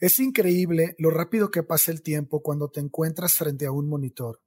Es 0.00 0.18
increíble 0.18 0.94
lo 0.98 1.10
rápido 1.10 1.50
que 1.50 1.62
pasa 1.62 1.92
el 1.92 2.00
tiempo 2.00 2.42
cuando 2.42 2.70
te 2.70 2.80
encuentras 2.80 3.34
frente 3.34 3.66
a 3.66 3.70
un 3.70 3.86
monitor. 3.86 4.40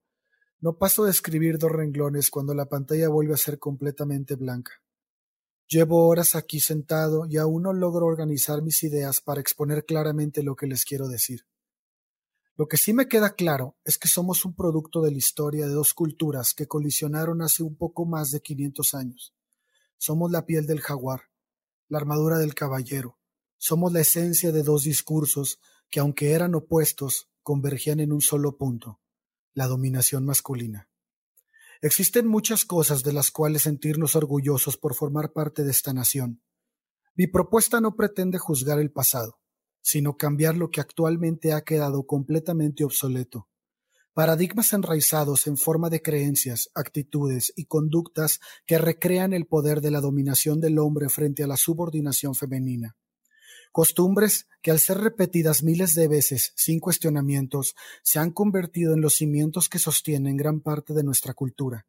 No 0.60 0.80
paso 0.80 1.06
de 1.06 1.12
escribir 1.12 1.60
dos 1.60 1.72
renglones 1.72 2.32
cuando 2.32 2.56
la 2.56 2.66
pantalla 2.66 3.08
vuelve 3.08 3.36
a 3.36 3.38
ser 3.38 3.60
completamente 3.60 4.34
blanca. 4.36 4.72
Llevo 5.68 6.08
horas 6.08 6.34
aquí 6.34 6.60
sentado 6.60 7.28
y 7.30 7.38
aún 7.38 7.64
no 7.64 7.74
logro 7.74 8.08
organizar 8.08 8.64
mis 8.64 8.82
ideas 8.82 9.22
para 9.22 9.42
exponer 9.42 9.86
claramente 9.86 10.42
lo 10.42 10.56
que 10.56 10.66
les 10.66 10.86
quiero 10.86 11.08
decir. 11.08 11.46
Lo 12.56 12.68
que 12.68 12.78
sí 12.78 12.92
me 12.92 13.08
queda 13.08 13.36
claro 13.36 13.78
es 13.86 14.00
que 14.00 14.08
somos 14.08 14.46
un 14.46 14.56
producto 14.56 15.02
de 15.02 15.12
la 15.12 15.18
historia 15.18 15.68
de 15.68 15.74
dos 15.74 15.94
culturas 15.94 16.56
que 16.56 16.68
colisionaron 16.68 17.44
hace 17.44 17.62
un 17.62 17.76
poco 17.76 18.06
más 18.06 18.32
de 18.32 18.42
500 18.42 18.94
años. 18.96 19.36
Somos 20.00 20.32
la 20.32 20.48
piel 20.48 20.66
del 20.66 20.82
jaguar, 20.82 21.30
la 21.90 22.00
armadura 22.00 22.40
del 22.40 22.56
caballero, 22.56 23.20
somos 23.66 23.94
la 23.94 24.02
esencia 24.02 24.52
de 24.52 24.62
dos 24.62 24.84
discursos 24.84 25.58
que, 25.90 26.02
aunque 26.02 26.34
eran 26.34 26.54
opuestos, 26.54 27.30
convergían 27.44 28.02
en 28.02 28.12
un 28.12 28.20
solo 28.20 28.58
punto, 28.58 29.00
la 29.54 29.68
dominación 29.68 30.26
masculina. 30.26 30.90
Existen 31.82 32.28
muchas 32.28 32.66
cosas 32.66 33.04
de 33.04 33.14
las 33.14 33.32
cuales 33.32 33.62
sentirnos 33.62 34.18
orgullosos 34.18 34.76
por 34.76 34.96
formar 34.96 35.32
parte 35.32 35.64
de 35.64 35.72
esta 35.72 35.94
nación. 35.94 36.42
Mi 37.16 37.28
propuesta 37.28 37.80
no 37.80 37.96
pretende 37.96 38.38
juzgar 38.38 38.82
el 38.82 38.92
pasado, 38.92 39.40
sino 39.82 40.18
cambiar 40.18 40.58
lo 40.58 40.70
que 40.70 40.82
actualmente 40.82 41.54
ha 41.54 41.64
quedado 41.64 42.06
completamente 42.06 42.84
obsoleto. 42.84 43.48
Paradigmas 44.14 44.74
enraizados 44.74 45.48
en 45.48 45.56
forma 45.56 45.90
de 45.90 46.02
creencias, 46.02 46.70
actitudes 46.76 47.54
y 47.56 47.64
conductas 47.64 48.42
que 48.66 48.78
recrean 48.78 49.32
el 49.32 49.48
poder 49.48 49.80
de 49.80 49.92
la 49.92 50.02
dominación 50.02 50.60
del 50.60 50.80
hombre 50.80 51.08
frente 51.08 51.46
a 51.46 51.48
la 51.48 51.56
subordinación 51.56 52.36
femenina. 52.36 52.98
Costumbres 53.74 54.46
que 54.62 54.70
al 54.70 54.78
ser 54.78 55.00
repetidas 55.00 55.64
miles 55.64 55.96
de 55.96 56.08
veces 56.08 56.54
sin 56.56 56.80
cuestionamientos 56.80 57.74
se 58.04 58.20
han 58.20 58.30
convertido 58.30 58.94
en 58.94 59.02
los 59.02 59.16
cimientos 59.16 59.68
que 59.68 59.80
sostienen 59.80 60.38
gran 60.38 60.62
parte 60.62 60.94
de 60.94 61.04
nuestra 61.04 61.34
cultura, 61.34 61.88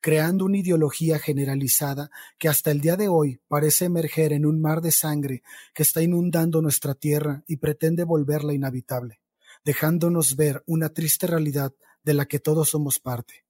creando 0.00 0.44
una 0.44 0.58
ideología 0.58 1.18
generalizada 1.18 2.12
que 2.38 2.48
hasta 2.48 2.70
el 2.70 2.80
día 2.80 2.96
de 2.96 3.08
hoy 3.08 3.40
parece 3.48 3.86
emerger 3.86 4.32
en 4.32 4.46
un 4.46 4.60
mar 4.60 4.80
de 4.80 4.92
sangre 4.92 5.42
que 5.74 5.82
está 5.82 6.02
inundando 6.02 6.62
nuestra 6.62 6.94
tierra 6.94 7.42
y 7.48 7.56
pretende 7.56 8.04
volverla 8.04 8.54
inhabitable, 8.54 9.20
dejándonos 9.64 10.36
ver 10.36 10.62
una 10.66 10.90
triste 10.90 11.26
realidad 11.26 11.74
de 12.04 12.14
la 12.14 12.26
que 12.26 12.38
todos 12.38 12.68
somos 12.68 13.00
parte. 13.00 13.44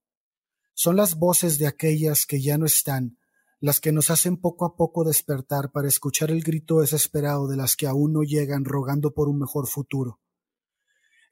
Son 0.72 0.96
las 0.96 1.16
voces 1.16 1.58
de 1.58 1.66
aquellas 1.66 2.24
que 2.24 2.40
ya 2.40 2.56
no 2.56 2.64
están, 2.64 3.18
las 3.64 3.80
que 3.80 3.92
nos 3.92 4.10
hacen 4.10 4.36
poco 4.36 4.66
a 4.66 4.76
poco 4.76 5.04
despertar 5.04 5.72
para 5.72 5.88
escuchar 5.88 6.30
el 6.30 6.42
grito 6.42 6.80
desesperado 6.80 7.48
de 7.48 7.56
las 7.56 7.76
que 7.76 7.86
aún 7.86 8.12
no 8.12 8.22
llegan 8.22 8.66
rogando 8.66 9.14
por 9.14 9.26
un 9.26 9.38
mejor 9.38 9.68
futuro. 9.68 10.20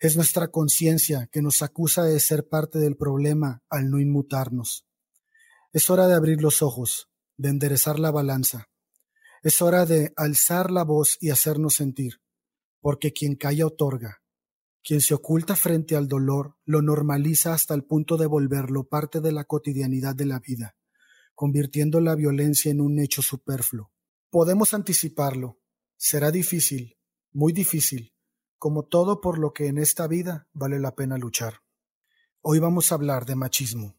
Es 0.00 0.16
nuestra 0.16 0.48
conciencia 0.48 1.28
que 1.30 1.42
nos 1.42 1.60
acusa 1.60 2.04
de 2.04 2.18
ser 2.20 2.48
parte 2.48 2.78
del 2.78 2.96
problema 2.96 3.62
al 3.68 3.90
no 3.90 4.00
inmutarnos. 4.00 4.86
Es 5.74 5.90
hora 5.90 6.08
de 6.08 6.14
abrir 6.14 6.40
los 6.40 6.62
ojos, 6.62 7.10
de 7.36 7.50
enderezar 7.50 7.98
la 7.98 8.10
balanza. 8.10 8.70
Es 9.42 9.60
hora 9.60 9.84
de 9.84 10.14
alzar 10.16 10.70
la 10.70 10.84
voz 10.84 11.18
y 11.20 11.28
hacernos 11.28 11.74
sentir, 11.74 12.22
porque 12.80 13.12
quien 13.12 13.36
calla 13.36 13.66
otorga. 13.66 14.22
Quien 14.82 15.02
se 15.02 15.12
oculta 15.12 15.54
frente 15.54 15.96
al 15.96 16.08
dolor 16.08 16.56
lo 16.64 16.80
normaliza 16.80 17.52
hasta 17.52 17.74
el 17.74 17.84
punto 17.84 18.16
de 18.16 18.24
volverlo 18.24 18.84
parte 18.84 19.20
de 19.20 19.32
la 19.32 19.44
cotidianidad 19.44 20.14
de 20.14 20.24
la 20.24 20.38
vida 20.38 20.76
convirtiendo 21.42 22.00
la 22.00 22.14
violencia 22.14 22.70
en 22.70 22.80
un 22.80 23.00
hecho 23.00 23.20
superfluo. 23.20 23.90
Podemos 24.30 24.74
anticiparlo. 24.74 25.58
Será 25.96 26.30
difícil, 26.30 26.96
muy 27.32 27.52
difícil, 27.52 28.14
como 28.58 28.84
todo 28.84 29.20
por 29.20 29.38
lo 29.38 29.52
que 29.52 29.66
en 29.66 29.78
esta 29.78 30.06
vida 30.06 30.46
vale 30.52 30.78
la 30.78 30.94
pena 30.94 31.18
luchar. 31.18 31.54
Hoy 32.42 32.60
vamos 32.60 32.92
a 32.92 32.94
hablar 32.94 33.26
de 33.26 33.34
machismo. 33.34 33.98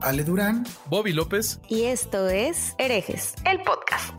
Ale 0.00 0.24
Durán, 0.24 0.64
Bobby 0.86 1.12
López. 1.12 1.60
Y 1.68 1.84
esto 1.84 2.28
es 2.28 2.74
Herejes, 2.76 3.34
el 3.48 3.62
podcast. 3.62 4.18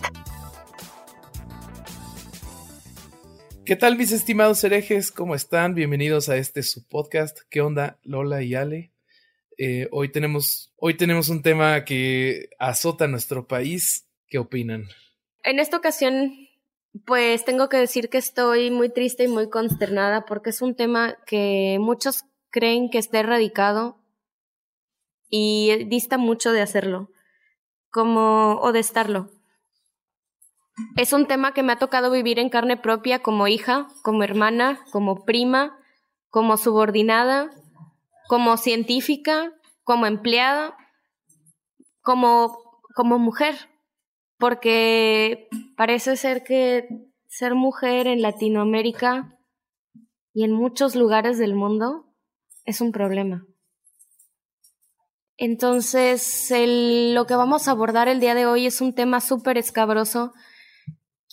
¿Qué 3.66 3.76
tal 3.76 3.98
mis 3.98 4.14
estimados 4.14 4.64
herejes? 4.64 5.12
¿Cómo 5.12 5.36
están? 5.36 5.76
Bienvenidos 5.76 6.30
a 6.30 6.38
este 6.38 6.64
su 6.64 6.88
podcast. 6.88 7.40
¿Qué 7.50 7.60
onda 7.60 8.00
Lola 8.04 8.42
y 8.44 8.56
Ale? 8.56 8.94
Eh, 9.58 9.90
hoy, 9.92 10.10
tenemos, 10.10 10.72
hoy 10.78 10.96
tenemos 10.96 11.28
un 11.28 11.42
tema 11.42 11.84
que 11.84 12.48
azota 12.58 13.08
nuestro 13.08 13.46
país. 13.46 14.08
¿Qué 14.28 14.38
opinan? 14.38 14.86
En 15.44 15.60
esta 15.60 15.76
ocasión, 15.76 16.34
pues 17.06 17.44
tengo 17.44 17.68
que 17.68 17.76
decir 17.76 18.08
que 18.08 18.20
estoy 18.20 18.72
muy 18.72 18.88
triste 18.88 19.26
y 19.26 19.28
muy 19.28 19.50
consternada 19.50 20.24
porque 20.26 20.52
es 20.52 20.62
un 20.62 20.76
tema 20.76 21.18
que 21.26 21.76
muchos 21.82 22.24
creen 22.52 22.90
que 22.90 23.00
está 23.00 23.20
erradicado 23.20 24.01
y 25.32 25.86
dista 25.86 26.20
mucho 26.20 26.52
de 26.52 26.62
hacerlo, 26.62 27.10
como 27.90 28.60
o 28.62 28.72
de 28.72 28.80
estarlo. 28.80 29.30
Es 30.98 31.14
un 31.14 31.26
tema 31.26 31.54
que 31.54 31.64
me 31.64 31.74
ha 31.74 31.80
tocado 31.80 32.12
vivir 32.12 32.38
en 32.38 32.50
carne 32.50 32.78
propia 32.78 33.24
como 33.24 33.48
hija, 33.48 33.88
como 34.04 34.24
hermana, 34.24 34.84
como 34.92 35.26
prima, 35.26 35.78
como 36.30 36.58
subordinada, 36.58 37.50
como 38.28 38.58
científica, 38.58 39.54
como 39.84 40.06
empleada, 40.06 40.76
como, 42.02 42.58
como 42.96 43.18
mujer, 43.18 43.56
porque 44.38 45.48
parece 45.78 46.18
ser 46.18 46.44
que 46.44 46.88
ser 47.28 47.56
mujer 47.56 48.08
en 48.08 48.22
Latinoamérica 48.22 49.38
y 50.34 50.44
en 50.44 50.52
muchos 50.52 50.96
lugares 50.96 51.38
del 51.38 51.56
mundo 51.56 52.06
es 52.66 52.82
un 52.82 52.92
problema. 52.92 53.46
Entonces, 55.44 56.54
lo 56.56 57.26
que 57.26 57.34
vamos 57.34 57.68
a 57.68 57.72
abordar 57.72 58.08
el 58.08 58.20
día 58.20 58.36
de 58.36 58.46
hoy 58.46 58.68
es 58.68 58.80
un 58.80 58.94
tema 58.94 59.20
súper 59.20 59.58
escabroso. 59.58 60.34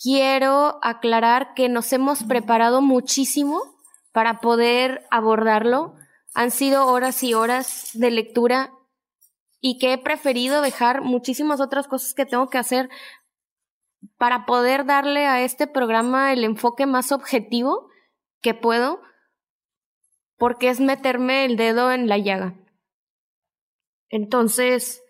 Quiero 0.01 0.79
aclarar 0.81 1.53
que 1.53 1.69
nos 1.69 1.93
hemos 1.93 2.23
preparado 2.23 2.81
muchísimo 2.81 3.61
para 4.11 4.39
poder 4.39 5.05
abordarlo. 5.11 5.93
Han 6.33 6.49
sido 6.49 6.87
horas 6.87 7.21
y 7.21 7.35
horas 7.35 7.91
de 7.93 8.09
lectura 8.09 8.71
y 9.61 9.77
que 9.77 9.93
he 9.93 9.99
preferido 9.99 10.63
dejar 10.63 11.01
muchísimas 11.01 11.61
otras 11.61 11.87
cosas 11.87 12.15
que 12.15 12.25
tengo 12.25 12.49
que 12.49 12.57
hacer 12.57 12.89
para 14.17 14.47
poder 14.47 14.87
darle 14.87 15.27
a 15.27 15.43
este 15.43 15.67
programa 15.67 16.33
el 16.33 16.43
enfoque 16.45 16.87
más 16.87 17.11
objetivo 17.11 17.91
que 18.41 18.55
puedo, 18.55 19.01
porque 20.35 20.69
es 20.69 20.79
meterme 20.79 21.45
el 21.45 21.57
dedo 21.57 21.91
en 21.91 22.07
la 22.07 22.17
llaga. 22.17 22.55
Entonces, 24.09 25.03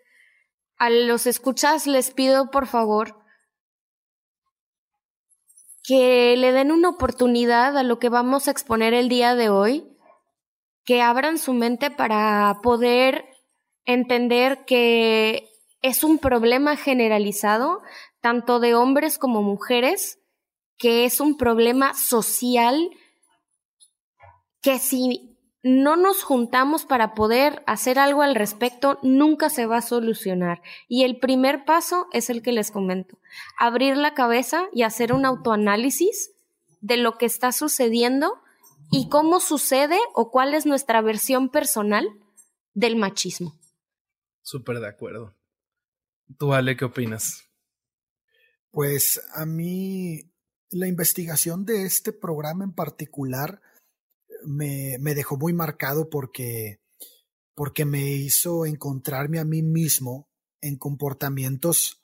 a 0.77 0.89
los 0.89 1.25
escuchas 1.25 1.87
les 1.87 2.11
pido 2.11 2.51
por 2.51 2.67
favor 2.67 3.19
que 5.83 6.35
le 6.37 6.51
den 6.51 6.71
una 6.71 6.89
oportunidad 6.89 7.75
a 7.75 7.83
lo 7.83 7.97
que 7.97 8.09
vamos 8.09 8.47
a 8.47 8.51
exponer 8.51 8.93
el 8.93 9.09
día 9.09 9.33
de 9.33 9.49
hoy, 9.49 9.97
que 10.85 11.01
abran 11.01 11.37
su 11.39 11.53
mente 11.53 11.89
para 11.89 12.59
poder 12.61 13.25
entender 13.85 14.65
que 14.65 15.49
es 15.81 16.03
un 16.03 16.19
problema 16.19 16.75
generalizado, 16.77 17.81
tanto 18.21 18.59
de 18.59 18.75
hombres 18.75 19.17
como 19.17 19.41
mujeres, 19.41 20.19
que 20.77 21.05
es 21.05 21.19
un 21.19 21.37
problema 21.37 21.95
social, 21.95 22.91
que 24.61 24.77
si 24.77 25.28
no 25.61 25.97
nos 25.97 26.23
juntamos 26.23 26.85
para 26.85 27.13
poder 27.13 27.63
hacer 27.67 27.99
algo 27.99 28.21
al 28.21 28.35
respecto, 28.35 28.97
nunca 29.03 29.49
se 29.49 29.65
va 29.65 29.77
a 29.77 29.81
solucionar. 29.81 30.61
Y 30.87 31.03
el 31.03 31.19
primer 31.19 31.65
paso 31.65 32.07
es 32.13 32.29
el 32.29 32.41
que 32.41 32.51
les 32.51 32.71
comento. 32.71 33.17
Abrir 33.57 33.97
la 33.97 34.13
cabeza 34.13 34.67
y 34.73 34.83
hacer 34.83 35.11
un 35.13 35.25
autoanálisis 35.25 36.31
de 36.81 36.97
lo 36.97 37.17
que 37.17 37.25
está 37.25 37.51
sucediendo 37.51 38.39
y 38.91 39.09
cómo 39.09 39.39
sucede 39.39 39.99
o 40.13 40.31
cuál 40.31 40.53
es 40.53 40.65
nuestra 40.65 41.01
versión 41.01 41.49
personal 41.49 42.07
del 42.73 42.95
machismo. 42.95 43.59
Súper 44.41 44.79
de 44.79 44.87
acuerdo. 44.87 45.33
¿Tú, 46.37 46.53
Ale, 46.53 46.77
qué 46.77 46.85
opinas? 46.85 47.43
Pues 48.71 49.21
a 49.33 49.45
mí 49.45 50.31
la 50.69 50.87
investigación 50.87 51.65
de 51.65 51.85
este 51.85 52.13
programa 52.13 52.63
en 52.63 52.71
particular 52.71 53.61
me, 54.45 54.97
me 54.99 55.15
dejó 55.15 55.37
muy 55.37 55.53
marcado 55.53 56.09
porque, 56.09 56.81
porque 57.55 57.85
me 57.85 58.11
hizo 58.11 58.65
encontrarme 58.65 59.39
a 59.39 59.45
mí 59.45 59.61
mismo 59.61 60.29
en 60.61 60.77
comportamientos 60.77 62.03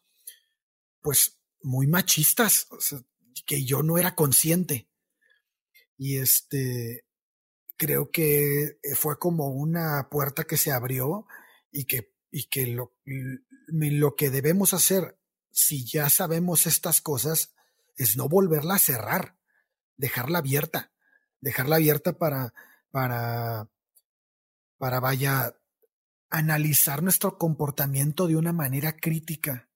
pues 1.02 1.40
muy 1.62 1.88
machistas, 1.88 2.68
que 3.46 3.64
yo 3.64 3.84
no 3.84 3.98
era 3.98 4.16
consciente. 4.16 4.90
Y 5.98 6.18
este, 6.18 7.06
creo 7.78 8.12
que 8.12 8.80
fue 8.96 9.20
como 9.20 9.50
una 9.50 10.10
puerta 10.10 10.46
que 10.46 10.58
se 10.58 10.72
abrió 10.72 11.28
y 11.72 11.86
que, 11.86 12.14
y 12.32 12.46
que 12.46 12.68
lo, 12.68 12.96
lo 13.68 14.16
que 14.16 14.30
debemos 14.30 14.74
hacer, 14.74 15.20
si 15.52 15.86
ya 15.86 16.10
sabemos 16.10 16.66
estas 16.66 17.02
cosas, 17.02 17.54
es 17.98 18.18
no 18.18 18.28
volverla 18.28 18.76
a 18.76 18.80
cerrar, 18.80 19.38
dejarla 19.98 20.40
abierta, 20.40 20.92
dejarla 21.46 21.76
abierta 21.76 22.18
para, 22.18 22.56
para, 22.90 23.70
para 24.80 25.00
vaya, 25.00 25.56
analizar 26.32 27.04
nuestro 27.04 27.38
comportamiento 27.38 28.26
de 28.26 28.36
una 28.36 28.52
manera 28.52 28.98
crítica. 28.98 29.70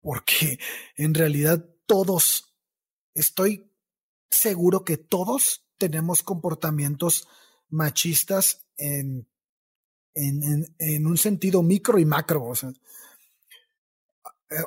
Porque 0.00 0.58
en 0.96 1.14
realidad 1.14 1.64
todos, 1.86 2.56
estoy 3.14 3.72
seguro 4.28 4.84
que 4.84 4.96
todos 4.96 5.64
tenemos 5.78 6.24
comportamientos 6.24 7.28
machistas 7.68 8.66
en, 8.76 9.28
en, 10.14 10.74
en, 10.80 11.06
un 11.06 11.16
sentido 11.16 11.62
micro 11.62 12.00
y 12.00 12.04
macro. 12.04 12.52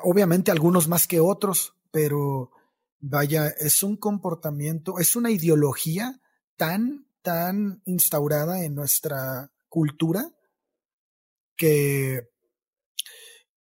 obviamente 0.03 0.49
algunos 0.49 0.87
más 0.87 1.07
que 1.07 1.19
otros, 1.19 1.73
pero 1.91 2.53
vaya, 2.99 3.47
es 3.47 3.83
un 3.83 3.97
comportamiento, 3.97 4.99
es 4.99 5.15
una 5.15 5.31
ideología 5.31 6.19
tan, 6.55 7.07
tan 7.21 7.81
instaurada 7.85 8.63
en 8.63 8.75
nuestra 8.75 9.51
cultura 9.67 10.31
que, 11.55 12.29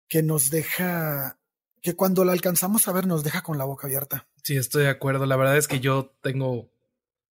que 0.09 0.23
nos 0.23 0.51
deja, 0.51 1.39
que 1.83 1.95
cuando 1.95 2.25
la 2.25 2.33
alcanzamos 2.33 2.89
a 2.89 2.93
ver 2.93 3.07
nos 3.07 3.25
deja 3.25 3.43
con 3.43 3.59
la 3.59 3.65
boca 3.65 3.87
abierta. 3.87 4.29
Sí, 4.43 4.57
estoy 4.57 4.85
de 4.85 4.91
acuerdo. 4.91 5.27
La 5.27 5.37
verdad 5.37 5.57
es 5.57 5.69
que 5.69 5.81
yo 5.81 6.17
tengo, 6.23 6.71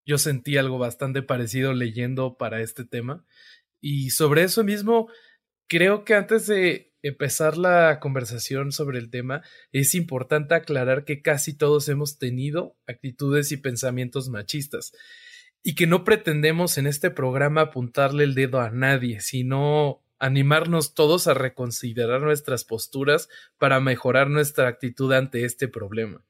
yo 0.05 0.17
sentí 0.17 0.57
algo 0.57 0.77
bastante 0.77 1.21
parecido 1.21 1.73
leyendo 1.73 2.37
para 2.37 2.61
este 2.61 2.83
tema. 2.83 3.25
Y 3.79 4.09
sobre 4.09 4.43
eso 4.43 4.63
mismo, 4.63 5.09
creo 5.67 6.03
que 6.03 6.15
antes 6.15 6.47
de 6.47 6.94
empezar 7.07 7.57
la 7.57 7.99
conversación 7.99 8.71
sobre 8.71 8.97
el 8.97 9.09
tema, 9.09 9.43
es 9.71 9.93
importante 9.93 10.55
aclarar 10.55 11.05
que 11.05 11.21
casi 11.21 11.55
todos 11.55 11.87
hemos 11.87 12.17
tenido 12.17 12.75
actitudes 12.87 13.51
y 13.51 13.57
pensamientos 13.57 14.29
machistas 14.29 14.91
y 15.61 15.75
que 15.75 15.85
no 15.85 16.03
pretendemos 16.03 16.77
en 16.77 16.87
este 16.87 17.11
programa 17.11 17.61
apuntarle 17.61 18.23
el 18.23 18.33
dedo 18.33 18.59
a 18.59 18.71
nadie, 18.71 19.19
sino 19.21 20.03
animarnos 20.17 20.95
todos 20.95 21.27
a 21.27 21.33
reconsiderar 21.33 22.21
nuestras 22.21 22.63
posturas 22.63 23.29
para 23.57 23.79
mejorar 23.79 24.29
nuestra 24.29 24.67
actitud 24.67 25.11
ante 25.13 25.45
este 25.45 25.67
problema. 25.67 26.23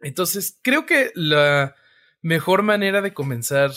Entonces, 0.00 0.58
creo 0.62 0.86
que 0.86 1.10
la 1.14 1.74
mejor 2.22 2.62
manera 2.62 3.02
de 3.02 3.14
comenzar 3.14 3.72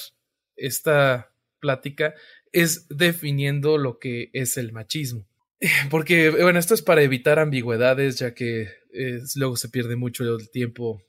esta 0.55 1.31
plática 1.59 2.13
es 2.51 2.87
definiendo 2.89 3.77
lo 3.77 3.97
que 3.97 4.29
es 4.33 4.57
el 4.57 4.71
machismo. 4.73 5.28
Porque, 5.89 6.29
bueno, 6.29 6.59
esto 6.59 6.73
es 6.73 6.81
para 6.81 7.01
evitar 7.01 7.39
ambigüedades, 7.39 8.19
ya 8.19 8.33
que 8.33 8.69
eh, 8.94 9.19
luego 9.35 9.56
se 9.56 9.69
pierde 9.69 9.95
mucho 9.95 10.23
el 10.23 10.50
tiempo 10.50 11.03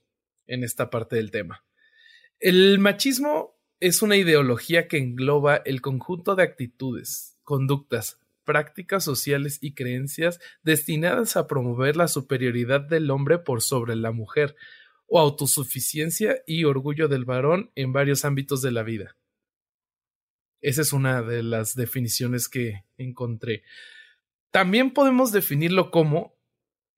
en 0.47 0.65
esta 0.65 0.91
parte 0.91 1.17
del 1.17 1.31
tema. 1.31 1.65
El 2.39 2.79
machismo 2.79 3.59
es 3.79 4.03
una 4.03 4.17
ideología 4.17 4.89
que 4.89 4.99
engloba 4.99 5.57
el 5.57 5.81
conjunto 5.81 6.35
de 6.35 6.43
actitudes, 6.43 7.39
conductas, 7.45 8.19
prácticas 8.45 9.05
sociales 9.05 9.59
y 9.61 9.75
creencias 9.75 10.41
destinadas 10.63 11.37
a 11.37 11.47
promover 11.47 11.97
la 11.97 12.09
superioridad 12.09 12.81
del 12.81 13.11
hombre 13.11 13.39
por 13.39 13.63
sobre 13.63 13.95
la 13.95 14.11
mujer, 14.11 14.57
o 15.13 15.19
autosuficiencia 15.19 16.41
y 16.47 16.65
orgullo 16.65 17.09
del 17.09 17.25
varón 17.25 17.73
en 17.75 17.93
varios 17.93 18.25
ámbitos 18.25 18.63
de 18.63 18.71
la 18.71 18.85
vida. 18.85 19.17
Esa 20.61 20.83
es 20.83 20.93
una 20.93 21.23
de 21.23 21.43
las 21.43 21.75
definiciones 21.75 22.49
que 22.49 22.85
encontré. 22.97 23.65
También 24.51 24.93
podemos 24.93 25.33
definirlo 25.33 25.91
como 25.91 26.37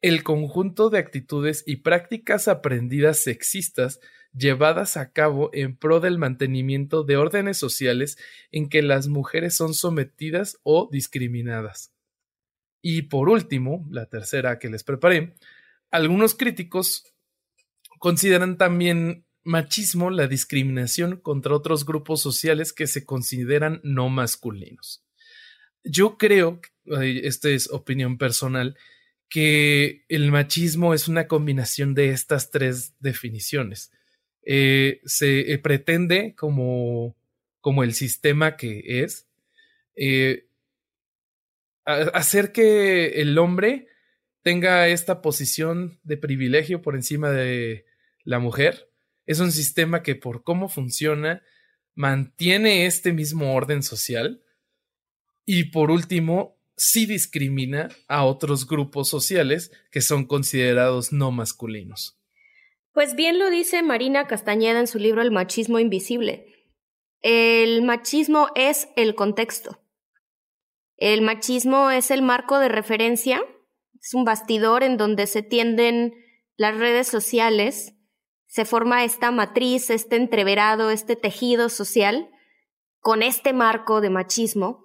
el 0.00 0.22
conjunto 0.24 0.90
de 0.90 0.98
actitudes 0.98 1.62
y 1.66 1.76
prácticas 1.76 2.48
aprendidas 2.48 3.18
sexistas 3.18 4.00
llevadas 4.34 4.96
a 4.96 5.12
cabo 5.12 5.50
en 5.52 5.76
pro 5.76 6.00
del 6.00 6.18
mantenimiento 6.18 7.04
de 7.04 7.16
órdenes 7.16 7.58
sociales 7.58 8.16
en 8.50 8.68
que 8.68 8.82
las 8.82 9.08
mujeres 9.08 9.54
son 9.54 9.74
sometidas 9.74 10.58
o 10.62 10.88
discriminadas. 10.90 11.92
Y 12.80 13.02
por 13.02 13.28
último, 13.28 13.86
la 13.90 14.06
tercera 14.06 14.58
que 14.58 14.68
les 14.68 14.82
preparé, 14.82 15.34
algunos 15.90 16.34
críticos 16.34 17.04
consideran 17.98 18.56
también 18.56 19.24
machismo 19.44 20.10
la 20.10 20.26
discriminación 20.26 21.16
contra 21.18 21.54
otros 21.54 21.84
grupos 21.84 22.20
sociales 22.20 22.72
que 22.72 22.86
se 22.86 23.04
consideran 23.04 23.80
no 23.84 24.08
masculinos. 24.08 25.04
Yo 25.84 26.16
creo, 26.16 26.60
esta 26.84 27.48
es 27.48 27.70
opinión 27.70 28.18
personal, 28.18 28.76
que 29.28 30.04
el 30.08 30.30
machismo 30.30 30.94
es 30.94 31.08
una 31.08 31.26
combinación 31.26 31.94
de 31.94 32.10
estas 32.10 32.50
tres 32.50 32.94
definiciones. 33.00 33.90
Eh, 34.44 35.00
se 35.04 35.52
eh, 35.52 35.58
pretende 35.58 36.34
como, 36.34 37.16
como 37.60 37.84
el 37.84 37.94
sistema 37.94 38.56
que 38.56 39.02
es, 39.02 39.28
eh, 39.94 40.48
hacer 41.84 42.52
que 42.52 43.20
el 43.22 43.38
hombre 43.38 43.88
tenga 44.42 44.88
esta 44.88 45.22
posición 45.22 45.98
de 46.02 46.16
privilegio 46.16 46.82
por 46.82 46.94
encima 46.94 47.30
de 47.30 47.86
la 48.24 48.38
mujer. 48.38 48.90
Es 49.26 49.40
un 49.40 49.52
sistema 49.52 50.02
que 50.02 50.14
por 50.14 50.42
cómo 50.42 50.68
funciona 50.68 51.42
mantiene 51.94 52.86
este 52.86 53.12
mismo 53.12 53.54
orden 53.54 53.82
social 53.82 54.42
y 55.44 55.64
por 55.64 55.90
último, 55.90 56.56
sí 56.82 57.06
discrimina 57.06 57.90
a 58.08 58.24
otros 58.24 58.66
grupos 58.66 59.08
sociales 59.08 59.70
que 59.92 60.00
son 60.00 60.26
considerados 60.26 61.12
no 61.12 61.30
masculinos. 61.30 62.18
Pues 62.92 63.14
bien 63.14 63.38
lo 63.38 63.50
dice 63.50 63.82
Marina 63.82 64.26
Castañeda 64.26 64.80
en 64.80 64.88
su 64.88 64.98
libro 64.98 65.22
El 65.22 65.30
machismo 65.30 65.78
invisible. 65.78 66.44
El 67.20 67.82
machismo 67.82 68.48
es 68.56 68.88
el 68.96 69.14
contexto. 69.14 69.80
El 70.96 71.22
machismo 71.22 71.92
es 71.92 72.10
el 72.10 72.20
marco 72.20 72.58
de 72.58 72.68
referencia, 72.68 73.40
es 74.00 74.12
un 74.12 74.24
bastidor 74.24 74.82
en 74.82 74.96
donde 74.96 75.28
se 75.28 75.42
tienden 75.42 76.12
las 76.56 76.76
redes 76.76 77.06
sociales, 77.06 77.94
se 78.48 78.64
forma 78.64 79.04
esta 79.04 79.30
matriz, 79.30 79.88
este 79.88 80.16
entreverado, 80.16 80.90
este 80.90 81.14
tejido 81.14 81.68
social 81.68 82.28
con 82.98 83.22
este 83.22 83.52
marco 83.52 84.00
de 84.00 84.10
machismo 84.10 84.81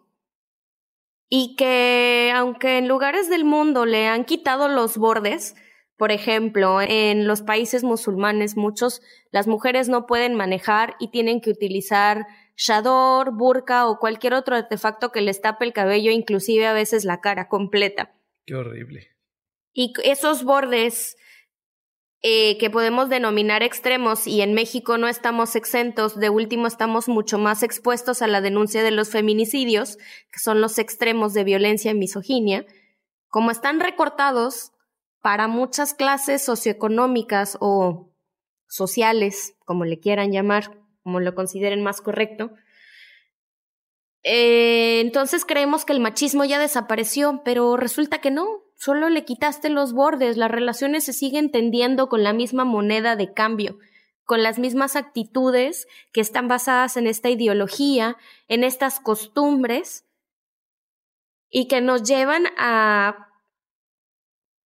y 1.30 1.56
que 1.56 2.32
aunque 2.34 2.78
en 2.78 2.88
lugares 2.88 3.30
del 3.30 3.46
mundo 3.46 3.86
le 3.86 4.08
han 4.08 4.26
quitado 4.26 4.68
los 4.68 4.98
bordes, 4.98 5.56
por 5.98 6.12
ejemplo, 6.12 6.80
en 6.82 7.28
los 7.28 7.42
países 7.42 7.84
musulmanes 7.84 8.56
muchos 8.56 9.02
las 9.32 9.48
mujeres 9.48 9.90
no 9.90 10.06
pueden 10.06 10.36
manejar 10.36 10.96
y 11.00 11.10
tienen 11.10 11.42
que 11.42 11.50
utilizar 11.50 12.28
shador, 12.56 13.36
burka 13.36 13.88
o 13.88 14.00
cualquier 14.00 14.34
otro 14.34 14.56
artefacto 14.56 15.12
que 15.12 15.22
les 15.22 15.42
tape 15.42 15.66
el 15.66 15.74
cabello, 15.74 16.12
inclusive 16.12 16.66
a 16.68 16.74
veces 16.74 17.04
la 17.04 17.20
cara 17.20 17.48
completa. 17.50 18.16
Qué 18.46 18.56
horrible. 18.56 19.08
Y 19.74 19.94
esos 20.04 20.44
bordes 20.44 21.18
eh, 22.24 22.58
que 22.58 22.70
podemos 22.70 23.10
denominar 23.10 23.62
extremos 23.62 24.26
y 24.26 24.42
en 24.42 24.54
México 24.54 24.98
no 24.98 25.08
estamos 25.08 25.56
exentos, 25.56 26.20
de 26.20 26.30
último 26.30 26.68
estamos 26.68 27.08
mucho 27.08 27.38
más 27.38 27.64
expuestos 27.64 28.22
a 28.22 28.28
la 28.28 28.42
denuncia 28.42 28.84
de 28.84 28.92
los 28.92 29.10
feminicidios, 29.10 29.98
que 29.98 30.40
son 30.40 30.60
los 30.60 30.80
extremos 30.80 31.34
de 31.34 31.44
violencia 31.44 31.92
y 31.92 31.96
misoginia, 31.96 32.66
como 33.28 33.52
están 33.52 33.80
recortados 33.80 34.72
para 35.22 35.48
muchas 35.48 35.94
clases 35.94 36.44
socioeconómicas 36.44 37.58
o 37.60 38.12
sociales, 38.68 39.56
como 39.66 39.86
le 39.86 40.00
quieran 40.00 40.32
llamar, 40.32 40.80
como 41.04 41.20
lo 41.20 41.36
consideren 41.36 41.84
más 41.84 42.02
correcto, 42.02 42.52
eh, 44.30 45.00
entonces 45.00 45.46
creemos 45.46 45.86
que 45.86 45.94
el 45.94 46.02
machismo 46.02 46.44
ya 46.44 46.60
desapareció, 46.60 47.44
pero 47.46 47.78
resulta 47.78 48.20
que 48.20 48.32
no, 48.32 48.67
solo 48.78 49.10
le 49.10 49.26
quitaste 49.26 49.70
los 49.70 49.94
bordes, 49.94 50.38
las 50.38 50.52
relaciones 50.52 51.04
se 51.04 51.14
siguen 51.14 51.52
tendiendo 51.52 52.08
con 52.08 52.24
la 52.24 52.34
misma 52.34 52.64
moneda 52.64 53.16
de 53.16 53.34
cambio, 53.34 53.80
con 54.24 54.44
las 54.44 54.60
mismas 54.60 54.96
actitudes 54.96 55.88
que 56.14 56.22
están 56.22 56.48
basadas 56.48 56.96
en 56.96 57.08
esta 57.08 57.30
ideología, 57.30 58.18
en 58.48 58.64
estas 58.64 59.00
costumbres, 59.00 60.06
y 61.50 61.68
que 61.68 61.82
nos 61.82 62.04
llevan 62.04 62.46
a 62.58 63.30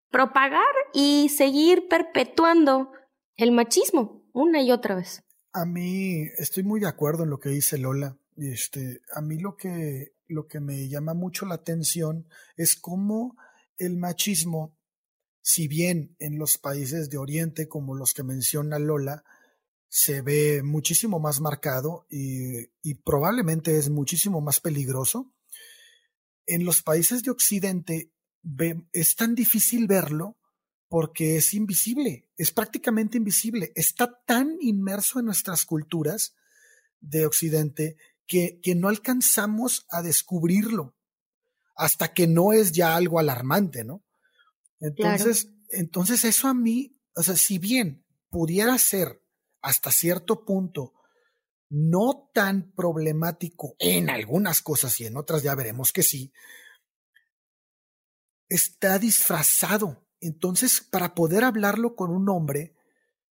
propagar 0.10 0.74
y 0.94 1.30
seguir 1.30 1.88
perpetuando 1.88 2.92
el 3.38 3.52
machismo, 3.52 4.24
una 4.34 4.62
y 4.62 4.72
otra 4.72 4.96
vez. 4.96 5.24
A 5.54 5.66
mí 5.66 6.24
estoy 6.38 6.64
muy 6.64 6.80
de 6.80 6.88
acuerdo 6.88 7.24
en 7.24 7.30
lo 7.30 7.40
que 7.40 7.50
dice 7.50 7.78
Lola. 7.78 8.18
Este, 8.38 9.02
a 9.14 9.22
mí 9.22 9.38
lo 9.38 9.56
que, 9.56 10.14
lo 10.28 10.48
que 10.48 10.60
me 10.60 10.88
llama 10.88 11.14
mucho 11.14 11.46
la 11.46 11.56
atención 11.56 12.28
es 12.58 12.76
cómo 12.76 13.38
el 13.82 13.98
machismo, 13.98 14.78
si 15.42 15.68
bien 15.68 16.16
en 16.20 16.38
los 16.38 16.58
países 16.58 17.10
de 17.10 17.18
Oriente, 17.18 17.68
como 17.68 17.96
los 17.96 18.14
que 18.14 18.24
menciona 18.24 18.78
Lola, 18.78 19.24
se 19.90 20.22
ve 20.22 20.62
muchísimo 20.64 21.20
más 21.20 21.42
marcado 21.42 22.06
y, 22.10 22.68
probablemente 23.04 23.78
es 23.78 23.90
muchísimo 23.90 24.40
más 24.40 24.60
peligroso, 24.60 25.34
en 26.46 26.64
los 26.64 26.82
países 26.82 27.24
de 27.24 27.32
Occidente 27.32 28.14
es 28.94 29.16
tan 29.16 29.36
difícil 29.36 29.88
verlo 29.88 30.38
porque 30.88 31.38
es 31.38 31.54
invisible, 31.54 32.30
es 32.38 32.52
prácticamente 32.52 33.18
invisible, 33.18 33.72
está 33.76 34.22
tan 34.26 34.58
inmerso 34.62 35.20
en 35.20 35.26
nuestras 35.26 35.66
culturas 35.66 36.36
de 37.00 37.26
Occidente 37.26 37.98
que 38.28 38.76
no 38.76 38.88
alcanzamos 38.88 39.86
a 39.90 40.02
descubrirlo 40.02 40.96
hasta 41.82 42.14
que 42.14 42.28
no 42.28 42.54
es 42.54 42.74
ya 42.74 42.96
algo 42.96 43.18
alarmante, 43.18 43.84
¿no? 43.84 44.04
Entonces, 44.80 45.50
entonces 45.70 46.24
eso 46.26 46.48
a 46.48 46.54
mí, 46.54 46.96
o 47.16 47.24
sea, 47.24 47.36
si 47.36 47.58
bien 47.58 48.06
pudiera 48.30 48.78
ser 48.78 49.24
hasta 49.64 49.92
cierto 49.92 50.46
punto 50.46 50.94
no 51.70 52.30
tan 52.36 52.72
problemático 52.74 53.76
en 53.80 54.12
algunas 54.12 54.62
cosas 54.62 55.00
y 55.00 55.08
en 55.08 55.18
otras 55.18 55.42
ya 55.42 55.56
veremos 55.56 55.92
que 55.92 56.04
sí, 56.04 56.32
está 58.48 59.00
disfrazado. 59.00 60.08
Entonces, 60.20 60.82
para 60.82 61.16
poder 61.16 61.44
hablarlo 61.44 61.96
con 61.96 62.12
un 62.12 62.30
hombre, 62.30 62.76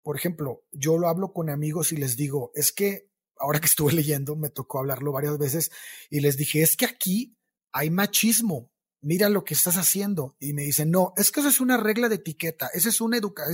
por 0.02 0.18
ejemplo, 0.18 0.66
yo 0.70 0.98
lo 0.98 1.08
hablo 1.08 1.32
con 1.32 1.48
amigos 1.48 1.92
y 1.92 1.96
les 1.96 2.14
digo, 2.14 2.52
es 2.54 2.72
que 2.72 3.10
ahora 3.38 3.58
que 3.58 3.68
estuve 3.68 3.92
leyendo, 3.94 4.36
me 4.36 4.50
tocó 4.50 4.80
hablarlo 4.80 5.12
varias 5.12 5.38
veces 5.38 5.70
y 6.10 6.20
les 6.20 6.36
dije, 6.36 6.60
es 6.60 6.76
que 6.76 6.84
aquí 6.84 7.38
hay 7.74 7.90
machismo, 7.90 8.70
mira 9.02 9.28
lo 9.28 9.44
que 9.44 9.52
estás 9.52 9.76
haciendo. 9.76 10.34
Y 10.40 10.54
me 10.54 10.62
dicen, 10.62 10.90
no, 10.90 11.12
es 11.18 11.30
que 11.30 11.40
eso 11.40 11.50
es 11.50 11.60
una 11.60 11.76
regla 11.76 12.08
de 12.08 12.14
etiqueta, 12.14 12.70
esa 12.72 12.88
es 12.88 13.02
una 13.02 13.18
educa 13.18 13.44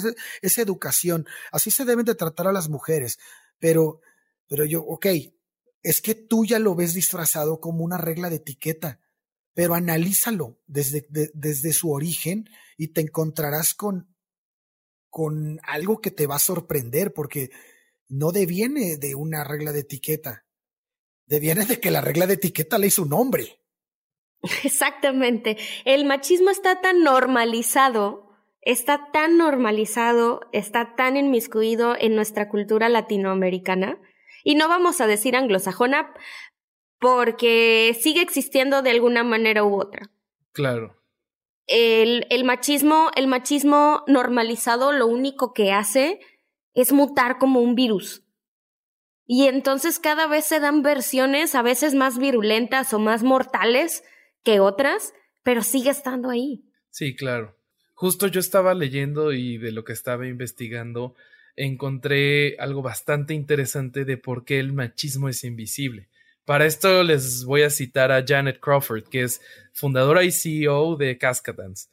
es 0.40 0.58
educación, 0.58 1.26
así 1.50 1.72
se 1.72 1.84
deben 1.84 2.04
de 2.04 2.14
tratar 2.14 2.46
a 2.46 2.52
las 2.52 2.68
mujeres. 2.68 3.18
Pero, 3.58 4.00
pero 4.46 4.64
yo, 4.64 4.82
ok, 4.82 5.06
es 5.82 6.00
que 6.00 6.14
tú 6.14 6.44
ya 6.44 6.60
lo 6.60 6.76
ves 6.76 6.94
disfrazado 6.94 7.58
como 7.58 7.82
una 7.82 7.98
regla 7.98 8.30
de 8.30 8.36
etiqueta 8.36 9.00
pero 9.54 9.74
analízalo 9.74 10.58
desde, 10.66 11.06
desde 11.34 11.72
su 11.72 11.90
origen 11.90 12.48
y 12.76 12.88
te 12.88 13.00
encontrarás 13.00 13.74
con, 13.74 14.16
con 15.08 15.60
algo 15.64 16.00
que 16.00 16.10
te 16.10 16.26
va 16.26 16.36
a 16.36 16.40
sorprender, 16.40 17.12
porque 17.12 17.50
no 18.08 18.32
deviene 18.32 18.96
de 18.96 19.14
una 19.14 19.44
regla 19.44 19.72
de 19.72 19.80
etiqueta, 19.80 20.46
deviene 21.26 21.66
de 21.66 21.80
que 21.80 21.90
la 21.90 22.00
regla 22.00 22.26
de 22.26 22.34
etiqueta 22.34 22.78
le 22.78 22.86
hizo 22.86 23.02
un 23.02 23.12
hombre. 23.12 23.59
Exactamente. 24.64 25.56
El 25.84 26.04
machismo 26.04 26.50
está 26.50 26.80
tan 26.80 27.02
normalizado, 27.02 28.30
está 28.62 29.10
tan 29.12 29.38
normalizado, 29.38 30.40
está 30.52 30.94
tan 30.96 31.16
inmiscuido 31.16 31.96
en 31.98 32.14
nuestra 32.14 32.48
cultura 32.48 32.88
latinoamericana, 32.88 33.98
y 34.42 34.54
no 34.54 34.68
vamos 34.68 35.00
a 35.00 35.06
decir 35.06 35.36
anglosajona, 35.36 36.14
porque 36.98 37.96
sigue 38.00 38.22
existiendo 38.22 38.82
de 38.82 38.90
alguna 38.90 39.24
manera 39.24 39.64
u 39.64 39.80
otra. 39.80 40.10
Claro. 40.52 40.96
El, 41.66 42.26
el, 42.30 42.44
machismo, 42.44 43.10
el 43.14 43.26
machismo 43.26 44.02
normalizado 44.06 44.92
lo 44.92 45.06
único 45.06 45.52
que 45.52 45.72
hace 45.72 46.20
es 46.74 46.92
mutar 46.92 47.38
como 47.38 47.60
un 47.60 47.74
virus. 47.74 48.24
Y 49.26 49.46
entonces 49.46 50.00
cada 50.00 50.26
vez 50.26 50.44
se 50.44 50.58
dan 50.58 50.82
versiones 50.82 51.54
a 51.54 51.62
veces 51.62 51.94
más 51.94 52.18
virulentas 52.18 52.92
o 52.92 52.98
más 52.98 53.22
mortales 53.22 54.02
que 54.42 54.60
otras, 54.60 55.12
pero 55.42 55.62
sigue 55.62 55.90
estando 55.90 56.30
ahí. 56.30 56.64
Sí, 56.90 57.14
claro. 57.14 57.56
Justo 57.94 58.26
yo 58.26 58.40
estaba 58.40 58.74
leyendo 58.74 59.32
y 59.32 59.58
de 59.58 59.72
lo 59.72 59.84
que 59.84 59.92
estaba 59.92 60.26
investigando 60.26 61.14
encontré 61.56 62.56
algo 62.58 62.82
bastante 62.82 63.34
interesante 63.34 64.04
de 64.04 64.16
por 64.16 64.44
qué 64.44 64.58
el 64.58 64.72
machismo 64.72 65.28
es 65.28 65.44
invisible. 65.44 66.08
Para 66.44 66.66
esto 66.66 67.02
les 67.02 67.44
voy 67.44 67.62
a 67.62 67.70
citar 67.70 68.10
a 68.10 68.24
Janet 68.26 68.58
Crawford, 68.60 69.04
que 69.04 69.22
es 69.22 69.40
fundadora 69.72 70.24
y 70.24 70.32
CEO 70.32 70.96
de 70.96 71.18
Cascadance. 71.18 71.88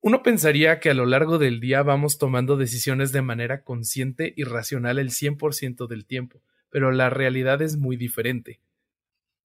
Uno 0.00 0.22
pensaría 0.22 0.80
que 0.80 0.90
a 0.90 0.94
lo 0.94 1.06
largo 1.06 1.38
del 1.38 1.60
día 1.60 1.82
vamos 1.82 2.18
tomando 2.18 2.56
decisiones 2.56 3.12
de 3.12 3.22
manera 3.22 3.62
consciente 3.62 4.34
y 4.36 4.44
racional 4.44 4.98
el 4.98 5.10
100% 5.10 5.86
del 5.86 6.04
tiempo, 6.04 6.42
pero 6.68 6.90
la 6.90 7.10
realidad 7.10 7.62
es 7.62 7.76
muy 7.76 7.96
diferente. 7.96 8.60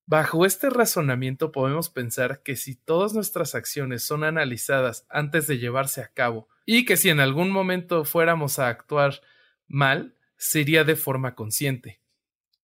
Bajo 0.09 0.43
este 0.47 0.71
razonamiento 0.71 1.51
podemos 1.51 1.91
pensar 1.91 2.41
que 2.41 2.55
si 2.55 2.73
todas 2.73 3.13
nuestras 3.13 3.53
acciones 3.53 4.01
son 4.03 4.23
analizadas 4.23 5.05
antes 5.07 5.45
de 5.45 5.59
llevarse 5.59 6.01
a 6.01 6.07
cabo 6.07 6.47
y 6.65 6.83
que 6.83 6.97
si 6.97 7.09
en 7.09 7.19
algún 7.19 7.51
momento 7.51 8.03
fuéramos 8.05 8.57
a 8.57 8.69
actuar 8.69 9.21
mal, 9.67 10.15
sería 10.35 10.83
de 10.83 10.95
forma 10.95 11.35
consciente. 11.35 12.01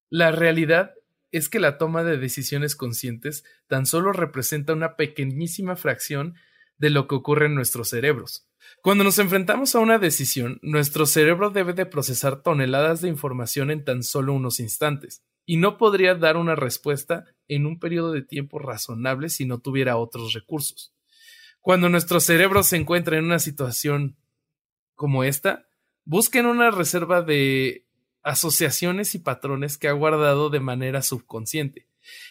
La 0.09 0.31
realidad 0.31 0.95
es 1.31 1.47
que 1.47 1.59
la 1.59 1.77
toma 1.77 2.03
de 2.03 2.17
decisiones 2.17 2.75
conscientes 2.75 3.43
tan 3.67 3.85
solo 3.85 4.11
representa 4.11 4.73
una 4.73 4.95
pequeñísima 4.95 5.75
fracción 5.75 6.33
de 6.79 6.89
lo 6.89 7.07
que 7.07 7.13
ocurre 7.13 7.45
en 7.45 7.53
nuestros 7.53 7.89
cerebros. 7.89 8.49
Cuando 8.81 9.03
nos 9.03 9.19
enfrentamos 9.19 9.75
a 9.75 9.81
una 9.81 9.99
decisión, 9.99 10.57
nuestro 10.63 11.05
cerebro 11.05 11.51
debe 11.51 11.73
de 11.73 11.85
procesar 11.85 12.41
toneladas 12.41 13.01
de 13.01 13.09
información 13.09 13.69
en 13.69 13.85
tan 13.85 14.01
solo 14.01 14.33
unos 14.33 14.59
instantes, 14.59 15.23
y 15.45 15.57
no 15.57 15.77
podría 15.77 16.15
dar 16.15 16.37
una 16.37 16.55
respuesta 16.55 17.25
en 17.47 17.65
un 17.65 17.79
periodo 17.79 18.11
de 18.11 18.21
tiempo 18.21 18.59
razonable 18.59 19.29
si 19.29 19.45
no 19.45 19.59
tuviera 19.59 19.97
otros 19.97 20.33
recursos. 20.33 20.93
Cuando 21.61 21.89
nuestro 21.89 22.19
cerebro 22.19 22.63
se 22.63 22.77
encuentra 22.77 23.17
en 23.17 23.25
una 23.25 23.39
situación 23.39 24.17
como 24.95 25.23
esta, 25.23 25.67
busquen 26.03 26.45
una 26.45 26.71
reserva 26.71 27.21
de 27.21 27.85
asociaciones 28.23 29.15
y 29.15 29.19
patrones 29.19 29.77
que 29.77 29.87
ha 29.87 29.91
guardado 29.91 30.49
de 30.49 30.59
manera 30.59 31.01
subconsciente. 31.01 31.87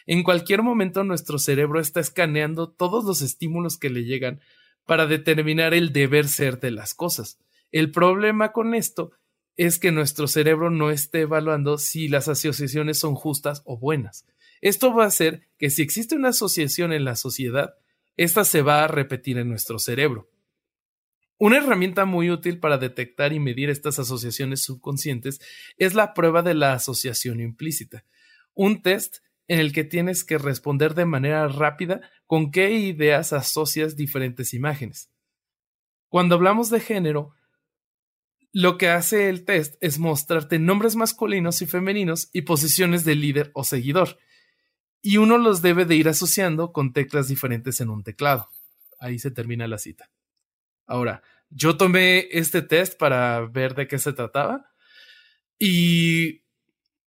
En 0.07 0.23
cualquier 0.23 0.63
momento 0.63 1.05
nuestro 1.05 1.39
cerebro 1.39 1.81
está 1.81 2.01
escaneando 2.01 2.71
todos 2.71 3.05
los 3.05 3.23
estímulos 3.23 3.79
que 3.79 3.91
le 3.91 4.05
llegan 4.05 4.41
para 4.87 5.07
determinar 5.07 5.75
el 5.75 5.93
deber 5.93 6.29
ser 6.29 6.61
de 6.61 6.71
las 6.71 6.95
cosas. 6.95 7.39
El 7.73 7.91
problema 7.91 8.53
con 8.53 8.75
esto 8.75 9.13
es 9.57 9.79
que 9.79 9.93
nuestro 9.93 10.27
cerebro 10.27 10.71
no 10.71 10.91
esté 10.91 11.23
evaluando 11.23 11.79
si 11.79 12.09
las 12.09 12.29
asociaciones 12.29 12.99
son 12.99 13.15
justas 13.15 13.63
o 13.65 13.79
buenas. 13.79 14.27
Esto 14.65 14.95
va 14.95 15.05
a 15.05 15.09
hacer 15.09 15.47
que 15.59 15.69
si 15.69 15.83
existe 15.83 16.17
una 16.17 16.31
asociación 16.31 16.95
en 16.95 17.05
la 17.05 17.17
sociedad, 17.17 17.75
esta 18.17 18.47
se 18.47 18.63
va 18.63 18.83
a 18.83 18.89
repetir 18.89 19.37
en 19.37 19.51
nuestro 19.51 19.79
cerebro. 19.79 20.31
Una 21.37 21.59
herramienta 21.59 22.07
muy 22.07 22.31
útil 22.31 22.61
para 22.61 22.79
detectar 22.79 23.35
y 23.35 23.41
medir 23.41 23.69
estas 23.69 23.99
asociaciones 23.99 24.63
subconscientes 24.63 25.39
es 25.77 25.93
la 25.93 26.15
prueba 26.15 26.41
de 26.41 26.55
la 26.55 26.73
asociación 26.73 27.41
implícita, 27.41 28.07
un 28.55 28.81
test 28.81 29.19
en 29.49 29.59
el 29.59 29.71
que 29.75 29.85
tienes 29.85 30.25
que 30.25 30.39
responder 30.39 30.95
de 30.95 31.05
manera 31.05 31.47
rápida 31.47 32.01
con 32.27 32.51
qué 32.51 32.71
ideas 32.71 33.35
asocias 33.35 33.97
diferentes 33.97 34.55
imágenes. 34.55 35.11
Cuando 36.09 36.37
hablamos 36.37 36.71
de 36.71 36.81
género, 36.81 37.35
lo 38.51 38.79
que 38.79 38.89
hace 38.89 39.29
el 39.29 39.45
test 39.45 39.75
es 39.83 39.99
mostrarte 39.99 40.59
nombres 40.59 40.97
masculinos 40.97 41.61
y 41.61 41.67
femeninos 41.67 42.31
y 42.33 42.43
posiciones 42.43 43.05
de 43.05 43.15
líder 43.15 43.51
o 43.53 43.63
seguidor, 43.63 44.17
y 45.07 45.19
uno 45.19 45.37
los 45.37 45.61
debe 45.61 45.85
de 45.85 45.97
ir 45.97 46.09
asociando 46.09 46.73
con 46.73 46.95
teclas 46.95 47.29
diferentes 47.29 47.79
en 47.83 47.91
un 47.91 48.03
teclado. 48.03 48.49
Ahí 48.99 49.19
se 49.19 49.31
termina 49.31 49.69
la 49.69 49.77
cita. 49.77 50.09
Ahora, 50.87 51.23
yo 51.51 51.77
tomé 51.77 52.27
este 52.31 52.63
test 52.63 52.99
para 52.99 53.41
ver 53.41 53.75
de 53.75 53.87
qué 53.87 53.99
se 53.99 54.15
trataba 54.15 54.65
y 55.59 56.41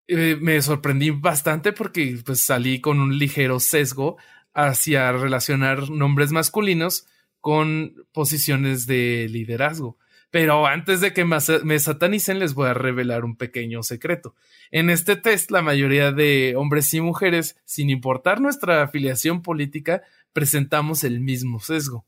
eh, 0.05 0.37
me 0.39 0.61
sorprendí 0.61 1.09
bastante 1.09 1.73
porque 1.73 2.19
pues, 2.23 2.45
salí 2.45 2.81
con 2.81 2.99
un 2.99 3.17
ligero 3.17 3.59
sesgo 3.59 4.17
hacia 4.53 5.11
relacionar 5.11 5.89
nombres 5.89 6.31
masculinos 6.31 7.07
con 7.41 7.95
posiciones 8.11 8.85
de 8.85 9.25
liderazgo. 9.27 9.97
Pero 10.29 10.67
antes 10.67 10.99
de 10.99 11.13
que 11.13 11.23
me 11.25 11.79
satanicen, 11.79 12.39
les 12.39 12.53
voy 12.53 12.67
a 12.67 12.73
revelar 12.73 13.23
un 13.23 13.37
pequeño 13.37 13.81
secreto. 13.81 14.35
En 14.71 14.89
este 14.89 15.15
test, 15.15 15.51
la 15.51 15.61
mayoría 15.61 16.11
de 16.11 16.55
hombres 16.57 16.93
y 16.93 16.99
mujeres, 16.99 17.57
sin 17.63 17.89
importar 17.89 18.41
nuestra 18.41 18.83
afiliación 18.83 19.41
política, 19.41 20.03
presentamos 20.33 21.03
el 21.03 21.21
mismo 21.21 21.59
sesgo. 21.59 22.05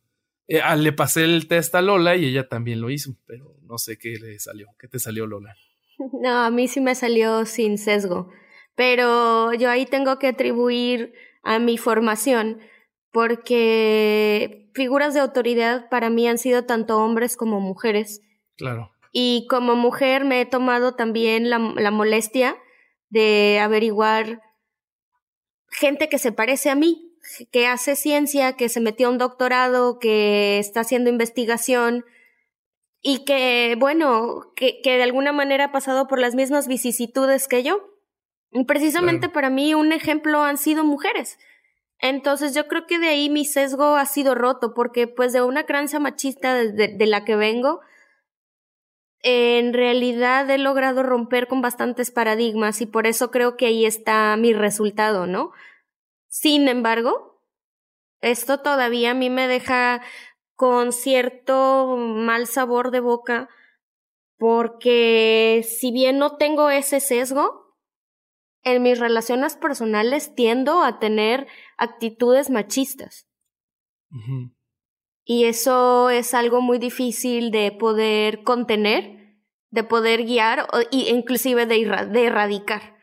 Eh, 0.47 0.61
ah, 0.61 0.75
le 0.75 0.91
pasé 0.91 1.23
el 1.23 1.47
test 1.47 1.73
a 1.75 1.81
Lola 1.81 2.15
y 2.15 2.25
ella 2.25 2.49
también 2.49 2.81
lo 2.81 2.89
hizo, 2.89 3.15
pero 3.25 3.55
no 3.63 3.77
sé 3.77 3.97
qué 3.97 4.17
le 4.19 4.39
salió. 4.39 4.67
¿Qué 4.79 4.87
te 4.87 4.99
salió, 4.99 5.25
Lola? 5.25 5.55
No, 6.13 6.45
a 6.45 6.49
mí 6.49 6.67
sí 6.67 6.79
me 6.79 6.95
salió 6.95 7.45
sin 7.45 7.77
sesgo, 7.77 8.31
pero 8.73 9.53
yo 9.53 9.69
ahí 9.69 9.85
tengo 9.85 10.17
que 10.17 10.27
atribuir 10.27 11.13
a 11.43 11.59
mi 11.59 11.77
formación 11.77 12.59
porque 13.11 14.69
figuras 14.73 15.13
de 15.13 15.19
autoridad 15.19 15.89
para 15.89 16.09
mí 16.09 16.27
han 16.27 16.37
sido 16.37 16.65
tanto 16.65 16.97
hombres 16.97 17.37
como 17.37 17.59
mujeres. 17.59 18.21
Claro. 18.57 18.91
Y 19.11 19.47
como 19.49 19.75
mujer 19.75 20.25
me 20.25 20.41
he 20.41 20.45
tomado 20.45 20.95
también 20.95 21.49
la, 21.49 21.57
la 21.75 21.91
molestia 21.91 22.57
de 23.09 23.59
averiguar 23.61 24.41
gente 25.71 26.09
que 26.09 26.19
se 26.19 26.31
parece 26.31 26.69
a 26.69 26.75
mí, 26.75 27.15
que 27.51 27.67
hace 27.67 27.95
ciencia, 27.95 28.53
que 28.53 28.69
se 28.69 28.79
metió 28.79 29.07
a 29.07 29.11
un 29.11 29.17
doctorado, 29.17 29.99
que 29.99 30.59
está 30.59 30.81
haciendo 30.81 31.09
investigación 31.09 32.05
y 33.01 33.23
que, 33.25 33.75
bueno, 33.79 34.51
que, 34.55 34.81
que 34.81 34.97
de 34.97 35.03
alguna 35.03 35.31
manera 35.31 35.65
ha 35.65 35.71
pasado 35.71 36.07
por 36.07 36.19
las 36.19 36.35
mismas 36.35 36.67
vicisitudes 36.67 37.47
que 37.47 37.63
yo. 37.63 37.81
Y 38.51 38.65
precisamente 38.65 39.29
para 39.29 39.49
mí 39.49 39.73
un 39.73 39.91
ejemplo 39.91 40.43
han 40.43 40.57
sido 40.57 40.83
mujeres. 40.83 41.37
Entonces 41.99 42.53
yo 42.55 42.67
creo 42.67 42.87
que 42.87 42.97
de 42.97 43.09
ahí 43.09 43.29
mi 43.29 43.45
sesgo 43.45 43.95
ha 43.95 44.05
sido 44.05 44.33
roto, 44.33 44.73
porque 44.73 45.07
pues 45.07 45.33
de 45.33 45.41
una 45.41 45.65
crianza 45.65 45.99
machista 45.99 46.55
de, 46.55 46.87
de, 46.87 47.05
la 47.05 47.25
que 47.25 47.35
vengo, 47.35 47.81
en 49.21 49.73
realidad 49.73 50.49
he 50.49 50.57
logrado 50.57 51.03
romper 51.03 51.47
con 51.47 51.61
bastantes 51.61 52.09
paradigmas 52.09 52.79
y 52.79 52.85
por 52.85 53.05
eso 53.05 53.31
creo 53.31 53.57
que 53.57 53.65
ahí 53.65 53.85
está 53.85 54.35
mi 54.37 54.53
resultado, 54.53 55.27
¿no? 55.27 55.51
Sin 56.29 56.69
embargo, 56.69 57.43
esto 58.21 58.59
todavía 58.59 59.11
a 59.11 59.15
mí 59.15 59.29
me 59.29 59.47
deja 59.47 60.01
con 60.55 60.93
cierto 60.93 61.97
mal 61.97 62.47
sabor 62.47 62.91
de 62.91 63.01
boca 63.01 63.49
porque 64.37 65.65
si 65.67 65.91
bien 65.91 66.17
no 66.17 66.37
tengo 66.37 66.69
ese 66.69 67.01
sesgo, 67.01 67.68
en 68.63 68.83
mis 68.83 68.99
relaciones 68.99 69.55
personales 69.55 70.35
tiendo 70.35 70.83
a 70.83 70.99
tener 70.99 71.47
actitudes 71.77 72.49
machistas. 72.49 73.27
Y 75.23 75.45
eso 75.45 76.09
es 76.09 76.33
algo 76.33 76.61
muy 76.61 76.79
difícil 76.79 77.51
de 77.51 77.71
poder 77.71 78.43
contener, 78.43 79.37
de 79.69 79.83
poder 79.83 80.25
guiar 80.25 80.67
e 80.91 81.11
inclusive 81.11 81.65
de, 81.65 82.07
de 82.11 82.25
erradicar. 82.25 82.97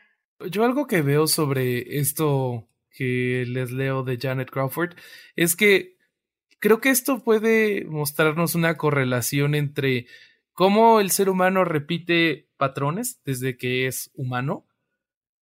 Yo 0.50 0.64
algo 0.64 0.86
que 0.86 1.02
veo 1.02 1.26
sobre 1.26 1.98
esto 1.98 2.68
que 2.90 3.44
les 3.46 3.70
leo 3.70 4.02
de 4.02 4.18
Janet 4.18 4.50
Crawford 4.50 4.94
es 5.36 5.54
que 5.54 5.96
creo 6.58 6.80
que 6.80 6.90
esto 6.90 7.22
puede 7.22 7.84
mostrarnos 7.84 8.54
una 8.54 8.76
correlación 8.76 9.54
entre 9.54 10.06
cómo 10.52 11.00
el 11.00 11.10
ser 11.10 11.28
humano 11.28 11.64
repite 11.64 12.48
patrones 12.56 13.20
desde 13.24 13.56
que 13.56 13.86
es 13.86 14.10
humano 14.14 14.65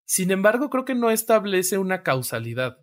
sin 0.05 0.31
embargo, 0.31 0.71
creo 0.71 0.85
que 0.85 0.95
no 0.95 1.11
establece 1.11 1.79
una 1.79 2.03
causalidad. 2.03 2.79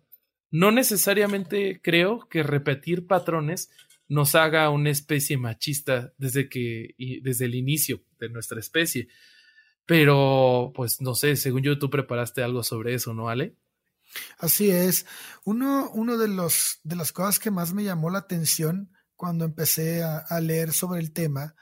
No 0.50 0.70
necesariamente 0.70 1.80
creo 1.82 2.28
que 2.28 2.42
repetir 2.42 3.06
patrones 3.06 3.70
nos 4.08 4.34
haga 4.34 4.68
una 4.68 4.90
especie 4.90 5.38
machista 5.38 6.12
desde 6.18 6.48
que 6.48 6.94
desde 7.22 7.46
el 7.46 7.54
inicio 7.54 8.02
de 8.18 8.28
nuestra 8.28 8.60
especie. 8.60 9.08
Pero, 9.86 10.72
pues 10.74 11.00
no 11.00 11.14
sé, 11.14 11.36
según 11.36 11.62
yo 11.62 11.78
tú 11.78 11.90
preparaste 11.90 12.42
algo 12.42 12.62
sobre 12.62 12.94
eso, 12.94 13.14
¿no, 13.14 13.28
Ale? 13.28 13.56
Así 14.38 14.70
es. 14.70 15.06
Uno, 15.44 15.90
uno 15.94 16.18
de 16.18 16.28
los 16.28 16.80
de 16.82 16.96
las 16.96 17.12
cosas 17.12 17.38
que 17.38 17.50
más 17.50 17.72
me 17.72 17.84
llamó 17.84 18.10
la 18.10 18.18
atención 18.18 18.92
cuando 19.16 19.44
empecé 19.44 20.02
a, 20.02 20.18
a 20.18 20.40
leer 20.40 20.72
sobre 20.72 21.00
el 21.00 21.12
tema 21.12 21.54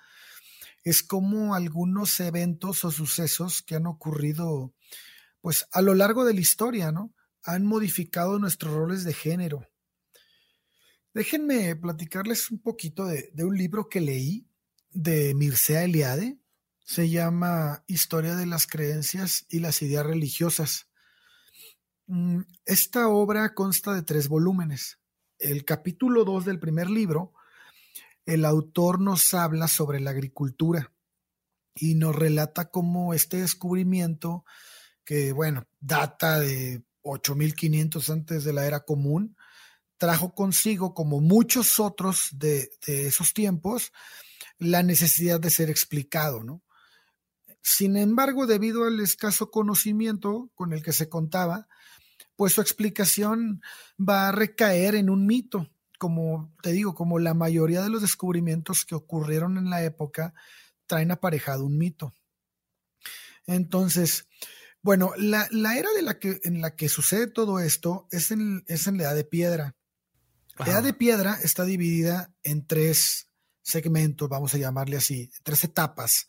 es 0.82 1.02
cómo 1.02 1.54
algunos 1.54 2.18
eventos 2.20 2.84
o 2.84 2.90
sucesos 2.90 3.62
que 3.62 3.76
han 3.76 3.86
ocurrido 3.86 4.74
pues 5.40 5.66
a 5.72 5.82
lo 5.82 5.94
largo 5.94 6.24
de 6.24 6.34
la 6.34 6.40
historia, 6.40 6.92
¿no? 6.92 7.14
Han 7.44 7.64
modificado 7.64 8.38
nuestros 8.38 8.74
roles 8.74 9.04
de 9.04 9.14
género. 9.14 9.66
Déjenme 11.12 11.74
platicarles 11.76 12.50
un 12.50 12.60
poquito 12.60 13.06
de, 13.06 13.32
un 13.38 13.56
libro 13.56 13.88
que 13.88 14.00
leí 14.00 14.46
de 14.90 15.34
Mircea 15.34 15.84
Eliade. 15.84 16.38
Se 16.84 17.08
llama 17.08 17.84
Historia 17.86 18.36
de 18.36 18.46
las 18.46 18.66
creencias 18.66 19.46
y 19.48 19.60
las 19.60 19.82
ideas 19.82 20.06
religiosas. 20.06 20.88
Mm, 22.06 22.42
esta 22.64 23.08
obra 23.08 23.54
consta 23.54 23.94
de 23.94 24.02
tres 24.02 24.28
volúmenes. 24.28 24.98
El 25.38 25.64
capítulo 25.64 26.24
2 26.24 26.44
del 26.44 26.60
primer 26.60 26.90
libro, 26.90 27.32
el 28.26 28.44
autor 28.44 29.00
nos 29.00 29.32
habla 29.32 29.68
sobre 29.68 30.00
la 30.00 30.10
agricultura 30.10 30.92
y 31.74 31.94
nos 31.94 32.14
relata 32.14 32.70
cómo 32.70 33.14
este 33.14 33.38
descubrimiento 33.38 34.44
que 35.10 35.32
bueno, 35.32 35.66
data 35.80 36.38
de 36.38 36.84
8500 37.02 38.10
antes 38.10 38.44
de 38.44 38.52
la 38.52 38.64
era 38.64 38.84
común, 38.84 39.36
trajo 39.96 40.36
consigo, 40.36 40.94
como 40.94 41.20
muchos 41.20 41.80
otros 41.80 42.28
de, 42.30 42.70
esos 42.86 43.34
tiempos, 43.34 43.90
la 44.56 44.84
necesidad 44.84 45.40
de 45.40 45.50
ser 45.50 45.68
explicado, 45.68 46.44
¿no? 46.44 46.62
Sin 47.60 47.96
embargo, 47.96 48.46
debido 48.46 48.84
al 48.84 49.00
escaso 49.00 49.50
conocimiento 49.50 50.48
con 50.54 50.72
el 50.72 50.80
que 50.80 50.92
se 50.92 51.08
contaba, 51.08 51.66
pues 52.36 52.52
su 52.52 52.60
explicación 52.60 53.62
va 53.98 54.28
a 54.28 54.32
recaer 54.32 54.94
en 54.94 55.10
un 55.10 55.26
mito, 55.26 55.68
como 55.98 56.54
te 56.62 56.70
digo, 56.70 56.94
como 56.94 57.18
la 57.18 57.34
mayoría 57.34 57.82
de 57.82 57.90
los 57.90 58.02
descubrimientos 58.02 58.84
que 58.84 58.94
ocurrieron 58.94 59.58
en 59.58 59.70
la 59.70 59.82
época 59.82 60.34
traen 60.86 61.10
aparejado 61.10 61.64
un 61.64 61.78
mito. 61.78 62.14
Entonces, 63.44 64.28
bueno, 64.82 65.12
la, 65.16 65.46
era 65.76 65.90
de 65.92 66.02
la 66.02 66.18
que, 66.18 66.40
en 66.44 66.60
la 66.60 66.74
que 66.74 66.88
sucede 66.88 67.26
todo 67.26 67.60
esto 67.60 68.06
es 68.10 68.30
en, 68.30 68.64
es 68.66 68.86
en 68.86 68.96
la 68.96 69.04
edad 69.04 69.14
de 69.14 69.24
piedra. 69.24 69.76
La 70.58 70.66
edad 70.66 70.82
de 70.82 70.94
piedra 70.94 71.38
está 71.42 71.64
dividida 71.64 72.32
en 72.42 72.66
tres 72.66 73.28
segmentos, 73.62 74.28
vamos 74.28 74.54
a 74.54 74.58
llamarle 74.58 74.96
así, 74.96 75.30
tres 75.42 75.64
etapas. 75.64 76.28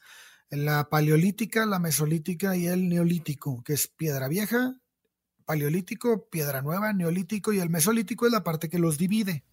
La 0.50 0.90
paleolítica, 0.90 1.66
la 1.66 1.80
mesolítica 1.80 2.56
y 2.56 2.68
el 2.68 2.90
neolítico, 2.90 3.64
que 3.64 3.74
es 3.74 3.88
piedra 3.88 4.28
vieja, 4.28 4.78
paleolítico, 5.46 6.30
piedra 6.30 6.62
nueva, 6.62 6.94
neolítico 6.94 7.54
y 7.54 7.60
el 7.60 7.70
mesolítico 7.70 8.26
es 8.26 8.32
la 8.32 8.44
parte 8.44 8.70
que 8.70 8.80
los 8.80 8.98
divide. 8.98 9.46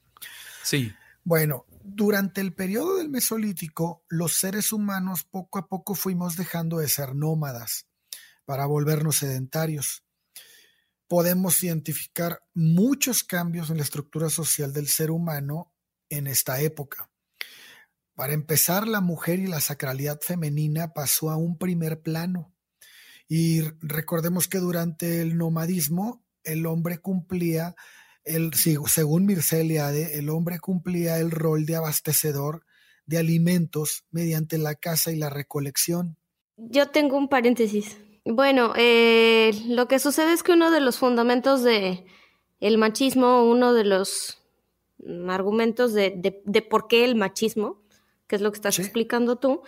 Sí. 0.64 0.92
Bueno, 1.22 1.66
durante 1.82 2.40
el 2.40 2.52
periodo 2.52 2.96
del 2.96 3.08
mesolítico, 3.08 4.04
los 4.08 4.34
seres 4.34 4.72
humanos 4.72 5.24
poco 5.24 5.58
a 5.58 5.68
poco 5.68 5.94
fuimos 5.94 6.36
dejando 6.36 6.78
de 6.78 6.88
ser 6.88 7.14
nómadas 7.14 7.88
para 8.48 8.64
volvernos 8.64 9.16
sedentarios. 9.16 10.04
Podemos 11.06 11.62
identificar 11.62 12.40
muchos 12.54 13.22
cambios 13.22 13.68
en 13.68 13.76
la 13.76 13.82
estructura 13.82 14.30
social 14.30 14.72
del 14.72 14.88
ser 14.88 15.10
humano 15.10 15.74
en 16.08 16.26
esta 16.26 16.58
época. 16.62 17.10
Para 18.14 18.32
empezar, 18.32 18.88
la 18.88 19.02
mujer 19.02 19.38
y 19.38 19.48
la 19.48 19.60
sacralidad 19.60 20.22
femenina 20.22 20.94
pasó 20.94 21.28
a 21.28 21.36
un 21.36 21.58
primer 21.58 22.00
plano. 22.00 22.54
Y 23.28 23.60
recordemos 23.82 24.48
que 24.48 24.60
durante 24.60 25.20
el 25.20 25.36
nomadismo, 25.36 26.24
el 26.42 26.64
hombre 26.64 26.96
cumplía, 27.00 27.76
el, 28.24 28.54
según 28.54 29.26
Mircea 29.26 29.60
Eliade, 29.60 30.18
el 30.18 30.30
hombre 30.30 30.58
cumplía 30.58 31.18
el 31.18 31.32
rol 31.32 31.66
de 31.66 31.76
abastecedor 31.76 32.64
de 33.04 33.18
alimentos 33.18 34.06
mediante 34.10 34.56
la 34.56 34.74
caza 34.74 35.12
y 35.12 35.16
la 35.16 35.28
recolección. 35.28 36.16
Yo 36.56 36.88
tengo 36.88 37.18
un 37.18 37.28
paréntesis. 37.28 37.98
Bueno, 38.30 38.74
eh, 38.76 39.52
lo 39.68 39.88
que 39.88 39.98
sucede 39.98 40.34
es 40.34 40.42
que 40.42 40.52
uno 40.52 40.70
de 40.70 40.80
los 40.80 40.98
fundamentos 40.98 41.62
de 41.62 42.04
el 42.60 42.76
machismo, 42.76 43.48
uno 43.48 43.72
de 43.72 43.84
los 43.84 44.42
argumentos 45.30 45.94
de, 45.94 46.42
de, 46.44 46.62
por 46.62 46.88
qué 46.88 47.06
el 47.06 47.14
machismo, 47.14 47.80
que 48.26 48.36
es 48.36 48.42
lo 48.42 48.52
que 48.52 48.56
estás 48.56 48.78
explicando 48.80 49.36
tú, 49.36 49.62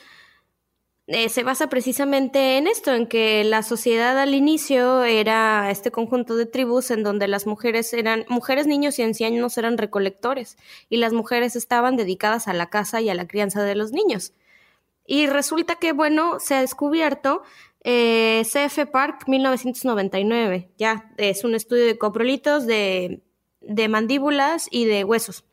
eh, 1.07 1.31
se 1.31 1.43
basa 1.43 1.71
precisamente 1.71 2.59
en 2.59 2.67
esto, 2.67 2.93
en 2.93 3.07
que 3.07 3.45
la 3.45 3.63
sociedad 3.63 4.19
al 4.19 4.35
inicio 4.35 5.05
era 5.05 5.71
este 5.71 5.91
conjunto 5.91 6.37
de 6.37 6.45
tribus 6.45 6.91
en 6.91 7.03
donde 7.03 7.29
las 7.29 7.47
mujeres 7.47 7.95
eran, 7.95 8.27
mujeres, 8.29 8.67
niños 8.67 8.99
y 8.99 9.03
ancianos 9.05 9.57
eran 9.57 9.79
recolectores 9.79 10.59
y 10.91 10.99
las 10.99 11.15
mujeres 11.15 11.57
estaban 11.57 11.97
dedicadas 11.97 12.47
a 12.47 12.53
la 12.53 12.69
casa 12.69 13.01
y 13.01 13.09
a 13.09 13.15
la 13.15 13.27
crianza 13.27 13.63
de 13.63 13.75
los 13.75 13.93
niños. 13.93 14.35
Y 15.07 15.27
resulta 15.27 15.77
que, 15.77 15.93
bueno, 15.93 16.39
se 16.39 16.55
ha 16.55 16.61
descubierto 16.61 17.43
eh, 17.83 18.43
CF 18.45 18.91
Park 18.91 19.25
1999, 19.27 20.71
ya 20.77 21.11
es 21.17 21.45
un 21.45 21.55
estudio 21.55 21.87
de 21.87 21.99
coprolitos 21.99 22.67
de, 22.67 23.23
de 23.61 23.89
mandíbulas 23.89 24.69
y 24.71 24.85
de 24.85 25.05
huesos. 25.05 25.45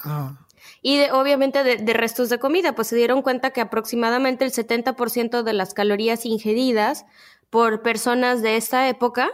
Ah. 0.00 0.40
Y 0.80 0.96
de, 0.96 1.12
obviamente 1.12 1.62
de, 1.62 1.92
restos 1.92 2.30
de 2.30 2.38
comida, 2.38 2.74
pues 2.74 2.88
se 2.88 2.96
dieron 2.96 3.22
cuenta 3.22 3.50
que 3.50 3.60
aproximadamente 3.60 4.44
el 4.44 4.52
70% 4.52 5.42
de 5.42 5.52
las 5.52 5.74
calorías 5.74 6.24
ingeridas 6.24 7.04
por 7.50 7.82
personas 7.82 8.42
de 8.42 8.56
esta 8.56 8.88
época 8.88 9.30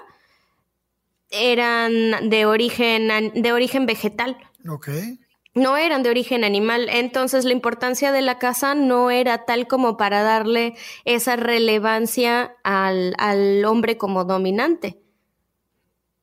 eran 1.30 2.28
de 2.28 2.46
origen, 2.46 3.32
de 3.34 3.52
origen 3.52 3.86
vegetal. 3.86 4.36
Okay 4.68 5.18
no 5.54 5.76
eran 5.76 6.02
de 6.02 6.10
origen 6.10 6.44
animal. 6.44 6.88
Entonces 6.90 7.44
la 7.44 7.52
importancia 7.52 8.12
de 8.12 8.22
la 8.22 8.38
caza 8.38 8.74
no 8.74 9.10
era 9.10 9.44
tal 9.44 9.66
como 9.66 9.96
para 9.96 10.22
darle 10.22 10.74
esa 11.04 11.36
relevancia 11.36 12.56
al, 12.62 13.14
al 13.18 13.64
hombre 13.64 13.96
como 13.96 14.24
dominante. 14.24 15.00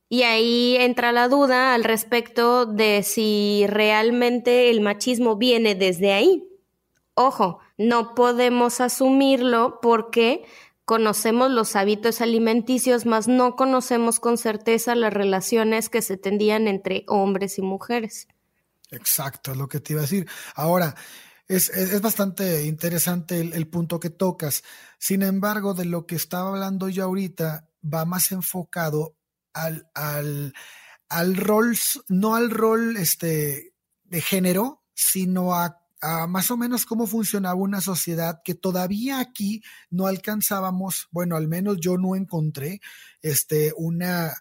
Y 0.09 0.23
ahí 0.23 0.77
entra 0.77 1.11
la 1.11 1.27
duda 1.27 1.73
al 1.73 1.83
respecto 1.83 2.65
de 2.65 3.03
si 3.03 3.65
realmente 3.67 4.69
el 4.69 4.79
machismo 4.79 5.35
viene 5.35 5.75
desde 5.75 6.13
ahí. 6.13 6.47
Ojo, 7.13 7.59
no 7.77 8.15
podemos 8.15 8.79
asumirlo 8.79 9.79
porque 9.81 10.45
conocemos 10.85 11.51
los 11.51 11.75
hábitos 11.75 12.21
alimenticios, 12.21 13.05
mas 13.05 13.27
no 13.27 13.57
conocemos 13.57 14.21
con 14.21 14.37
certeza 14.37 14.95
las 14.95 15.13
relaciones 15.13 15.89
que 15.89 16.01
se 16.01 16.15
tendían 16.15 16.69
entre 16.69 17.03
hombres 17.07 17.57
y 17.57 17.61
mujeres. 17.61 18.29
Exacto, 18.91 19.51
es 19.51 19.57
lo 19.57 19.67
que 19.67 19.79
te 19.79 19.93
iba 19.93 20.01
a 20.01 20.03
decir. 20.03 20.27
Ahora, 20.55 20.95
es, 21.47 21.69
es, 21.69 22.01
bastante 22.01 22.65
interesante 22.65 23.39
el, 23.39 23.67
punto 23.67 23.99
que 23.99 24.09
tocas. 24.09 24.63
Sin 24.97 25.23
embargo, 25.23 25.73
de 25.73 25.85
lo 25.85 26.05
que 26.05 26.15
estaba 26.15 26.49
hablando 26.49 26.89
yo 26.89 27.05
ahorita 27.05 27.69
va 27.83 28.05
más 28.05 28.31
enfocado 28.31 29.15
al, 29.53 29.89
al, 29.93 30.53
al 31.09 31.37
rol, 31.37 31.77
no 32.09 32.35
al 32.35 32.49
rol 32.49 32.97
este, 32.97 33.73
de 34.03 34.21
género, 34.21 34.83
sino 34.93 35.53
a, 35.55 35.81
a, 36.01 36.27
más 36.27 36.51
o 36.51 36.57
menos 36.57 36.85
cómo 36.85 37.07
funcionaba 37.07 37.55
una 37.55 37.81
sociedad 37.81 38.41
que 38.43 38.55
todavía 38.55 39.19
aquí 39.19 39.63
no 39.89 40.07
alcanzábamos, 40.07 41.07
bueno, 41.11 41.37
al 41.37 41.47
menos 41.47 41.77
yo 41.79 41.97
no 41.97 42.15
encontré 42.15 42.81
este, 43.21 43.73
una, 43.77 44.33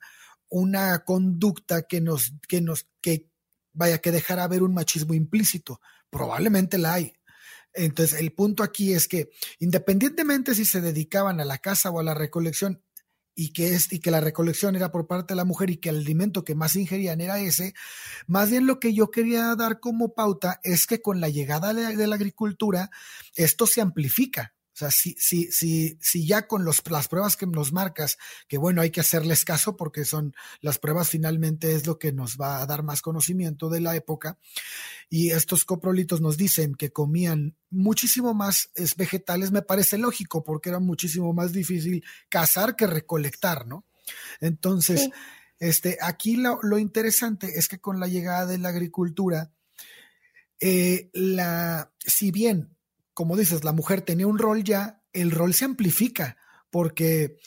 una 0.49 1.05
conducta 1.05 1.83
que 1.83 2.01
nos, 2.01 2.33
que 2.49 2.61
nos, 2.61 2.89
que 3.01 3.29
vaya, 3.77 3.99
que 3.99 4.11
dejara 4.11 4.49
ver 4.49 4.63
un 4.63 4.75
machismo 4.75 5.15
implícito 5.15 5.81
probablemente 6.11 6.79
la 6.79 6.95
hay. 6.95 7.13
Entonces, 7.75 8.19
el 8.19 8.33
punto 8.33 8.63
aquí 8.63 8.95
es 8.95 9.07
que 9.07 9.31
independientemente 9.59 10.55
si 10.55 10.65
se 10.65 10.81
dedicaban 10.81 11.41
a 11.41 11.45
la 11.45 11.59
caza 11.59 11.91
o 11.91 12.01
a 12.01 12.03
la 12.03 12.15
recolección 12.15 12.83
y 13.35 13.53
que, 13.53 13.75
es, 13.75 13.93
y 13.93 13.99
que 14.01 14.11
la 14.11 14.23
recolección 14.23 14.77
era 14.77 14.91
por 14.91 15.07
parte 15.07 15.35
de 15.35 15.37
la 15.37 15.45
mujer 15.45 15.69
y 15.69 15.77
que 15.77 15.91
el 15.91 15.99
alimento 15.99 16.43
que 16.43 16.55
más 16.55 16.75
ingerían 16.75 17.21
era 17.21 17.39
ese, 17.39 17.75
más 18.27 18.51
bien 18.51 18.67
lo 18.67 18.81
que 18.81 18.95
yo 18.95 19.11
quería 19.11 19.55
dar 19.57 19.79
como 19.79 20.15
pauta 20.15 20.59
es 20.63 20.87
que 20.87 21.03
con 21.03 21.21
la 21.21 21.29
llegada 21.29 21.75
de 21.75 22.07
la 22.07 22.17
agricultura 22.17 22.91
esto 23.35 23.67
se 23.67 23.83
amplifica. 23.83 24.56
O 24.77 24.79
sea, 24.79 24.91
si, 24.91 25.17
si, 25.19 25.51
si, 25.51 25.97
si 26.03 26.27
ya 26.27 26.47
con 26.47 26.67
los, 26.67 26.83
las 26.91 27.09
pruebas 27.09 27.39
que 27.39 27.47
nos 27.47 27.73
marcas, 27.73 28.19
que 28.47 28.59
bueno, 28.59 28.83
hay 28.83 28.91
que 28.91 29.01
hacerles 29.01 29.47
caso 29.47 29.75
porque 29.75 30.05
son 30.05 30.35
las 30.61 30.79
pruebas 30.79 31.09
finalmente 31.09 31.73
es 31.73 31.87
lo 31.87 31.99
que 31.99 32.13
nos 32.13 32.37
va 32.37 32.61
a 32.61 32.67
dar 32.67 32.83
más 32.83 33.01
conocimiento 33.01 33.71
de 33.71 33.81
la 33.81 33.97
época. 33.97 34.39
Y 35.09 35.31
estos 35.31 35.65
coprolitos 35.65 36.21
nos 36.21 36.37
dicen 36.37 36.75
que 36.75 36.93
comían 36.93 37.57
muchísimo 37.71 38.35
más 38.35 38.69
vegetales, 38.99 39.51
me 39.51 39.63
parece 39.63 39.97
lógico 39.97 40.45
porque 40.45 40.69
era 40.69 40.79
muchísimo 40.79 41.33
más 41.33 41.55
difícil 41.55 42.05
cazar 42.29 42.77
que 42.77 42.87
recolectar, 42.87 43.67
¿no? 43.67 43.87
Entonces, 44.43 45.09
este, 45.59 45.97
aquí 46.03 46.37
lo, 46.37 46.59
lo, 46.63 46.79
interesante 46.79 47.59
es 47.59 47.67
que 47.67 47.79
con 47.81 47.99
la 47.99 48.09
llegada 48.09 48.45
de 48.45 48.59
la 48.59 48.69
agricultura, 48.69 49.51
eh, 50.61 51.09
la, 51.15 51.91
si 51.99 52.31
bien 52.31 52.76
como 53.17 53.35
dices, 53.35 53.65
la 53.65 53.73
mujer 53.73 54.03
tenía 54.03 54.27
un 54.27 54.39
rol 54.39 54.63
ya, 54.63 55.03
el 55.15 55.31
rol 55.31 55.55
se 55.55 55.65
amplifica 55.65 56.37
porque 56.69 57.39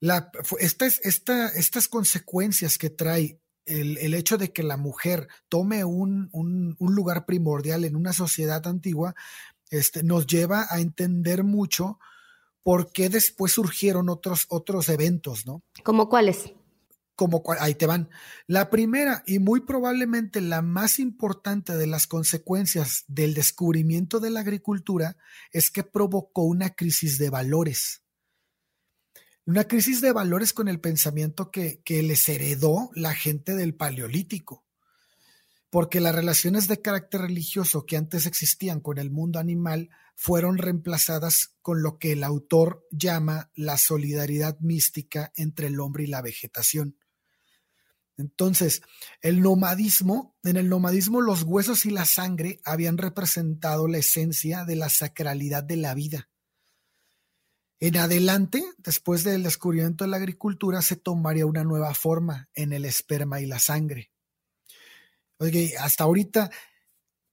la, 0.00 0.32
estas 0.58 1.88
consecuencias 1.88 2.78
que 2.78 2.88
trae 2.88 3.38
el, 3.66 4.14
hecho 4.14 4.38
de 4.38 4.50
que 4.50 4.62
la 4.62 4.78
mujer 4.78 5.28
tome 5.50 5.84
un, 5.84 6.30
lugar 6.78 7.26
primordial 7.26 7.84
en 7.84 7.96
una 7.96 8.14
sociedad 8.14 8.66
antigua, 8.66 9.14
este, 9.68 10.02
nos 10.02 10.26
lleva 10.26 10.66
a 10.70 10.80
entender 10.80 11.44
mucho 11.44 11.98
por 12.62 12.90
qué 12.90 13.10
después 13.10 13.52
surgieron 13.52 14.08
otros, 14.08 14.46
otros 14.48 14.88
eventos, 14.88 15.44
¿no? 15.44 15.62
¿Como 15.84 16.08
cuáles? 16.08 16.54
Como 17.20 17.42
ahí 17.58 17.74
te 17.74 17.84
van. 17.84 18.08
La 18.46 18.70
primera 18.70 19.22
y 19.26 19.40
muy 19.40 19.60
probablemente 19.60 20.40
la 20.40 20.62
más 20.62 20.98
importante 20.98 21.76
de 21.76 21.86
las 21.86 22.06
consecuencias 22.06 23.04
del 23.08 23.34
descubrimiento 23.34 24.20
de 24.20 24.30
la 24.30 24.40
agricultura 24.40 25.18
es 25.52 25.70
que 25.70 25.84
provocó 25.84 26.44
una 26.44 26.70
crisis 26.70 27.18
de 27.18 27.28
valores. 27.28 28.04
Una 29.44 29.64
crisis 29.64 30.00
de 30.00 30.12
valores 30.12 30.54
con 30.54 30.66
el 30.68 30.80
pensamiento 30.80 31.50
que, 31.50 31.82
que 31.84 32.02
les 32.02 32.26
heredó 32.26 32.88
la 32.94 33.12
gente 33.12 33.54
del 33.54 33.74
Paleolítico. 33.74 34.64
Porque 35.68 36.00
las 36.00 36.14
relaciones 36.14 36.68
de 36.68 36.80
carácter 36.80 37.20
religioso 37.20 37.84
que 37.84 37.98
antes 37.98 38.24
existían 38.24 38.80
con 38.80 38.96
el 38.96 39.10
mundo 39.10 39.38
animal 39.38 39.90
fueron 40.16 40.56
reemplazadas 40.56 41.54
con 41.60 41.82
lo 41.82 41.98
que 41.98 42.12
el 42.12 42.24
autor 42.24 42.86
llama 42.90 43.50
la 43.54 43.76
solidaridad 43.76 44.58
mística 44.60 45.32
entre 45.36 45.66
el 45.66 45.80
hombre 45.80 46.04
y 46.04 46.06
la 46.06 46.22
vegetación. 46.22 46.96
Entonces, 48.20 48.82
el 49.22 49.40
nomadismo, 49.40 50.36
en 50.42 50.56
el 50.56 50.68
nomadismo 50.68 51.20
los 51.20 51.42
huesos 51.42 51.86
y 51.86 51.90
la 51.90 52.04
sangre 52.04 52.60
habían 52.64 52.98
representado 52.98 53.88
la 53.88 53.98
esencia 53.98 54.64
de 54.64 54.76
la 54.76 54.88
sacralidad 54.88 55.64
de 55.64 55.76
la 55.76 55.94
vida. 55.94 56.28
En 57.80 57.96
adelante, 57.96 58.62
después 58.76 59.24
del 59.24 59.42
descubrimiento 59.42 60.04
de 60.04 60.10
la 60.10 60.18
agricultura, 60.18 60.82
se 60.82 60.96
tomaría 60.96 61.46
una 61.46 61.64
nueva 61.64 61.94
forma 61.94 62.50
en 62.54 62.74
el 62.74 62.84
esperma 62.84 63.40
y 63.40 63.46
la 63.46 63.58
sangre. 63.58 64.12
Oye, 65.38 65.74
hasta 65.78 66.04
ahorita 66.04 66.50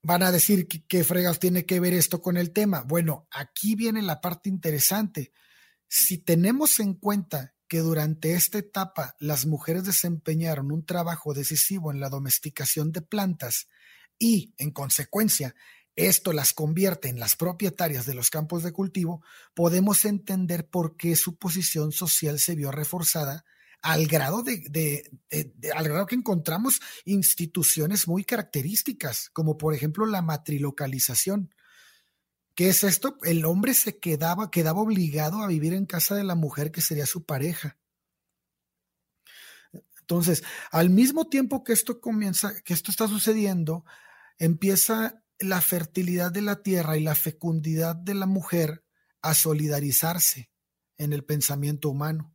van 0.01 0.23
a 0.23 0.31
decir 0.31 0.69
qué 0.69 1.03
fregas 1.03 1.39
tiene 1.39 1.65
que 1.65 1.81
ver 1.81 1.93
esto 1.93 2.21
con 2.21 2.37
el 2.37 2.53
tema. 2.53 2.83
Bueno, 2.83 3.27
aquí 3.29 3.75
viene 3.75 4.01
la 4.01 4.21
parte 4.21 4.47
interesante. 4.47 5.33
Si 5.89 6.19
tenemos 6.19 6.79
en 6.79 6.93
cuenta 6.93 7.56
que 7.67 7.79
durante 7.79 8.33
esta 8.33 8.57
etapa 8.57 9.15
las 9.19 9.45
mujeres 9.45 9.83
desempeñaron 9.83 10.71
un 10.71 10.85
trabajo 10.85 11.33
decisivo 11.33 11.91
en 11.91 11.99
la 11.99 12.09
domesticación 12.09 12.91
de 12.91 13.01
plantas 13.01 13.67
y, 14.19 14.53
en 14.57 14.71
consecuencia, 14.71 15.55
esto 15.95 16.31
las 16.31 16.53
convierte 16.53 17.09
en 17.09 17.19
las 17.19 17.35
propietarias 17.35 18.05
de 18.05 18.13
los 18.13 18.29
campos 18.29 18.63
de 18.63 18.71
cultivo, 18.71 19.23
podemos 19.53 20.05
entender 20.05 20.67
por 20.69 20.95
qué 20.95 21.15
su 21.15 21.37
posición 21.37 21.91
social 21.91 22.39
se 22.39 22.55
vio 22.55 22.71
reforzada 22.71 23.45
al 23.81 24.07
grado 24.07 24.43
de, 24.43 25.09
al 25.75 25.87
grado 25.87 26.05
que 26.05 26.15
encontramos 26.15 26.79
instituciones 27.05 28.07
muy 28.07 28.23
características, 28.23 29.29
como 29.33 29.57
por 29.57 29.73
ejemplo 29.73 30.05
la 30.05 30.21
matrilocalización, 30.21 31.53
¿Qué 32.57 32.69
es 32.69 32.83
esto? 32.83 33.19
El 33.21 33.45
hombre 33.45 33.75
se 33.75 33.99
quedaba, 33.99 34.49
quedaba 34.49 34.81
obligado 34.81 35.43
a 35.43 35.47
vivir 35.47 35.75
en 35.75 35.85
casa 35.85 36.15
de 36.15 36.23
la 36.23 36.33
mujer 36.33 36.71
que 36.71 36.81
sería 36.81 37.05
su 37.05 37.23
pareja. 37.23 37.77
Entonces, 39.99 40.43
al 40.71 40.89
mismo 40.89 41.27
tiempo 41.29 41.63
que 41.63 41.73
esto 41.73 42.01
comienza, 42.01 42.59
que 42.63 42.73
esto 42.73 42.89
está 42.89 43.07
sucediendo, 43.07 43.85
empieza 44.39 45.21
la 45.37 45.61
fertilidad 45.61 46.31
de 46.31 46.41
la 46.41 46.63
tierra 46.63 46.97
y 46.97 47.03
la 47.03 47.13
fecundidad 47.13 47.95
de 47.95 48.15
la 48.15 48.25
mujer 48.25 48.83
a 49.21 49.35
solidarizarse 49.35 50.49
en 50.97 51.13
el 51.13 51.23
pensamiento 51.23 51.89
humano. 51.89 52.33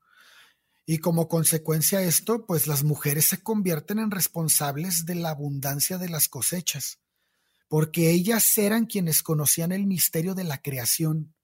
Y 0.86 0.98
como 0.98 1.26
consecuencia 1.26 1.98
de 1.98 2.06
esto, 2.06 2.46
pues 2.46 2.68
las 2.68 2.84
mujeres 2.84 3.24
se 3.24 3.42
convierten 3.42 3.98
en 3.98 4.12
responsables 4.12 5.04
de 5.04 5.16
la 5.16 5.30
abundancia 5.30 5.98
de 5.98 6.08
las 6.08 6.28
cosechas 6.28 7.02
porque 7.72 8.10
ellas 8.10 8.58
eran 8.58 8.84
quienes 8.84 9.22
conocían 9.22 9.72
el 9.72 9.86
misterio 9.86 10.34
de 10.34 10.44
la 10.44 10.60
creación. 10.60 11.34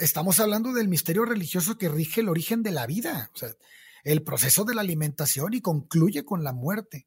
Estamos 0.00 0.40
hablando 0.40 0.72
del 0.72 0.88
misterio 0.88 1.24
religioso 1.24 1.78
que 1.78 1.88
rige 1.88 2.22
el 2.22 2.28
origen 2.28 2.64
de 2.64 2.72
la 2.72 2.88
vida, 2.88 3.30
el 4.02 4.24
proceso 4.24 4.64
de 4.64 4.74
la 4.74 4.80
alimentación 4.80 5.54
y 5.54 5.60
concluye 5.60 6.24
con 6.24 6.42
la 6.42 6.52
muerte. 6.52 7.06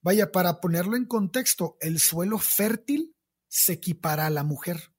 Vaya, 0.00 0.32
para 0.32 0.58
ponerlo 0.62 0.96
en 0.96 1.04
contexto, 1.04 1.76
el 1.82 2.00
suelo 2.00 2.38
fértil 2.38 3.14
se 3.48 3.74
equipara 3.74 4.24
a 4.24 4.30
la 4.30 4.42
mujer. 4.42 4.94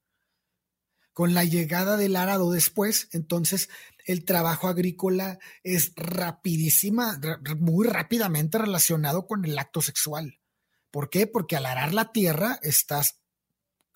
Con 1.14 1.34
la 1.34 1.46
llegada 1.46 1.98
del 1.98 2.16
arado 2.16 2.52
después, 2.52 3.10
entonces 3.12 3.70
el 4.06 4.24
trabajo 4.24 4.68
agrícola 4.68 5.40
es 5.64 5.94
rapidísima, 5.96 7.20
muy 7.58 7.88
rápidamente 7.88 8.60
relacionado 8.60 9.26
con 9.26 9.46
el 9.46 9.58
acto 9.58 9.82
sexual. 9.82 10.38
¿Por 10.94 11.10
qué? 11.10 11.26
Porque 11.26 11.56
al 11.56 11.66
arar 11.66 11.92
la 11.92 12.12
tierra 12.12 12.60
estás, 12.62 13.20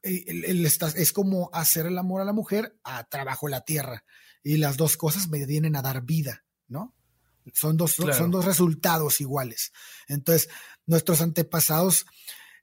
eh, 0.01 0.25
estás, 0.65 0.95
es 0.95 1.13
como 1.13 1.51
hacer 1.53 1.85
el 1.85 1.95
amor 1.99 2.21
a 2.21 2.25
la 2.25 2.33
mujer 2.33 2.75
a 2.83 3.03
trabajo 3.03 3.47
la 3.47 3.61
tierra. 3.61 4.03
Y 4.41 4.57
las 4.57 4.77
dos 4.77 4.97
cosas 4.97 5.29
me 5.29 5.45
vienen 5.45 5.75
a 5.75 5.83
dar 5.83 6.01
vida, 6.01 6.43
¿no? 6.67 6.95
Son 7.53 7.77
dos, 7.77 7.91
son 7.91 8.31
dos 8.31 8.45
resultados 8.45 9.21
iguales. 9.21 9.73
Entonces, 10.07 10.49
nuestros 10.87 11.21
antepasados, 11.21 12.07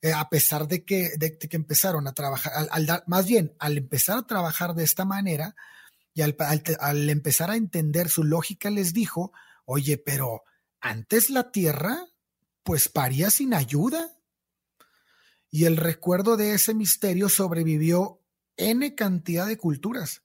eh, 0.03 0.13
a 0.13 0.29
pesar 0.29 0.67
de 0.67 0.85
que, 0.85 1.11
de, 1.17 1.39
que 1.39 1.57
empezaron 1.57 2.09
a 2.09 2.13
trabajar, 2.13 2.53
al, 2.73 3.05
más 3.07 3.27
bien, 3.27 3.55
al 3.61 3.79
empezar 3.79 4.19
a 4.19 4.27
trabajar 4.27 4.75
de 4.75 4.83
esta 4.83 5.05
manera 5.05 5.55
y 6.13 6.23
al, 6.23 6.37
al 6.81 7.09
empezar 7.09 7.53
a 7.53 7.57
entender 7.57 8.09
su 8.09 8.25
lógica, 8.25 8.69
les 8.69 8.93
dijo, 8.93 9.33
oye, 9.65 9.97
pero 9.97 10.43
antes 10.81 11.31
la 11.31 11.53
tierra, 11.53 12.05
pues 12.65 12.89
paría 12.89 13.31
sin 13.31 13.55
ayuda 13.55 14.14
y 15.55 15.67
el 15.67 15.77
recuerdo 15.77 16.37
de 16.37 16.53
ese 16.53 16.75
misterio 16.75 17.29
sobrevivió 17.29 18.21
N 18.57 18.97
cantidad 18.97 19.47
de 19.47 19.57
culturas. 19.57 20.23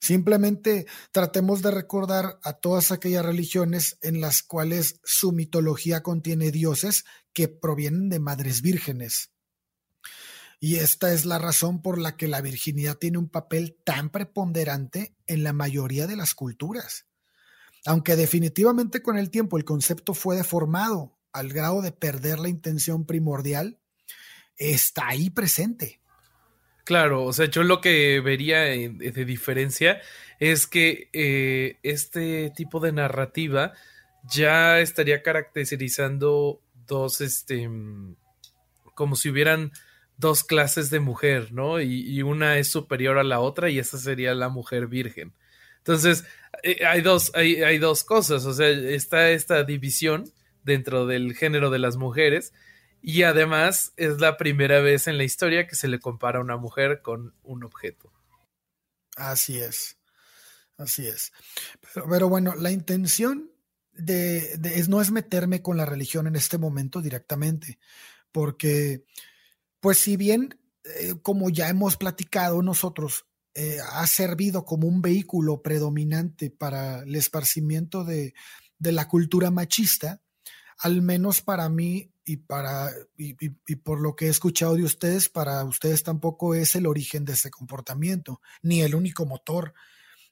Simplemente 0.00 0.86
tratemos 1.10 1.60
de 1.60 1.70
recordar 1.70 2.38
a 2.42 2.54
todas 2.54 2.90
aquellas 2.90 3.22
religiones 3.22 3.98
en 4.00 4.22
las 4.22 4.42
cuales 4.42 4.98
su 5.04 5.32
mitología 5.32 6.02
contiene 6.02 6.50
dioses 6.50 7.04
que 7.34 7.48
provienen 7.48 8.08
de 8.08 8.18
madres 8.18 8.62
vírgenes. 8.62 9.32
Y 10.58 10.76
esta 10.76 11.12
es 11.12 11.26
la 11.26 11.38
razón 11.38 11.82
por 11.82 11.98
la 11.98 12.16
que 12.16 12.26
la 12.26 12.40
virginidad 12.40 12.96
tiene 12.96 13.18
un 13.18 13.28
papel 13.28 13.76
tan 13.84 14.08
preponderante 14.08 15.14
en 15.26 15.44
la 15.44 15.52
mayoría 15.52 16.06
de 16.06 16.16
las 16.16 16.34
culturas. 16.34 17.04
Aunque 17.84 18.16
definitivamente 18.16 19.02
con 19.02 19.18
el 19.18 19.28
tiempo 19.28 19.58
el 19.58 19.66
concepto 19.66 20.14
fue 20.14 20.34
deformado 20.34 21.18
al 21.30 21.50
grado 21.52 21.82
de 21.82 21.92
perder 21.92 22.38
la 22.38 22.48
intención 22.48 23.04
primordial, 23.04 23.81
está 24.70 25.08
ahí 25.08 25.30
presente. 25.30 26.00
Claro, 26.84 27.24
o 27.24 27.32
sea, 27.32 27.46
yo 27.46 27.62
lo 27.62 27.80
que 27.80 28.20
vería 28.20 28.60
de 28.60 29.24
diferencia 29.24 30.00
es 30.40 30.66
que 30.66 31.08
eh, 31.12 31.78
este 31.84 32.50
tipo 32.56 32.80
de 32.80 32.92
narrativa 32.92 33.72
ya 34.24 34.80
estaría 34.80 35.22
caracterizando 35.22 36.60
dos, 36.86 37.20
este, 37.20 37.70
como 38.94 39.14
si 39.14 39.30
hubieran 39.30 39.72
dos 40.16 40.42
clases 40.42 40.90
de 40.90 41.00
mujer, 41.00 41.52
¿no? 41.52 41.80
Y, 41.80 42.22
una 42.22 42.58
es 42.58 42.70
superior 42.70 43.18
a 43.18 43.24
la 43.24 43.40
otra 43.40 43.70
y 43.70 43.78
esa 43.78 43.98
sería 43.98 44.34
la 44.34 44.48
mujer 44.48 44.88
virgen. 44.88 45.32
Entonces, 45.78 46.24
eh, 46.62 46.84
hay, 46.84 47.00
dos, 47.00 47.30
hay, 47.34 47.62
hay 47.62 47.78
dos 47.78 48.04
cosas, 48.04 48.44
o 48.44 48.52
sea, 48.52 48.68
está 48.68 49.30
esta 49.30 49.64
división 49.64 50.32
dentro 50.64 51.06
del 51.06 51.34
género 51.34 51.70
de 51.70 51.78
las 51.78 51.96
mujeres 51.96 52.52
y 53.02 53.24
además 53.24 53.92
es 53.96 54.20
la 54.20 54.36
primera 54.36 54.80
vez 54.80 55.06
en 55.08 55.18
la 55.18 55.24
historia 55.24 55.66
que 55.66 55.76
se 55.76 55.88
le 55.88 55.98
compara 55.98 56.38
a 56.38 56.42
una 56.42 56.56
mujer 56.56 57.02
con 57.02 57.34
un 57.42 57.64
objeto. 57.64 58.12
Así 59.16 59.58
es, 59.58 59.98
así 60.78 61.06
es. 61.06 61.32
Pero, 62.08 62.28
bueno, 62.28 62.54
la 62.54 62.70
intención 62.70 63.50
de, 63.92 64.58
es, 64.62 64.88
no 64.88 65.00
es 65.02 65.10
meterme 65.10 65.60
con 65.60 65.76
la 65.76 65.84
religión 65.84 66.26
en 66.26 66.36
este 66.36 66.56
momento 66.56 67.02
directamente, 67.02 67.78
porque 68.30 69.04
pues 69.82 69.98
si 69.98 70.16
bien, 70.16 70.60
eh, 70.84 71.14
como 71.22 71.50
ya 71.50 71.68
hemos 71.68 71.96
platicado 71.96 72.62
nosotros, 72.62 73.26
eh, 73.54 73.78
ha 73.92 74.06
servido 74.06 74.64
como 74.64 74.86
un 74.86 75.02
vehículo 75.02 75.60
predominante 75.60 76.50
para 76.50 77.00
el 77.00 77.16
esparcimiento 77.16 78.04
de, 78.04 78.32
la 78.78 79.08
cultura 79.08 79.50
machista, 79.50 80.22
al 80.78 81.02
menos 81.02 81.42
para 81.42 81.68
mí 81.68 82.10
y 82.24 82.36
para 82.36 82.90
y, 83.16 83.34
por 83.76 84.00
lo 84.00 84.14
que 84.14 84.26
he 84.26 84.28
escuchado 84.28 84.76
de 84.76 84.84
ustedes, 84.84 85.28
para 85.28 85.64
ustedes 85.64 86.02
tampoco 86.02 86.54
es 86.54 86.74
el 86.76 86.86
origen 86.86 87.24
de 87.24 87.32
ese 87.32 87.50
comportamiento, 87.50 88.40
ni 88.62 88.82
el 88.82 88.94
único 88.94 89.26
motor, 89.26 89.74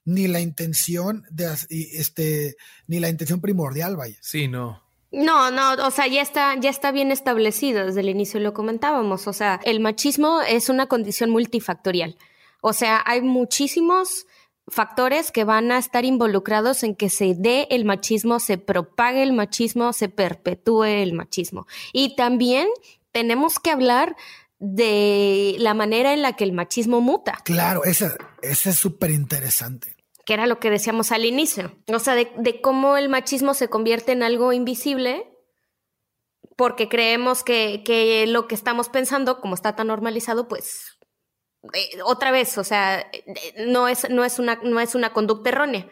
ni 0.05 0.27
la 0.27 0.39
intención 0.39 1.25
de 1.29 1.53
este, 1.69 2.55
ni 2.87 2.99
la 2.99 3.09
intención 3.09 3.41
primordial, 3.41 3.97
vaya. 3.97 4.17
Sí, 4.21 4.47
no. 4.47 4.81
No, 5.11 5.51
no, 5.51 5.73
o 5.85 5.91
sea, 5.91 6.07
ya 6.07 6.21
está, 6.21 6.55
ya 6.57 6.69
está 6.69 6.93
bien 6.93 7.11
establecido, 7.11 7.85
desde 7.85 7.99
el 7.99 8.07
inicio 8.07 8.39
lo 8.39 8.53
comentábamos, 8.53 9.27
o 9.27 9.33
sea, 9.33 9.59
el 9.65 9.81
machismo 9.81 10.41
es 10.41 10.69
una 10.69 10.87
condición 10.87 11.31
multifactorial, 11.31 12.17
o 12.61 12.71
sea, 12.71 13.03
hay 13.05 13.21
muchísimos 13.21 14.25
factores 14.71 15.31
que 15.31 15.43
van 15.43 15.71
a 15.71 15.77
estar 15.77 16.05
involucrados 16.05 16.83
en 16.83 16.95
que 16.95 17.09
se 17.09 17.35
dé 17.37 17.67
el 17.69 17.85
machismo, 17.85 18.39
se 18.39 18.57
propague 18.57 19.21
el 19.21 19.33
machismo, 19.33 19.93
se 19.93 20.09
perpetúe 20.09 20.85
el 20.85 21.13
machismo. 21.13 21.67
Y 21.93 22.15
también 22.15 22.67
tenemos 23.11 23.59
que 23.59 23.71
hablar 23.71 24.15
de 24.59 25.55
la 25.59 25.73
manera 25.73 26.13
en 26.13 26.21
la 26.21 26.33
que 26.33 26.43
el 26.43 26.53
machismo 26.53 27.01
muta. 27.01 27.39
Claro, 27.43 27.83
ese, 27.83 28.11
ese 28.41 28.71
es 28.71 28.75
súper 28.77 29.11
interesante 29.11 29.95
que 30.25 30.33
era 30.33 30.45
lo 30.45 30.59
que 30.59 30.69
decíamos 30.69 31.11
al 31.11 31.25
inicio, 31.25 31.75
o 31.87 31.99
sea, 31.99 32.15
de, 32.15 32.61
cómo 32.61 32.97
el 32.97 33.09
machismo 33.09 33.53
se 33.53 33.69
convierte 33.69 34.11
en 34.11 34.23
algo 34.23 34.53
invisible 34.53 35.27
porque 36.55 36.87
creemos 36.87 37.43
que, 37.43 38.25
lo 38.27 38.47
que 38.47 38.55
estamos 38.55 38.87
pensando, 38.89 39.41
como 39.41 39.55
está 39.55 39.75
tan 39.75 39.87
normalizado, 39.87 40.47
pues 40.47 40.99
eh, 41.73 42.01
otra 42.03 42.31
vez, 42.31 42.57
o 42.57 42.63
sea, 42.63 42.99
eh, 42.99 43.65
no 43.67 43.87
es, 43.87 44.09
no 44.09 44.25
es, 44.25 44.39
una, 44.39 44.59
no 44.63 44.79
es 44.79 44.95
una 44.95 45.13
conducta 45.13 45.49
errónea. 45.49 45.87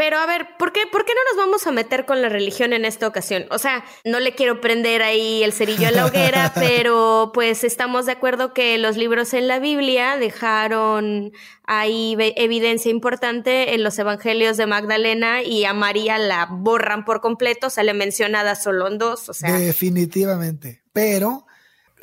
Pero 0.00 0.16
a 0.16 0.24
ver, 0.24 0.56
¿por 0.58 0.72
qué, 0.72 0.86
¿por 0.90 1.04
qué 1.04 1.12
no 1.12 1.20
nos 1.30 1.44
vamos 1.44 1.66
a 1.66 1.72
meter 1.72 2.06
con 2.06 2.22
la 2.22 2.30
religión 2.30 2.72
en 2.72 2.86
esta 2.86 3.06
ocasión? 3.06 3.44
O 3.50 3.58
sea, 3.58 3.84
no 4.06 4.18
le 4.18 4.34
quiero 4.34 4.58
prender 4.62 5.02
ahí 5.02 5.42
el 5.42 5.52
cerillo 5.52 5.88
a 5.88 5.90
la 5.90 6.06
hoguera, 6.06 6.52
pero 6.54 7.32
pues 7.34 7.64
estamos 7.64 8.06
de 8.06 8.12
acuerdo 8.12 8.54
que 8.54 8.78
los 8.78 8.96
libros 8.96 9.34
en 9.34 9.46
la 9.46 9.58
Biblia 9.58 10.16
dejaron 10.16 11.32
ahí 11.64 12.16
evidencia 12.18 12.90
importante 12.90 13.74
en 13.74 13.84
los 13.84 13.98
evangelios 13.98 14.56
de 14.56 14.64
Magdalena 14.64 15.42
y 15.42 15.66
a 15.66 15.74
María 15.74 16.16
la 16.16 16.48
borran 16.50 17.04
por 17.04 17.20
completo, 17.20 17.68
sale 17.68 17.92
mencionada 17.92 18.54
solo 18.54 18.88
en 18.88 18.96
dos, 18.96 19.28
o 19.28 19.34
sea. 19.34 19.52
Definitivamente. 19.52 20.82
Pero 20.94 21.44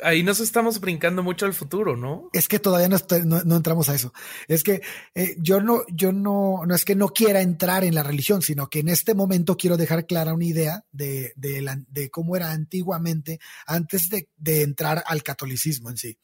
ahí 0.02 0.22
nos 0.22 0.40
estamos 0.40 0.80
brincando 0.80 1.22
mucho 1.22 1.46
al 1.46 1.54
futuro, 1.54 1.96
¿no? 1.96 2.30
Es 2.32 2.48
que 2.48 2.58
todavía 2.58 2.88
no, 2.88 3.56
entramos 3.56 3.88
a 3.88 3.94
eso. 3.94 4.12
Es 4.46 4.62
que 4.62 4.82
eh, 5.14 5.36
yo 5.38 5.60
no, 5.60 5.82
yo 5.88 6.12
no, 6.12 6.64
no 6.66 6.74
es 6.74 6.84
que 6.84 6.94
no 6.94 7.08
quiera 7.08 7.40
entrar 7.40 7.84
en 7.84 7.94
la 7.94 8.02
religión, 8.02 8.42
sino 8.42 8.68
que 8.68 8.80
en 8.80 8.88
este 8.88 9.14
momento 9.14 9.56
quiero 9.56 9.76
dejar 9.76 10.06
clara 10.06 10.34
una 10.34 10.44
idea 10.44 10.84
de, 10.92 11.32
de, 11.36 12.10
cómo 12.10 12.36
era 12.36 12.52
antiguamente 12.52 13.38
antes 13.66 14.08
de, 14.08 14.28
de 14.36 14.62
entrar 14.62 15.02
al 15.06 15.22
catolicismo 15.22 15.90
en 15.90 15.96
sí. 15.96 16.18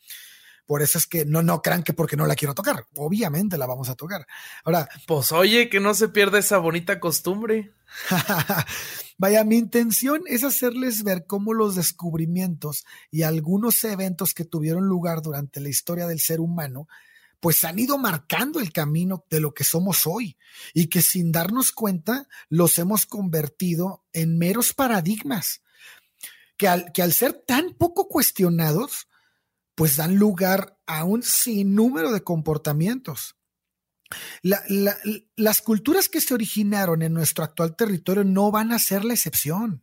Por 0.67 0.83
eso 0.83 0.99
es 0.99 1.07
que 1.07 1.25
no, 1.25 1.43
no 1.43 1.61
crean 1.61 1.83
que 1.83 1.93
porque 1.93 2.17
no 2.17 2.27
la 2.27 2.35
quiero 2.35 2.55
tocar. 2.55 2.87
Obviamente 2.97 3.59
la 3.59 3.67
vamos 3.67 3.89
a 3.89 3.95
tocar. 3.95 4.27
Ahora. 4.65 4.89
Pues 5.07 5.33
oye, 5.33 5.69
que 5.69 5.81
no 5.81 5.95
se 5.95 6.09
pierda 6.09 6.39
esa 6.39 6.59
bonita 6.59 7.01
costumbre. 7.01 7.75
Vaya, 9.19 9.45
mi 9.45 9.57
intención 9.57 10.23
es 10.27 10.43
hacerles 10.43 11.05
ver 11.05 11.27
cómo 11.27 11.55
los 11.55 11.77
descubrimientos 11.77 12.85
y 13.11 13.23
algunos 13.23 13.83
eventos 13.85 14.35
que 14.35 14.45
tuvieron 14.45 14.87
lugar 14.87 15.23
durante 15.23 15.61
la 15.61 15.69
historia 15.69 16.07
del 16.07 16.21
ser 16.21 16.41
humano 16.41 16.89
pues 17.39 17.63
han 17.65 17.79
ido 17.79 17.99
marcando 17.99 18.59
el 18.59 18.73
camino 18.73 19.27
de 19.29 19.39
lo 19.39 19.53
que 19.53 19.65
somos 19.65 20.07
hoy 20.07 20.39
y 20.73 20.87
que 20.87 21.03
sin 21.03 21.31
darnos 21.31 21.73
cuenta 21.73 22.27
los 22.49 22.79
hemos 22.79 23.05
convertido 23.05 24.03
en 24.15 24.39
meros 24.39 24.73
paradigmas 24.73 25.61
que 26.57 26.69
al, 26.69 26.93
que 26.93 27.03
al 27.03 27.13
ser 27.13 27.35
tan 27.47 27.75
poco 27.75 28.09
cuestionados, 28.09 29.09
pues 29.75 29.97
dan 29.97 30.17
lugar 30.17 30.79
a 30.87 31.05
un 31.05 31.23
sinnúmero 31.23 32.13
de 32.13 32.23
comportamientos. 32.23 33.37
las 34.43 35.63
culturas 35.63 36.09
que 36.09 36.21
se 36.21 36.35
originaron 36.35 37.03
en 37.03 37.15
nuestro 37.15 37.45
actual 37.45 37.75
territorio 37.77 38.25
no 38.25 38.51
van 38.51 38.73
a 38.73 38.79
ser 38.79 39.05
la 39.05 39.15
excepción. 39.15 39.83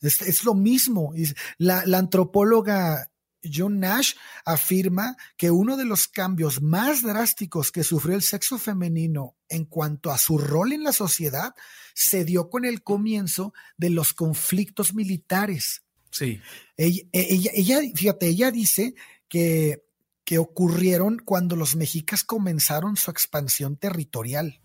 Es, 0.00 0.44
lo 0.44 0.54
mismo. 0.54 1.12
La, 1.56 1.84
la 1.84 1.98
antropóloga 1.98 3.10
John 3.42 3.80
Nash 3.80 4.14
afirma 4.44 5.16
que 5.36 5.50
uno 5.50 5.76
de 5.76 5.84
los 5.84 6.08
cambios 6.08 6.60
más 6.60 7.02
drásticos 7.02 7.70
que 7.70 7.84
sufrió 7.84 8.16
el 8.16 8.22
sexo 8.22 8.58
femenino 8.58 9.36
en 9.48 9.64
cuanto 9.64 10.10
a 10.10 10.18
su 10.18 10.38
rol 10.38 10.72
en 10.72 10.82
la 10.82 10.92
sociedad 10.92 11.54
se 11.94 12.24
dio 12.24 12.50
con 12.50 12.64
el 12.64 12.82
comienzo 12.82 13.52
de 13.76 13.90
los 13.90 14.12
conflictos 14.12 14.94
militares. 14.94 15.82
Sí. 16.10 16.40
Ella, 16.76 17.80
fíjate, 17.94 18.28
ella 18.28 18.50
dice 18.50 18.94
que, 19.28 19.84
que 20.24 20.38
ocurrieron 20.38 21.18
cuando 21.24 21.56
los 21.56 21.76
mexicas 21.76 22.24
comenzaron 22.24 22.96
su 22.96 23.10
expansión 23.10 23.76
territorial. 23.76 24.60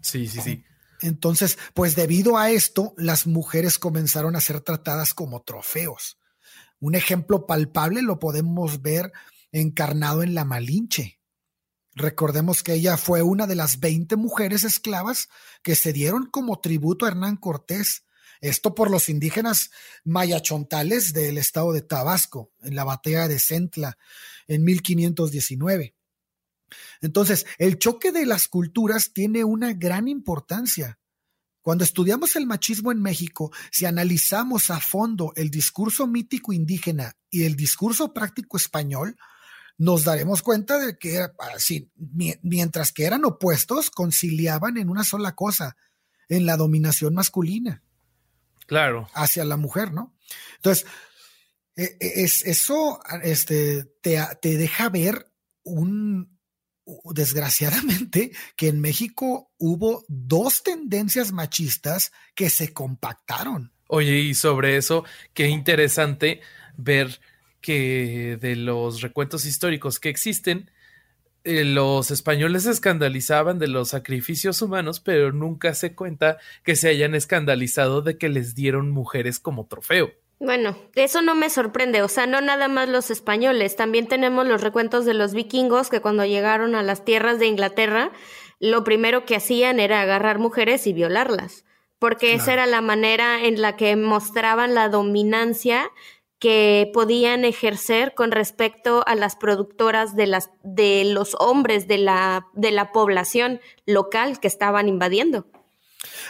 Sí, 0.00 0.26
sí, 0.26 0.40
sí. 0.40 0.64
Entonces, 1.02 1.58
pues 1.74 1.96
debido 1.96 2.36
a 2.36 2.50
esto, 2.50 2.94
las 2.96 3.26
mujeres 3.26 3.78
comenzaron 3.78 4.36
a 4.36 4.40
ser 4.40 4.60
tratadas 4.60 5.14
como 5.14 5.42
trofeos. 5.42 6.18
Un 6.78 6.94
ejemplo 6.94 7.46
palpable 7.46 8.02
lo 8.02 8.18
podemos 8.18 8.82
ver 8.82 9.12
encarnado 9.52 10.22
en 10.22 10.34
la 10.34 10.44
Malinche. 10.44 11.20
Recordemos 11.94 12.62
que 12.62 12.74
ella 12.74 12.96
fue 12.96 13.22
una 13.22 13.46
de 13.46 13.56
las 13.56 13.80
20 13.80 14.16
mujeres 14.16 14.64
esclavas 14.64 15.28
que 15.62 15.74
se 15.74 15.92
dieron 15.92 16.26
como 16.26 16.60
tributo 16.60 17.04
a 17.04 17.08
Hernán 17.08 17.36
Cortés 17.36 18.04
esto 18.40 18.74
por 18.74 18.90
los 18.90 19.08
indígenas 19.08 19.70
mayachontales 20.04 21.12
del 21.12 21.38
estado 21.38 21.72
de 21.72 21.82
Tabasco, 21.82 22.50
en 22.62 22.74
la 22.74 22.84
batalla 22.84 23.28
de 23.28 23.38
Centla, 23.38 23.98
en 24.46 24.64
1519. 24.64 25.94
Entonces, 27.00 27.46
el 27.58 27.78
choque 27.78 28.12
de 28.12 28.26
las 28.26 28.48
culturas 28.48 29.12
tiene 29.12 29.44
una 29.44 29.72
gran 29.72 30.08
importancia. 30.08 30.98
Cuando 31.62 31.84
estudiamos 31.84 32.36
el 32.36 32.46
machismo 32.46 32.90
en 32.90 33.02
México, 33.02 33.52
si 33.70 33.84
analizamos 33.84 34.70
a 34.70 34.80
fondo 34.80 35.32
el 35.36 35.50
discurso 35.50 36.06
mítico 36.06 36.52
indígena 36.52 37.16
y 37.28 37.44
el 37.44 37.54
discurso 37.56 38.14
práctico 38.14 38.56
español, 38.56 39.16
nos 39.76 40.04
daremos 40.04 40.42
cuenta 40.42 40.78
de 40.78 40.98
que 40.98 41.26
mientras 42.42 42.92
que 42.92 43.04
eran 43.04 43.24
opuestos, 43.24 43.90
conciliaban 43.90 44.78
en 44.78 44.88
una 44.88 45.04
sola 45.04 45.34
cosa, 45.34 45.76
en 46.28 46.46
la 46.46 46.56
dominación 46.56 47.14
masculina. 47.14 47.82
Claro. 48.70 49.08
Hacia 49.14 49.44
la 49.44 49.56
mujer, 49.56 49.92
¿no? 49.92 50.16
Entonces, 50.54 50.86
e, 51.74 51.96
e, 51.98 52.22
es, 52.22 52.46
eso 52.46 53.00
este, 53.24 53.82
te, 54.00 54.16
te 54.40 54.56
deja 54.56 54.88
ver 54.88 55.26
un, 55.64 56.38
desgraciadamente, 57.12 58.30
que 58.54 58.68
en 58.68 58.80
México 58.80 59.50
hubo 59.58 60.04
dos 60.06 60.62
tendencias 60.62 61.32
machistas 61.32 62.12
que 62.36 62.48
se 62.48 62.72
compactaron. 62.72 63.72
Oye, 63.88 64.18
y 64.20 64.34
sobre 64.34 64.76
eso, 64.76 65.04
qué 65.34 65.48
interesante 65.48 66.40
ver 66.76 67.20
que 67.60 68.38
de 68.40 68.54
los 68.54 69.00
recuentos 69.00 69.46
históricos 69.46 69.98
que 69.98 70.10
existen, 70.10 70.70
eh, 71.44 71.64
los 71.64 72.10
españoles 72.10 72.64
se 72.64 72.70
escandalizaban 72.70 73.58
de 73.58 73.68
los 73.68 73.88
sacrificios 73.88 74.60
humanos, 74.60 75.00
pero 75.00 75.32
nunca 75.32 75.74
se 75.74 75.94
cuenta 75.94 76.38
que 76.64 76.76
se 76.76 76.88
hayan 76.88 77.14
escandalizado 77.14 78.02
de 78.02 78.18
que 78.18 78.28
les 78.28 78.54
dieron 78.54 78.90
mujeres 78.90 79.38
como 79.38 79.66
trofeo. 79.66 80.10
Bueno, 80.38 80.74
eso 80.94 81.20
no 81.20 81.34
me 81.34 81.50
sorprende, 81.50 82.00
o 82.00 82.08
sea, 82.08 82.26
no 82.26 82.40
nada 82.40 82.68
más 82.68 82.88
los 82.88 83.10
españoles, 83.10 83.76
también 83.76 84.06
tenemos 84.06 84.46
los 84.46 84.62
recuentos 84.62 85.04
de 85.04 85.12
los 85.12 85.34
vikingos 85.34 85.90
que 85.90 86.00
cuando 86.00 86.24
llegaron 86.24 86.74
a 86.74 86.82
las 86.82 87.04
tierras 87.04 87.38
de 87.38 87.46
Inglaterra, 87.46 88.10
lo 88.58 88.82
primero 88.82 89.26
que 89.26 89.36
hacían 89.36 89.80
era 89.80 90.00
agarrar 90.00 90.38
mujeres 90.38 90.86
y 90.86 90.94
violarlas, 90.94 91.66
porque 91.98 92.32
esa 92.32 92.54
era 92.54 92.64
la 92.64 92.80
manera 92.80 93.44
en 93.44 93.60
la 93.60 93.76
que 93.76 93.96
mostraban 93.96 94.74
la 94.74 94.88
dominancia 94.88 95.90
que 96.40 96.90
podían 96.92 97.44
ejercer 97.44 98.14
con 98.14 98.32
respecto 98.32 99.04
a 99.06 99.14
las 99.14 99.36
productoras 99.36 100.16
de 100.16 100.26
las 100.26 100.50
de 100.64 101.04
los 101.04 101.36
hombres 101.38 101.86
de 101.86 101.98
la 101.98 102.46
de 102.54 102.72
la 102.72 102.90
población 102.90 103.60
local 103.86 104.40
que 104.40 104.48
estaban 104.48 104.88
invadiendo. 104.88 105.46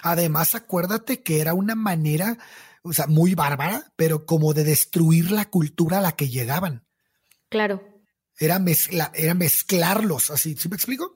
Además, 0.02 0.54
acuérdate 0.54 1.22
que 1.22 1.40
era 1.40 1.54
una 1.54 1.74
manera 1.74 2.36
o 2.82 2.92
sea, 2.92 3.06
muy 3.06 3.34
bárbara, 3.34 3.92
pero 3.96 4.26
como 4.26 4.54
de 4.54 4.64
destruir 4.64 5.30
la 5.30 5.44
cultura 5.46 5.98
a 5.98 6.02
la 6.02 6.12
que 6.12 6.28
llegaban. 6.28 6.84
Claro. 7.48 7.82
Era, 8.38 8.58
mezcla, 8.58 9.12
era 9.14 9.34
mezclarlos, 9.34 10.30
así, 10.30 10.56
¿sí 10.56 10.68
me 10.68 10.76
explico? 10.76 11.14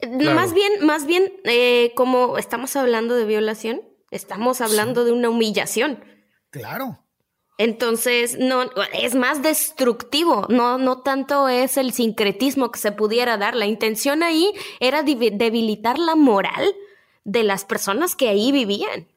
Más 0.00 0.54
bien, 0.54 0.86
más 0.86 1.06
bien, 1.06 1.32
eh, 1.44 1.92
como 1.96 2.38
estamos 2.38 2.76
hablando 2.76 3.16
de 3.16 3.24
violación, 3.24 3.82
estamos 4.12 4.60
hablando 4.60 5.04
de 5.04 5.10
una 5.10 5.28
humillación. 5.28 6.04
Claro. 6.50 7.04
Entonces, 7.58 8.38
no, 8.38 8.70
es 8.92 9.16
más 9.16 9.42
destructivo, 9.42 10.46
no, 10.48 10.78
no 10.78 11.02
tanto 11.02 11.48
es 11.48 11.76
el 11.76 11.92
sincretismo 11.92 12.70
que 12.70 12.78
se 12.78 12.92
pudiera 12.92 13.36
dar. 13.36 13.56
La 13.56 13.66
intención 13.66 14.22
ahí 14.22 14.52
era 14.78 15.02
debilitar 15.02 15.98
la 15.98 16.14
moral 16.14 16.72
de 17.24 17.42
las 17.42 17.64
personas 17.64 18.14
que 18.14 18.28
ahí 18.28 18.52
vivían. 18.52 19.08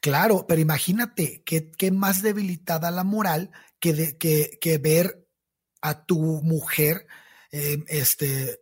Claro, 0.00 0.46
pero 0.46 0.60
imagínate 0.60 1.42
qué, 1.44 1.90
más 1.90 2.22
debilitada 2.22 2.92
la 2.92 3.04
moral 3.04 3.50
que, 3.80 4.16
que, 4.16 4.58
que 4.60 4.78
ver 4.78 5.26
a 5.82 6.06
tu 6.06 6.18
mujer 6.42 7.06
eh, 7.50 7.78
este, 7.88 8.60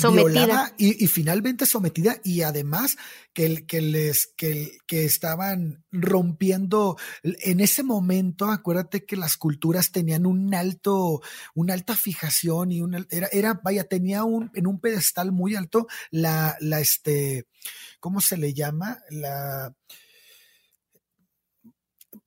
violada 0.00 0.74
y, 0.78 1.06
finalmente 1.06 1.66
sometida 1.66 2.16
y 2.24 2.42
además 2.42 2.96
que, 3.32 3.66
que 3.66 3.80
les 3.82 4.26
que, 4.36 4.78
que, 4.86 5.04
estaban 5.04 5.84
rompiendo 5.90 6.96
en 7.22 7.60
ese 7.60 7.82
momento 7.82 8.46
acuérdate 8.46 9.04
que 9.04 9.16
las 9.16 9.36
culturas 9.36 9.92
tenían 9.92 10.24
un 10.24 10.54
alto 10.54 11.20
una 11.54 11.74
alta 11.74 11.94
fijación 11.94 12.72
y 12.72 12.80
una 12.80 13.04
era, 13.10 13.28
era 13.32 13.60
vaya 13.62 13.84
tenía 13.84 14.24
un 14.24 14.50
en 14.54 14.66
un 14.66 14.80
pedestal 14.80 15.30
muy 15.30 15.54
alto 15.54 15.86
la 16.10 16.56
la 16.60 16.80
este 16.80 17.46
cómo 18.00 18.20
se 18.20 18.38
le 18.38 18.54
llama 18.54 18.98
la 19.10 19.74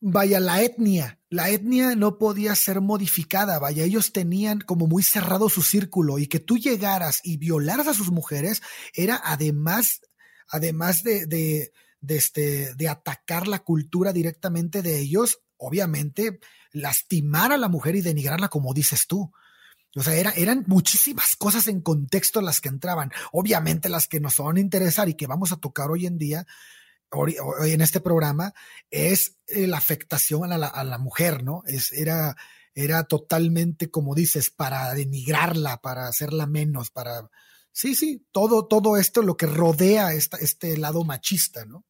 vaya, 0.08 0.40
la 0.40 0.62
etnia, 0.62 1.20
la 1.30 1.50
etnia 1.50 1.96
no 1.96 2.20
podía 2.20 2.54
ser 2.54 2.80
modificada, 2.80 3.58
vaya, 3.58 3.84
ellos 3.84 4.14
tenían 4.14 4.60
como 4.60 4.86
muy 4.86 5.02
cerrado 5.02 5.50
su 5.50 5.64
círculo 5.64 6.20
y 6.20 6.28
que 6.28 6.40
tú 6.40 6.60
llegaras 6.60 7.22
y 7.24 7.38
violaras 7.38 7.88
a 7.88 7.94
sus 7.96 8.12
mujeres 8.12 8.62
era 8.94 9.20
además, 9.24 10.02
además 10.48 11.02
de, 11.02 11.26
de, 11.26 11.72
de, 12.02 12.18
este, 12.18 12.76
de 12.76 12.88
atacar 12.88 13.48
la 13.48 13.64
cultura 13.64 14.14
directamente 14.14 14.84
de 14.84 15.00
ellos, 15.00 15.40
obviamente 15.58 16.40
lastimar 16.72 17.52
a 17.52 17.58
la 17.58 17.68
mujer 17.68 17.96
y 17.96 18.02
denigrarla 18.02 18.50
como 18.50 18.76
dices 18.76 19.08
tú. 19.08 19.32
O 19.96 20.04
sea, 20.04 20.14
era, 20.14 20.32
eran 20.32 20.66
muchísimas 20.68 21.36
cosas 21.36 21.68
en 21.68 21.82
contexto 21.82 22.42
las 22.42 22.62
que 22.62 22.70
entraban. 22.70 23.12
Obviamente 23.32 23.90
las 23.90 24.08
que 24.08 24.20
nos 24.20 24.38
van 24.38 24.58
a 24.58 24.60
interesar 24.60 25.10
y 25.10 25.16
que 25.16 25.26
vamos 25.26 25.52
a 25.52 25.58
tocar 25.58 25.90
hoy 25.90 26.06
en 26.06 26.20
día 26.20 26.46
hoy, 27.16 27.36
en 27.64 27.82
este 27.82 28.00
programa 28.00 28.54
es 28.90 29.38
eh, 29.48 29.68
la 29.68 29.78
afectación 29.78 30.52
a 30.52 30.58
la, 30.58 30.68
a 30.68 30.84
la, 30.84 30.98
mujer, 30.98 31.44
¿no? 31.44 31.64
Es, 31.66 31.92
era, 31.94 32.36
era 32.74 33.04
totalmente, 33.06 33.90
como 33.90 34.16
dices, 34.16 34.50
para 34.50 34.94
denigrarla, 34.94 35.78
para 35.78 36.08
hacerla 36.08 36.46
menos, 36.46 36.92
para... 36.92 37.30
Sí, 37.72 37.96
sí, 37.96 38.26
todo, 38.32 38.68
todo 38.68 38.98
esto 38.98 39.22
lo 39.22 39.36
que 39.36 39.48
rodea 39.48 40.14
esta, 40.14 40.38
este 40.38 40.78
lado 40.78 41.04
machista, 41.04 41.66
¿no? 41.66 41.86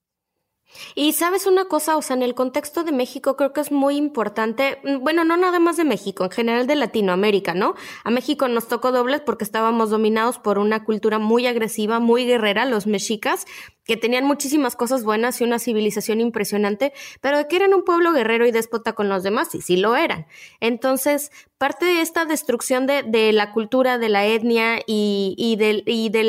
Y 0.95 1.13
sabes 1.13 1.45
una 1.47 1.65
cosa, 1.65 1.97
o 1.97 2.01
sea, 2.01 2.15
en 2.15 2.23
el 2.23 2.35
contexto 2.35 2.83
de 2.83 2.91
México 2.91 3.35
creo 3.35 3.53
que 3.53 3.61
es 3.61 3.71
muy 3.71 3.95
importante, 3.95 4.79
mm, 4.83 4.99
bueno, 4.99 5.23
no 5.23 5.37
nada 5.37 5.59
más 5.59 5.77
de 5.77 5.83
México, 5.83 6.23
en 6.23 6.31
general 6.31 6.67
de 6.67 6.75
Latinoamérica, 6.75 7.53
¿no? 7.53 7.75
A 8.03 8.11
México 8.11 8.47
nos 8.47 8.67
tocó 8.67 8.91
dobles 8.91 9.21
porque 9.21 9.43
estábamos 9.43 9.89
dominados 9.89 10.39
por 10.39 10.57
una 10.57 10.83
cultura 10.83 11.19
muy 11.19 11.47
agresiva, 11.47 11.99
muy 11.99 12.25
guerrera, 12.25 12.65
los 12.65 12.87
mexicas, 12.87 13.45
que 13.85 13.97
tenían 13.97 14.25
muchísimas 14.25 14.75
cosas 14.75 15.03
buenas 15.03 15.39
y 15.39 15.43
una 15.43 15.59
civilización 15.59 16.19
impresionante, 16.19 16.91
pero 17.21 17.47
que 17.47 17.55
eran 17.55 17.73
un 17.73 17.83
pueblo 17.83 18.11
guerrero 18.11 18.45
y 18.47 18.51
déspota 18.51 18.93
con 18.93 19.09
los 19.09 19.23
demás, 19.23 19.53
y 19.53 19.61
sí 19.61 19.77
lo 19.77 19.95
eran. 19.95 20.25
Entonces, 20.59 21.31
parte 21.57 21.85
de 21.85 22.01
esta 22.01 22.25
destrucción 22.25 22.87
de, 22.87 23.03
de 23.03 23.31
la 23.31 23.51
cultura, 23.51 23.97
de 23.97 24.09
la 24.09 24.25
etnia 24.25 24.79
y, 24.87 25.35
y, 25.37 25.55
de, 25.57 25.83
y 25.85 26.09
de 26.09 26.23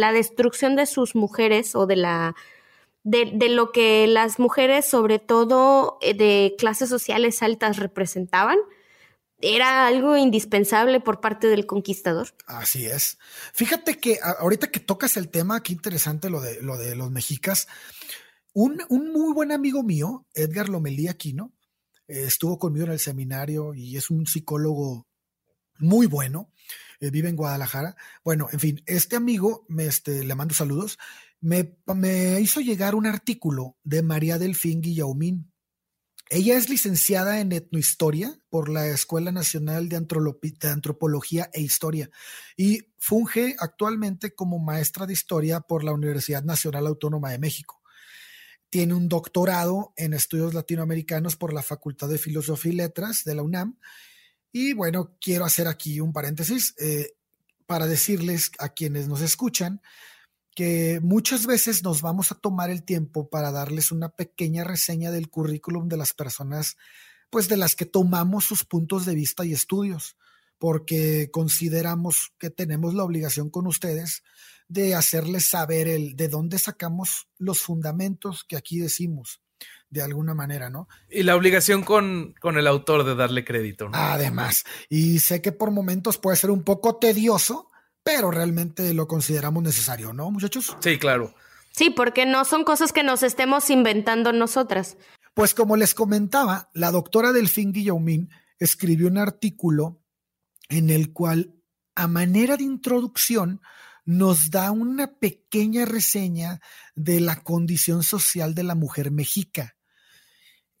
la 0.00 0.12
destrucción 0.12 0.74
de 0.74 0.86
sus 0.86 1.14
mujeres 1.14 1.74
o 1.74 1.86
de 1.86 1.96
la 1.96 2.34
de, 3.04 3.48
lo 3.48 3.72
que 3.72 4.06
las 4.06 4.38
mujeres, 4.38 4.86
sobre 4.86 5.18
todo 5.18 5.98
eh, 6.00 6.14
de 6.14 6.54
clases 6.58 6.88
sociales 6.88 7.42
altas, 7.42 7.78
representaban, 7.78 8.58
era 9.40 9.86
algo 9.88 10.16
indispensable 10.16 11.00
por 11.00 11.20
parte 11.20 11.48
del 11.48 11.66
conquistador. 11.66 12.28
Así 12.46 12.86
es. 12.86 13.18
Fíjate 13.52 13.98
que 13.98 14.18
ahorita 14.38 14.70
que 14.70 14.80
tocas 14.80 15.16
el 15.16 15.28
tema, 15.30 15.62
qué 15.62 15.72
interesante 15.72 16.30
lo 16.30 16.40
de, 16.40 16.62
lo 16.62 16.78
de 16.78 16.94
los 16.94 17.10
mexicas. 17.10 17.66
Un, 18.54 18.82
muy 18.88 19.32
buen 19.34 19.50
amigo 19.50 19.82
mío, 19.82 20.26
Edgar 20.34 20.68
Lomelí 20.68 21.08
Aquino, 21.08 21.52
eh, 22.06 22.24
estuvo 22.26 22.58
conmigo 22.58 22.86
en 22.86 22.92
el 22.92 23.00
seminario 23.00 23.74
y 23.74 23.96
es 23.96 24.10
un 24.10 24.26
psicólogo 24.26 25.08
muy 25.78 26.06
bueno. 26.06 26.50
Eh, 27.00 27.10
vive 27.10 27.28
en 27.28 27.36
Guadalajara. 27.36 27.96
Bueno, 28.22 28.48
en 28.52 28.60
fin, 28.60 28.82
este 28.86 29.16
amigo, 29.16 29.64
me, 29.68 29.86
este, 29.86 30.22
le 30.22 30.34
mando 30.36 30.54
saludos, 30.54 30.98
me, 31.42 32.40
hizo 32.40 32.60
llegar 32.60 32.94
un 32.94 33.06
artículo 33.06 33.76
de 33.82 34.02
María 34.02 34.38
Delfín 34.38 34.80
Guillaumín. 34.80 35.52
Ella 36.30 36.56
es 36.56 36.70
licenciada 36.70 37.40
en 37.40 37.52
etnohistoria 37.52 38.38
por 38.48 38.70
la 38.70 38.86
Escuela 38.86 39.32
Nacional 39.32 39.88
de, 39.88 40.00
de, 40.00 40.68
Antropología 40.68 41.50
e 41.52 41.60
Historia 41.60 42.08
y 42.56 42.88
funge 42.96 43.54
actualmente 43.58 44.34
como 44.34 44.58
maestra 44.58 45.04
de 45.04 45.12
historia 45.12 45.60
por 45.60 45.84
la 45.84 45.92
Universidad 45.92 46.42
Nacional 46.42 46.86
Autónoma 46.86 47.30
de 47.32 47.38
México. 47.38 47.82
Tiene 48.70 48.94
un 48.94 49.08
doctorado 49.08 49.92
en 49.96 50.14
estudios 50.14 50.54
latinoamericanos 50.54 51.36
por 51.36 51.52
la 51.52 51.62
Facultad 51.62 52.08
de 52.08 52.16
Filosofía 52.18 52.72
y 52.72 52.76
Letras 52.76 53.24
de 53.24 53.34
la 53.34 53.42
UNAM. 53.42 53.78
Y 54.52 54.72
bueno, 54.72 55.18
quiero 55.20 55.44
hacer 55.44 55.66
aquí 55.66 56.00
un 56.00 56.14
paréntesis 56.14 56.74
eh, 56.78 57.12
para 57.66 57.86
decirles 57.86 58.52
a 58.58 58.70
quienes 58.70 59.08
nos 59.08 59.20
escuchan 59.20 59.82
que 60.54 61.00
muchas 61.02 61.46
veces 61.46 61.82
nos 61.82 62.02
vamos 62.02 62.30
a 62.30 62.34
tomar 62.34 62.70
el 62.70 62.82
tiempo 62.82 63.28
para 63.28 63.50
darles 63.50 63.92
una 63.92 64.10
pequeña 64.10 64.64
reseña 64.64 65.10
del 65.10 65.30
currículum 65.30 65.88
de 65.88 65.96
las 65.96 66.12
personas, 66.12 66.76
pues 67.30 67.48
de 67.48 67.56
las 67.56 67.74
que 67.74 67.86
tomamos 67.86 68.44
sus 68.44 68.64
puntos 68.64 69.06
de 69.06 69.14
vista 69.14 69.44
y 69.44 69.52
estudios, 69.52 70.16
porque 70.58 71.30
consideramos 71.32 72.32
que 72.38 72.50
tenemos 72.50 72.94
la 72.94 73.04
obligación 73.04 73.50
con 73.50 73.66
ustedes 73.66 74.22
de 74.68 74.94
hacerles 74.94 75.46
saber 75.46 75.88
el 75.88 76.16
de 76.16 76.28
dónde 76.28 76.58
sacamos 76.58 77.28
los 77.38 77.60
fundamentos 77.60 78.44
que 78.44 78.56
aquí 78.56 78.78
decimos 78.78 79.40
de 79.90 80.02
alguna 80.02 80.34
manera, 80.34 80.70
¿no? 80.70 80.88
Y 81.10 81.22
la 81.22 81.36
obligación 81.36 81.82
con, 81.82 82.34
con 82.40 82.56
el 82.56 82.66
autor 82.66 83.04
de 83.04 83.14
darle 83.14 83.44
crédito, 83.44 83.90
¿no? 83.90 83.98
Además, 83.98 84.64
y 84.88 85.18
sé 85.18 85.42
que 85.42 85.52
por 85.52 85.70
momentos 85.70 86.16
puede 86.16 86.36
ser 86.36 86.50
un 86.50 86.62
poco 86.62 86.96
tedioso, 86.96 87.68
pero 88.02 88.30
realmente 88.30 88.92
lo 88.94 89.06
consideramos 89.06 89.62
necesario, 89.62 90.12
¿no, 90.12 90.30
muchachos? 90.30 90.76
Sí, 90.80 90.98
claro. 90.98 91.34
Sí, 91.70 91.90
porque 91.90 92.26
no 92.26 92.44
son 92.44 92.64
cosas 92.64 92.92
que 92.92 93.02
nos 93.02 93.22
estemos 93.22 93.70
inventando 93.70 94.32
nosotras. 94.32 94.96
Pues 95.34 95.54
como 95.54 95.76
les 95.76 95.94
comentaba, 95.94 96.70
la 96.74 96.90
doctora 96.90 97.32
Delfín 97.32 97.72
Guillaumín 97.72 98.30
escribió 98.58 99.08
un 99.08 99.18
artículo 99.18 100.02
en 100.68 100.90
el 100.90 101.12
cual, 101.12 101.54
a 101.94 102.08
manera 102.08 102.56
de 102.56 102.64
introducción, 102.64 103.60
nos 104.04 104.50
da 104.50 104.70
una 104.70 105.18
pequeña 105.18 105.84
reseña 105.84 106.60
de 106.94 107.20
la 107.20 107.42
condición 107.42 108.02
social 108.02 108.54
de 108.54 108.64
la 108.64 108.74
mujer 108.74 109.10
mexica. 109.10 109.76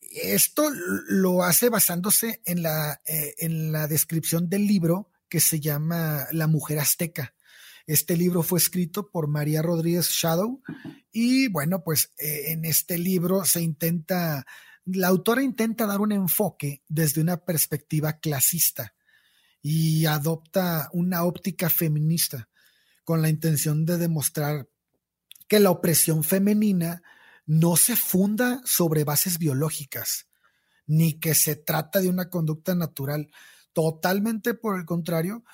Esto 0.00 0.70
lo 1.08 1.42
hace 1.42 1.70
basándose 1.70 2.42
en 2.44 2.62
la, 2.62 3.00
eh, 3.06 3.34
en 3.38 3.72
la 3.72 3.86
descripción 3.86 4.48
del 4.48 4.66
libro 4.66 5.11
que 5.32 5.40
se 5.40 5.60
llama 5.60 6.26
La 6.30 6.46
Mujer 6.46 6.78
Azteca. 6.78 7.34
Este 7.86 8.18
libro 8.18 8.42
fue 8.42 8.58
escrito 8.58 9.10
por 9.10 9.28
María 9.28 9.62
Rodríguez 9.62 10.10
Shadow 10.10 10.62
y 11.10 11.48
bueno, 11.48 11.82
pues 11.82 12.12
eh, 12.18 12.52
en 12.52 12.66
este 12.66 12.98
libro 12.98 13.42
se 13.46 13.62
intenta 13.62 14.44
la 14.84 15.08
autora 15.08 15.42
intenta 15.42 15.86
dar 15.86 16.02
un 16.02 16.12
enfoque 16.12 16.82
desde 16.86 17.22
una 17.22 17.38
perspectiva 17.38 18.18
clasista 18.18 18.94
y 19.62 20.04
adopta 20.04 20.90
una 20.92 21.24
óptica 21.24 21.70
feminista 21.70 22.50
con 23.02 23.22
la 23.22 23.30
intención 23.30 23.86
de 23.86 23.96
demostrar 23.96 24.68
que 25.48 25.60
la 25.60 25.70
opresión 25.70 26.24
femenina 26.24 27.02
no 27.46 27.76
se 27.76 27.96
funda 27.96 28.60
sobre 28.66 29.04
bases 29.04 29.38
biológicas, 29.38 30.26
ni 30.86 31.18
que 31.18 31.34
se 31.34 31.56
trata 31.56 32.02
de 32.02 32.10
una 32.10 32.28
conducta 32.28 32.74
natural. 32.74 33.30
Totalmente 33.72 34.54
por 34.54 34.78
el 34.78 34.84
contrario, 34.84 35.44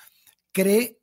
cree 0.51 0.99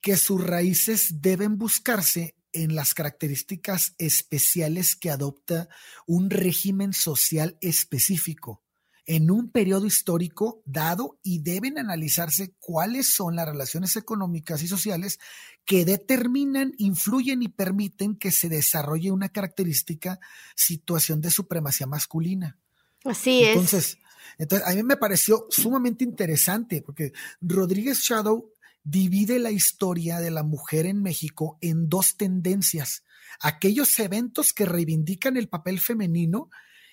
que 0.00 0.16
sus 0.16 0.42
raíces 0.42 1.20
deben 1.20 1.58
buscarse 1.58 2.36
en 2.52 2.74
las 2.74 2.94
características 2.94 3.94
especiales 3.98 4.96
que 4.96 5.10
adopta 5.10 5.68
un 6.06 6.30
régimen 6.30 6.92
social 6.92 7.58
específico 7.60 8.62
en 9.06 9.30
un 9.30 9.50
periodo 9.50 9.86
histórico 9.86 10.62
dado 10.64 11.20
y 11.22 11.38
deben 11.38 11.78
analizarse 11.78 12.54
cuáles 12.58 13.14
son 13.14 13.36
las 13.36 13.48
relaciones 13.48 13.94
económicas 13.94 14.62
y 14.62 14.68
sociales 14.68 15.18
que 15.64 15.84
determinan, 15.84 16.72
influyen 16.76 17.42
y 17.42 17.48
permiten 17.48 18.16
que 18.16 18.32
se 18.32 18.48
desarrolle 18.48 19.12
una 19.12 19.28
característica 19.28 20.18
situación 20.56 21.20
de 21.20 21.30
supremacía 21.30 21.86
masculina. 21.86 22.58
Así 23.04 23.44
es. 23.44 23.50
Entonces, 23.50 23.98
entonces, 24.38 24.66
a 24.66 24.74
mí 24.74 24.82
me 24.82 24.96
pareció 24.96 25.46
sumamente 25.50 26.04
interesante 26.04 26.82
porque 26.82 27.12
Rodríguez 27.40 28.00
Shadow 28.00 28.52
divide 28.82 29.38
la 29.38 29.50
historia 29.50 30.20
de 30.20 30.30
la 30.30 30.42
mujer 30.42 30.86
en 30.86 31.02
México 31.02 31.58
en 31.60 31.88
dos 31.88 32.16
tendencias. 32.16 33.04
Aquellos 33.40 33.98
eventos 33.98 34.52
que 34.52 34.64
reivindican 34.64 35.36
el 35.36 35.48
papel 35.48 35.80
femenino 35.80 36.50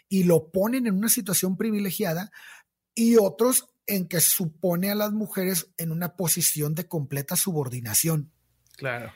y 0.09 0.23
lo 0.23 0.51
ponen 0.51 0.87
en 0.87 0.95
una 0.95 1.09
situación 1.09 1.55
privilegiada 1.55 2.31
y 2.95 3.17
otros 3.17 3.67
en 3.85 4.07
que 4.07 4.21
supone 4.21 4.89
a 4.89 4.95
las 4.95 5.11
mujeres 5.11 5.67
en 5.77 5.91
una 5.91 6.15
posición 6.15 6.73
de 6.73 6.87
completa 6.87 7.35
subordinación. 7.35 8.31
Claro. 8.75 9.11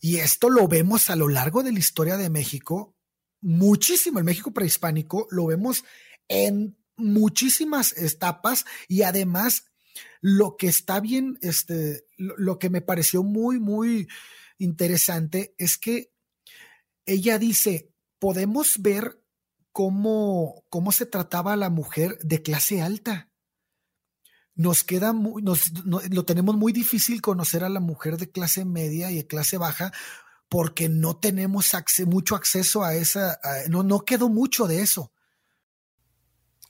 Y 0.00 0.16
esto 0.16 0.50
lo 0.50 0.68
vemos 0.68 1.10
a 1.10 1.16
lo 1.16 1.28
largo 1.28 1.62
de 1.62 1.72
la 1.72 1.78
historia 1.78 2.16
de 2.16 2.30
México, 2.30 2.94
muchísimo, 3.40 4.18
el 4.18 4.24
México 4.24 4.52
prehispánico, 4.52 5.26
lo 5.30 5.46
vemos 5.46 5.84
en 6.28 6.76
muchísimas 6.96 7.96
etapas 7.96 8.64
y 8.88 9.02
además 9.02 9.64
lo 10.20 10.56
que 10.56 10.66
está 10.66 11.00
bien, 11.00 11.38
este, 11.42 12.04
lo, 12.16 12.58
que 12.58 12.70
me 12.70 12.80
pareció 12.80 13.22
muy, 13.22 13.58
muy 13.58 14.08
interesante 14.58 15.54
es 15.58 15.78
que 15.78 16.12
ella 17.04 17.38
dice, 17.38 17.92
podemos 18.18 18.80
ver 18.82 19.22
cómo, 19.72 20.64
cómo 20.68 20.92
se 20.92 21.06
trataba 21.06 21.52
a 21.52 21.56
la 21.56 21.70
mujer 21.70 22.18
de 22.22 22.42
clase 22.42 22.82
alta. 22.82 23.30
Nos 24.54 24.84
queda 24.84 25.12
muy, 25.12 25.42
nos, 25.42 25.70
lo 25.84 26.24
tenemos 26.24 26.56
muy 26.56 26.72
difícil 26.72 27.20
conocer 27.20 27.62
a 27.62 27.68
la 27.68 27.80
mujer 27.80 28.16
de 28.16 28.30
clase 28.30 28.64
media 28.64 29.10
y 29.10 29.16
de 29.16 29.26
clase 29.26 29.58
baja 29.58 29.92
porque 30.48 30.88
no 30.88 31.16
tenemos 31.18 31.72
mucho 32.06 32.36
acceso 32.36 32.84
a 32.84 32.94
esa, 32.94 33.38
no, 33.68 33.82
no 33.82 34.04
quedó 34.04 34.28
mucho 34.28 34.66
de 34.66 34.80
eso. 34.80 35.12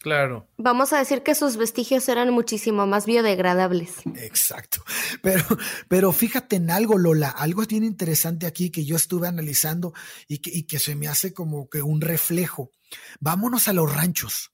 Claro. 0.07 0.49
Vamos 0.57 0.93
a 0.93 0.99
decir 0.99 1.25
que 1.25 1.35
sus 1.35 1.57
vestigios 1.57 2.09
eran 2.09 2.33
muchísimo 2.33 2.87
más 2.87 3.07
biodegradables. 3.07 4.07
Exacto. 4.15 4.85
Pero, 5.21 5.45
pero 5.89 6.13
fíjate 6.13 6.55
en 6.55 6.71
algo, 6.71 6.97
Lola, 6.97 7.29
algo 7.29 7.63
bien 7.63 7.83
interesante 7.83 8.47
aquí 8.47 8.71
que 8.71 8.85
yo 8.85 8.95
estuve 8.95 9.27
analizando 9.27 9.95
y 10.29 10.39
que, 10.39 10.51
y 10.55 10.63
que 10.63 10.79
se 10.79 10.95
me 10.95 11.09
hace 11.09 11.35
como 11.35 11.69
que 11.69 11.83
un 11.83 12.01
reflejo. 12.01 12.71
Vámonos 13.19 13.67
a 13.67 13.73
los 13.73 13.93
ranchos. 13.93 14.53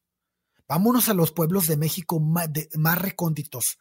Vámonos 0.67 1.11
a 1.11 1.15
los 1.15 1.33
pueblos 1.33 1.67
de 1.67 1.77
México 1.77 2.19
más, 2.19 2.49
más 2.79 2.97
recónditos, 2.97 3.79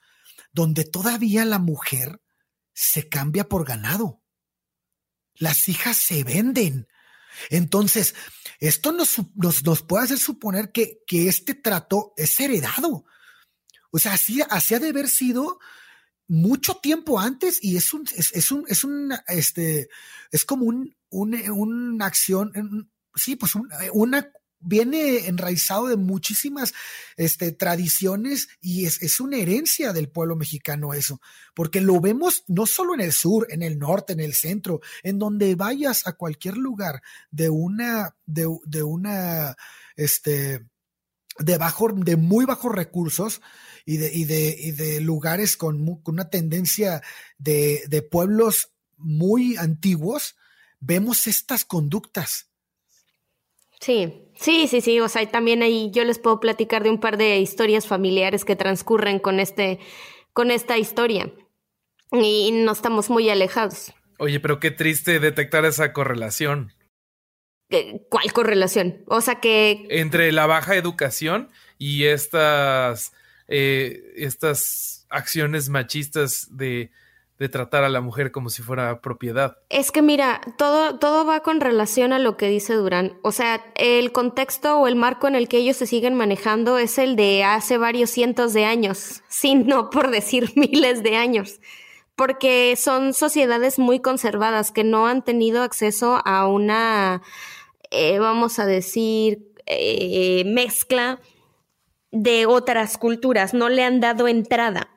donde 0.51 0.84
todavía 0.84 1.45
la 1.45 1.59
mujer 1.59 2.22
se 2.74 3.07
cambia 3.07 3.47
por 3.47 3.65
ganado. 3.65 4.22
Las 5.36 5.69
hijas 5.69 5.95
se 5.95 6.26
venden. 6.26 6.89
Entonces, 7.49 8.15
esto 8.59 8.91
nos, 8.91 9.17
nos, 9.36 9.82
puede 9.84 10.03
hacer 10.03 10.19
suponer 10.19 10.71
que, 10.71 10.99
que, 11.07 11.27
este 11.27 11.53
trato 11.53 12.13
es 12.17 12.39
heredado. 12.39 13.05
O 13.91 13.99
sea, 13.99 14.13
así 14.13 14.41
ha 14.41 14.79
de 14.79 14.89
haber 14.89 15.09
sido 15.09 15.59
mucho 16.27 16.75
tiempo 16.75 17.19
antes 17.19 17.61
y 17.61 17.75
es 17.75 17.93
un, 17.93 18.05
es, 18.15 18.32
es 18.32 18.51
un, 18.51 18.63
es 18.67 18.86
un, 18.86 19.13
este, 19.27 19.89
es 20.32 20.45
como 20.45 20.65
un, 20.65 20.95
un, 21.09 21.36
una 21.51 22.05
acción, 22.05 22.89
sí, 23.15 23.36
pues 23.36 23.51
una, 23.91 24.32
viene 24.62 25.28
enraizado 25.28 25.88
de 25.88 25.97
muchísimas 25.97 26.74
este, 27.18 27.51
tradiciones 27.51 28.47
y 28.62 28.86
es, 28.86 29.01
es, 29.01 29.20
una 29.20 29.38
herencia 29.38 29.93
del 29.93 30.09
pueblo 30.09 30.36
mexicano 30.36 30.93
eso, 30.93 31.20
porque 31.53 31.82
lo 31.82 31.99
vemos 31.99 32.43
no 32.47 32.66
solo 32.66 32.93
en 32.93 33.01
el 33.01 33.12
sur, 33.12 33.47
en 33.49 33.64
el 33.64 33.80
norte, 33.80 34.14
en 34.14 34.20
el 34.20 34.34
centro, 34.34 34.82
en 35.03 35.20
donde 35.20 35.55
vayas 35.55 36.07
a 36.07 36.14
cualquier 36.14 36.57
lugar 36.57 37.01
de 37.32 37.49
una, 37.49 38.16
de, 38.26 38.47
de 38.66 38.84
una, 38.84 39.55
este, 39.95 40.66
de 41.39 41.57
bajo, 41.57 41.89
de 41.91 42.16
muy 42.16 42.45
bajos 42.45 42.74
recursos 42.74 43.41
y 43.86 43.97
de, 43.97 44.14
y 44.14 44.26
de, 44.26 44.55
y 44.59 44.72
de 44.72 45.01
lugares 45.01 45.57
con, 45.57 46.01
con, 46.01 46.16
una 46.16 46.30
tendencia 46.30 47.01
de, 47.38 47.84
de 47.88 48.01
pueblos 48.01 48.74
muy 48.97 49.57
antiguos, 49.57 50.36
vemos 50.80 51.26
estas 51.28 51.66
conductas 51.66 52.51
Sí, 53.82 54.29
sí, 54.36 54.67
sí, 54.67 54.79
sí. 54.79 54.99
O 54.99 55.09
sea, 55.09 55.29
también 55.29 55.63
ahí 55.63 55.89
yo 55.91 56.05
les 56.05 56.19
puedo 56.19 56.39
platicar 56.39 56.84
de 56.84 56.91
un 56.91 56.99
par 56.99 57.17
de 57.17 57.39
historias 57.39 57.88
familiares 57.88 58.45
que 58.45 58.55
transcurren 58.55 59.19
con 59.19 59.39
este, 59.39 59.79
con 60.34 60.51
esta 60.51 60.77
historia. 60.77 61.32
Y 62.11 62.51
no 62.51 62.71
estamos 62.71 63.09
muy 63.09 63.29
alejados. 63.29 63.91
Oye, 64.19 64.39
pero 64.39 64.59
qué 64.59 64.69
triste 64.69 65.19
detectar 65.19 65.65
esa 65.65 65.93
correlación. 65.93 66.73
¿Cuál 68.09 68.34
correlación? 68.34 69.03
O 69.07 69.21
sea 69.21 69.39
que. 69.39 69.88
Entre 69.89 70.32
la 70.32 70.45
baja 70.45 70.75
educación 70.75 71.49
y 71.77 72.03
estas. 72.05 73.13
Eh, 73.47 74.13
estas 74.15 75.05
acciones 75.09 75.69
machistas 75.69 76.47
de 76.55 76.91
de 77.42 77.50
tratar 77.50 77.84
a 77.84 77.89
la 77.89 78.02
mujer 78.02 78.32
como 78.32 78.52
si 78.52 78.62
fuera 78.62 79.02
propiedad. 79.02 79.58
Es 79.70 79.92
que 79.92 80.04
mira, 80.04 80.42
todo, 80.60 81.00
todo 81.00 81.26
va 81.26 81.39
con 81.39 81.60
relación 81.60 82.14
a 82.14 82.20
lo 82.20 82.38
que 82.38 82.48
dice 82.48 82.76
Durán. 82.76 83.18
O 83.24 83.32
sea, 83.32 83.66
el 83.74 84.12
contexto 84.12 84.78
o 84.78 84.88
el 84.88 84.96
marco 84.96 85.28
en 85.28 85.34
el 85.34 85.48
que 85.48 85.58
ellos 85.58 85.76
se 85.76 85.88
siguen 85.88 86.14
manejando 86.14 86.78
es 86.78 87.00
el 87.00 87.16
de 87.16 87.44
hace 87.44 87.80
varios 87.80 88.12
cientos 88.12 88.54
de 88.54 88.66
años, 88.66 89.24
sin 89.28 89.66
no 89.66 89.89
por 89.89 90.12
decir 90.12 90.52
miles 90.56 91.02
de 91.02 91.16
años, 91.16 91.62
porque 92.16 92.76
son 92.78 93.12
sociedades 93.16 93.80
muy 93.80 94.00
conservadas 94.02 94.72
que 94.72 94.84
no 94.84 95.08
han 95.08 95.24
tenido 95.24 95.64
acceso 95.64 96.22
a 96.24 96.46
una, 96.46 97.24
eh, 97.89 98.20
vamos 98.20 98.60
a 98.60 98.68
decir, 98.68 99.52
eh, 99.66 100.44
mezcla 100.46 101.20
de 102.12 102.46
otras 102.46 103.00
culturas, 103.00 103.56
no 103.56 103.68
le 103.68 103.84
han 103.84 104.00
dado 104.00 104.28
entrada. 104.28 104.91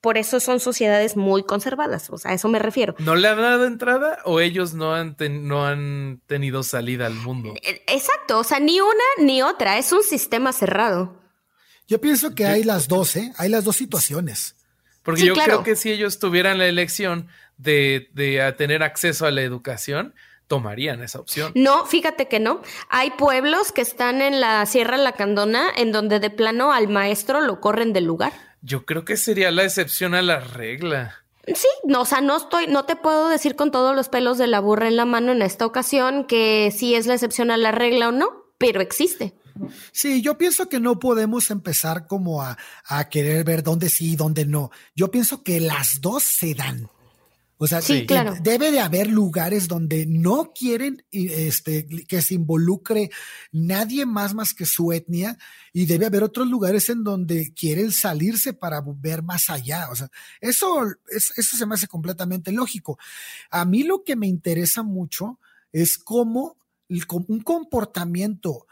Por 0.00 0.16
eso 0.16 0.38
son 0.38 0.60
sociedades 0.60 1.16
muy 1.16 1.42
conservadas, 1.42 2.08
o 2.10 2.18
sea, 2.18 2.30
a 2.30 2.34
eso 2.34 2.48
me 2.48 2.60
refiero. 2.60 2.94
¿No 2.98 3.16
le 3.16 3.26
han 3.26 3.38
dado 3.38 3.64
entrada 3.64 4.18
o 4.24 4.38
ellos 4.38 4.74
no 4.74 4.94
han, 4.94 5.16
no 5.18 5.66
han 5.66 6.20
tenido 6.26 6.62
salida 6.62 7.06
al 7.06 7.14
mundo? 7.14 7.54
E, 7.62 7.82
exacto, 7.88 8.38
o 8.38 8.44
sea, 8.44 8.60
ni 8.60 8.80
una 8.80 8.92
ni 9.18 9.42
otra, 9.42 9.76
es 9.78 9.90
un 9.90 10.04
sistema 10.04 10.52
cerrado. 10.52 11.16
Yo 11.88 12.00
pienso 12.00 12.34
que 12.34 12.46
hay 12.46 12.62
las 12.62 12.86
dos, 12.86 13.16
¿eh? 13.16 13.32
Hay 13.38 13.48
las 13.48 13.64
dos 13.64 13.76
situaciones. 13.76 14.54
Porque 15.02 15.24
yo 15.24 15.34
creo 15.34 15.62
que 15.62 15.74
si 15.74 15.90
ellos 15.90 16.18
tuvieran 16.18 16.58
la 16.58 16.66
elección 16.66 17.28
de, 17.56 18.10
de 18.12 18.52
tener 18.58 18.82
acceso 18.82 19.26
a 19.26 19.30
la 19.30 19.42
educación, 19.42 20.14
tomarían 20.48 21.02
esa 21.02 21.20
opción. 21.20 21.52
No, 21.54 21.86
fíjate 21.86 22.28
que 22.28 22.40
no. 22.40 22.62
Hay 22.88 23.12
pueblos 23.12 23.72
que 23.72 23.82
están 23.82 24.20
en 24.20 24.40
la 24.40 24.64
Sierra 24.66 24.96
Lacandona 24.96 25.70
en 25.76 25.92
donde 25.92 26.20
de 26.20 26.30
plano 26.30 26.72
al 26.72 26.88
maestro 26.88 27.40
lo 27.40 27.60
corren 27.60 27.92
del 27.92 28.04
lugar. 28.04 28.32
Yo 28.62 28.84
creo 28.84 29.04
que 29.04 29.16
sería 29.16 29.50
la 29.50 29.64
excepción 29.64 30.14
a 30.14 30.22
la 30.22 30.40
regla. 30.40 31.24
Sí, 31.46 31.68
no, 31.84 32.02
o 32.02 32.04
sea, 32.04 32.20
no 32.20 32.36
estoy, 32.36 32.66
no 32.66 32.84
te 32.84 32.96
puedo 32.96 33.28
decir 33.28 33.56
con 33.56 33.70
todos 33.70 33.96
los 33.96 34.08
pelos 34.08 34.36
de 34.36 34.46
la 34.46 34.60
burra 34.60 34.88
en 34.88 34.96
la 34.96 35.06
mano 35.06 35.32
en 35.32 35.40
esta 35.42 35.64
ocasión 35.64 36.24
que 36.24 36.72
sí 36.76 36.94
es 36.94 37.06
la 37.06 37.14
excepción 37.14 37.50
a 37.50 37.56
la 37.56 37.72
regla 37.72 38.08
o 38.08 38.12
no, 38.12 38.28
pero 38.58 38.80
existe. 38.80 39.34
Sí, 39.92 40.22
yo 40.22 40.38
pienso 40.38 40.68
que 40.68 40.78
no 40.78 40.98
podemos 40.98 41.50
empezar 41.50 42.06
como 42.06 42.42
a, 42.42 42.58
a 42.84 43.08
querer 43.08 43.44
ver 43.44 43.62
dónde 43.62 43.88
sí 43.88 44.12
y 44.12 44.16
dónde 44.16 44.44
no. 44.44 44.70
Yo 44.94 45.10
pienso 45.10 45.42
que 45.42 45.60
las 45.60 46.00
dos 46.00 46.22
se 46.22 46.54
dan. 46.54 46.90
O 47.60 47.66
sea, 47.66 47.80
debe 47.80 48.70
de 48.70 48.78
haber 48.78 49.08
lugares 49.08 49.66
donde 49.66 50.06
no 50.06 50.52
quieren 50.54 51.04
este, 51.10 51.86
que 52.06 52.22
se 52.22 52.34
involucre 52.34 53.10
nadie 53.50 54.06
más 54.06 54.32
más 54.32 54.54
que 54.54 54.64
su 54.64 54.92
etnia 54.92 55.36
y 55.72 55.86
debe 55.86 56.06
haber 56.06 56.22
otros 56.22 56.46
lugares 56.46 56.88
en 56.88 57.02
donde 57.02 57.52
quieren 57.54 57.90
salirse 57.90 58.52
para 58.52 58.80
ver 58.86 59.24
más 59.24 59.50
allá. 59.50 59.88
O 59.90 59.96
sea, 59.96 60.08
eso, 60.40 60.86
eso 61.08 61.56
se 61.56 61.66
me 61.66 61.74
hace 61.74 61.88
completamente 61.88 62.52
lógico. 62.52 62.96
A 63.50 63.64
mí 63.64 63.82
lo 63.82 64.04
que 64.04 64.14
me 64.14 64.28
interesa 64.28 64.84
mucho 64.84 65.40
es 65.72 65.98
cómo 65.98 66.56
un 67.26 67.40
comportamiento 67.40 68.66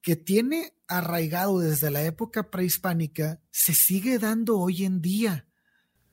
que 0.00 0.16
tiene 0.16 0.72
arraigado 0.88 1.60
desde 1.60 1.90
la 1.90 2.02
época 2.02 2.50
prehispánica 2.50 3.40
se 3.50 3.74
sigue 3.74 4.18
dando 4.18 4.58
hoy 4.58 4.84
en 4.84 5.02
día. 5.02 5.46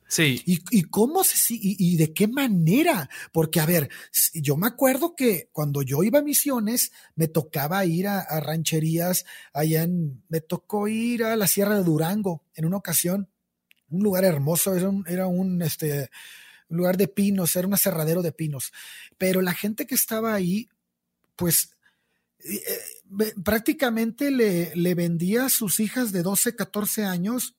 Sí. 0.09 0.41
¿Y, 0.43 0.81
cómo 0.85 1.23
se 1.23 1.53
y, 1.53 1.75
y 1.77 1.95
de 1.95 2.13
qué 2.13 2.27
manera? 2.27 3.07
Porque, 3.31 3.59
a 3.59 3.67
ver, 3.67 3.89
yo 4.33 4.57
me 4.57 4.65
acuerdo 4.65 5.15
que 5.15 5.49
cuando 5.51 5.83
yo 5.83 6.01
iba 6.01 6.17
a 6.17 6.23
misiones, 6.23 6.91
me 7.15 7.27
tocaba 7.27 7.85
ir 7.85 8.07
a, 8.07 8.39
rancherías 8.39 9.25
allá 9.53 9.83
en, 9.83 10.23
me 10.27 10.41
tocó 10.41 10.87
ir 10.87 11.23
a 11.23 11.35
la 11.35 11.45
Sierra 11.45 11.77
de 11.77 11.83
Durango 11.83 12.43
en 12.55 12.65
una 12.65 12.77
ocasión, 12.77 13.29
un 13.89 14.01
lugar 14.01 14.25
hermoso, 14.25 14.75
era 14.75 14.89
un, 14.89 15.05
era 15.07 15.27
un, 15.27 15.61
este, 15.61 16.09
lugar 16.69 16.97
de 16.97 17.07
pinos, 17.07 17.55
era 17.55 17.67
un 17.67 17.75
aserradero 17.75 18.23
de 18.23 18.31
pinos. 18.31 18.73
Pero 19.19 19.43
la 19.43 19.53
gente 19.53 19.85
que 19.85 19.93
estaba 19.93 20.33
ahí, 20.33 20.69
pues 21.35 21.77
eh, 22.39 22.63
eh, 23.19 23.33
prácticamente 23.43 24.31
le, 24.31 24.75
le 24.75 24.95
vendía 24.95 25.45
a 25.45 25.49
sus 25.49 25.79
hijas 25.79 26.11
de 26.11 26.23
12, 26.23 26.55
14 26.55 27.05
años 27.05 27.58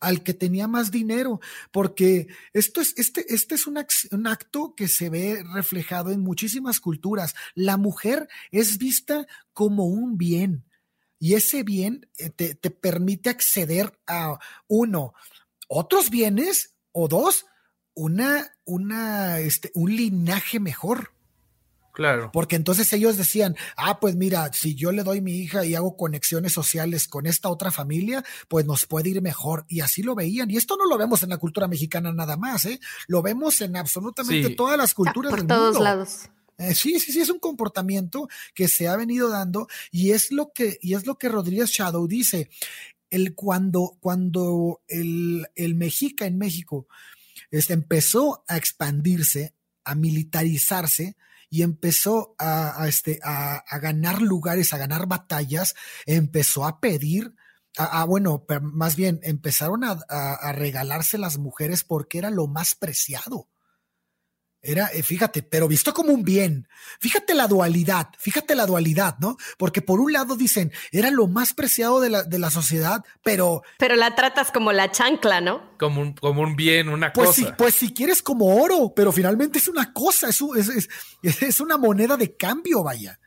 al 0.00 0.22
que 0.22 0.34
tenía 0.34 0.68
más 0.68 0.90
dinero, 0.90 1.40
porque 1.72 2.28
esto 2.52 2.80
es, 2.80 2.94
este, 2.96 3.24
este 3.32 3.54
es 3.54 3.66
un, 3.66 3.78
un, 4.10 4.26
acto 4.26 4.74
que 4.76 4.88
se 4.88 5.08
ve 5.08 5.42
reflejado 5.54 6.10
en 6.10 6.20
muchísimas 6.20 6.80
culturas. 6.80 7.34
La 7.54 7.76
mujer 7.76 8.28
es 8.50 8.78
vista 8.78 9.26
como 9.52 9.86
un 9.86 10.18
bien 10.18 10.64
y 11.18 11.34
ese 11.34 11.62
bien 11.62 12.06
eh, 12.18 12.28
te, 12.28 12.54
te 12.54 12.70
permite 12.70 13.30
acceder 13.30 13.98
a 14.06 14.38
uno, 14.68 15.14
otros 15.68 16.10
bienes 16.10 16.74
o 16.92 17.08
dos, 17.08 17.46
una, 17.94 18.54
una, 18.64 19.38
este, 19.38 19.70
un 19.74 19.96
linaje 19.96 20.60
mejor. 20.60 21.13
Claro. 21.94 22.30
Porque 22.32 22.56
entonces 22.56 22.92
ellos 22.92 23.16
decían, 23.16 23.56
ah, 23.76 24.00
pues 24.00 24.16
mira, 24.16 24.52
si 24.52 24.74
yo 24.74 24.90
le 24.90 25.04
doy 25.04 25.20
mi 25.20 25.36
hija 25.36 25.64
y 25.64 25.76
hago 25.76 25.96
conexiones 25.96 26.52
sociales 26.52 27.06
con 27.06 27.24
esta 27.24 27.48
otra 27.48 27.70
familia, 27.70 28.24
pues 28.48 28.66
nos 28.66 28.84
puede 28.84 29.10
ir 29.10 29.22
mejor. 29.22 29.64
Y 29.68 29.80
así 29.80 30.02
lo 30.02 30.16
veían. 30.16 30.50
Y 30.50 30.56
esto 30.56 30.76
no 30.76 30.86
lo 30.86 30.98
vemos 30.98 31.22
en 31.22 31.28
la 31.28 31.38
cultura 31.38 31.68
mexicana 31.68 32.12
nada 32.12 32.36
más, 32.36 32.64
¿eh? 32.64 32.80
Lo 33.06 33.22
vemos 33.22 33.60
en 33.60 33.76
absolutamente 33.76 34.50
todas 34.50 34.76
las 34.76 34.92
culturas 34.92 35.30
Por 35.30 35.46
todos 35.46 35.80
lados. 35.80 36.28
Eh, 36.58 36.74
sí, 36.74 36.98
sí, 36.98 37.12
sí, 37.12 37.20
es 37.20 37.30
un 37.30 37.38
comportamiento 37.38 38.28
que 38.54 38.66
se 38.66 38.88
ha 38.88 38.96
venido 38.96 39.28
dando 39.28 39.68
y 39.92 40.10
es 40.10 40.32
lo 40.32 40.52
que, 40.52 40.78
y 40.82 40.94
es 40.94 41.06
lo 41.06 41.16
que 41.16 41.28
Rodríguez 41.28 41.70
Shadow 41.70 42.08
dice. 42.08 42.50
El 43.08 43.36
cuando, 43.36 43.96
cuando 44.00 44.80
el, 44.88 45.46
el 45.54 45.76
Mexica 45.76 46.26
en 46.26 46.38
México 46.38 46.88
este, 47.52 47.72
empezó 47.72 48.42
a 48.48 48.56
expandirse, 48.56 49.54
a 49.84 49.94
militarizarse, 49.94 51.16
y 51.54 51.62
empezó 51.62 52.34
a, 52.36 52.84
este, 52.88 53.20
a, 53.22 53.62
ganar 53.80 54.20
lugares, 54.20 54.74
a 54.74 54.76
ganar 54.76 55.06
batallas, 55.06 55.76
empezó 56.04 56.66
a 56.66 56.80
pedir, 56.80 57.36
a, 57.78 58.04
bueno, 58.06 58.44
más 58.60 58.96
bien 58.96 59.20
empezaron 59.22 59.84
a, 59.84 60.52
regalarse 60.52 61.16
las 61.16 61.38
mujeres 61.38 61.84
porque 61.84 62.18
era 62.18 62.30
lo 62.30 62.48
más 62.48 62.74
preciado. 62.74 63.46
Era, 64.64 64.88
eh, 64.92 65.02
fíjate, 65.02 65.42
pero 65.42 65.68
visto 65.68 65.92
como 65.92 66.12
un 66.12 66.22
bien. 66.22 66.66
Fíjate 66.98 67.34
la 67.34 67.46
dualidad, 67.46 68.08
fíjate 68.18 68.54
la 68.54 68.66
dualidad, 68.66 69.16
¿no? 69.20 69.36
Porque 69.58 69.82
por 69.82 70.00
un 70.00 70.12
lado 70.12 70.36
dicen, 70.36 70.72
era 70.90 71.10
lo 71.10 71.26
más 71.26 71.52
preciado 71.52 72.00
de 72.00 72.08
la, 72.10 72.22
de 72.22 72.38
la 72.38 72.50
sociedad, 72.50 73.04
pero... 73.22 73.62
Pero 73.78 73.96
la 73.96 74.14
tratas 74.14 74.50
como 74.50 74.72
la 74.72 74.90
chancla, 74.90 75.40
¿no? 75.40 75.76
Como 75.78 76.00
un, 76.00 76.14
como 76.14 76.42
un 76.42 76.56
bien, 76.56 76.88
una 76.88 77.12
pues 77.12 77.28
cosa. 77.28 77.40
Si, 77.40 77.52
pues 77.58 77.74
si 77.74 77.92
quieres 77.92 78.22
como 78.22 78.56
oro, 78.56 78.92
pero 78.96 79.12
finalmente 79.12 79.58
es 79.58 79.68
una 79.68 79.92
cosa, 79.92 80.28
es, 80.28 80.40
es, 80.42 80.88
es 81.42 81.60
una 81.60 81.76
moneda 81.76 82.16
de 82.16 82.36
cambio, 82.36 82.82
vaya. 82.82 83.18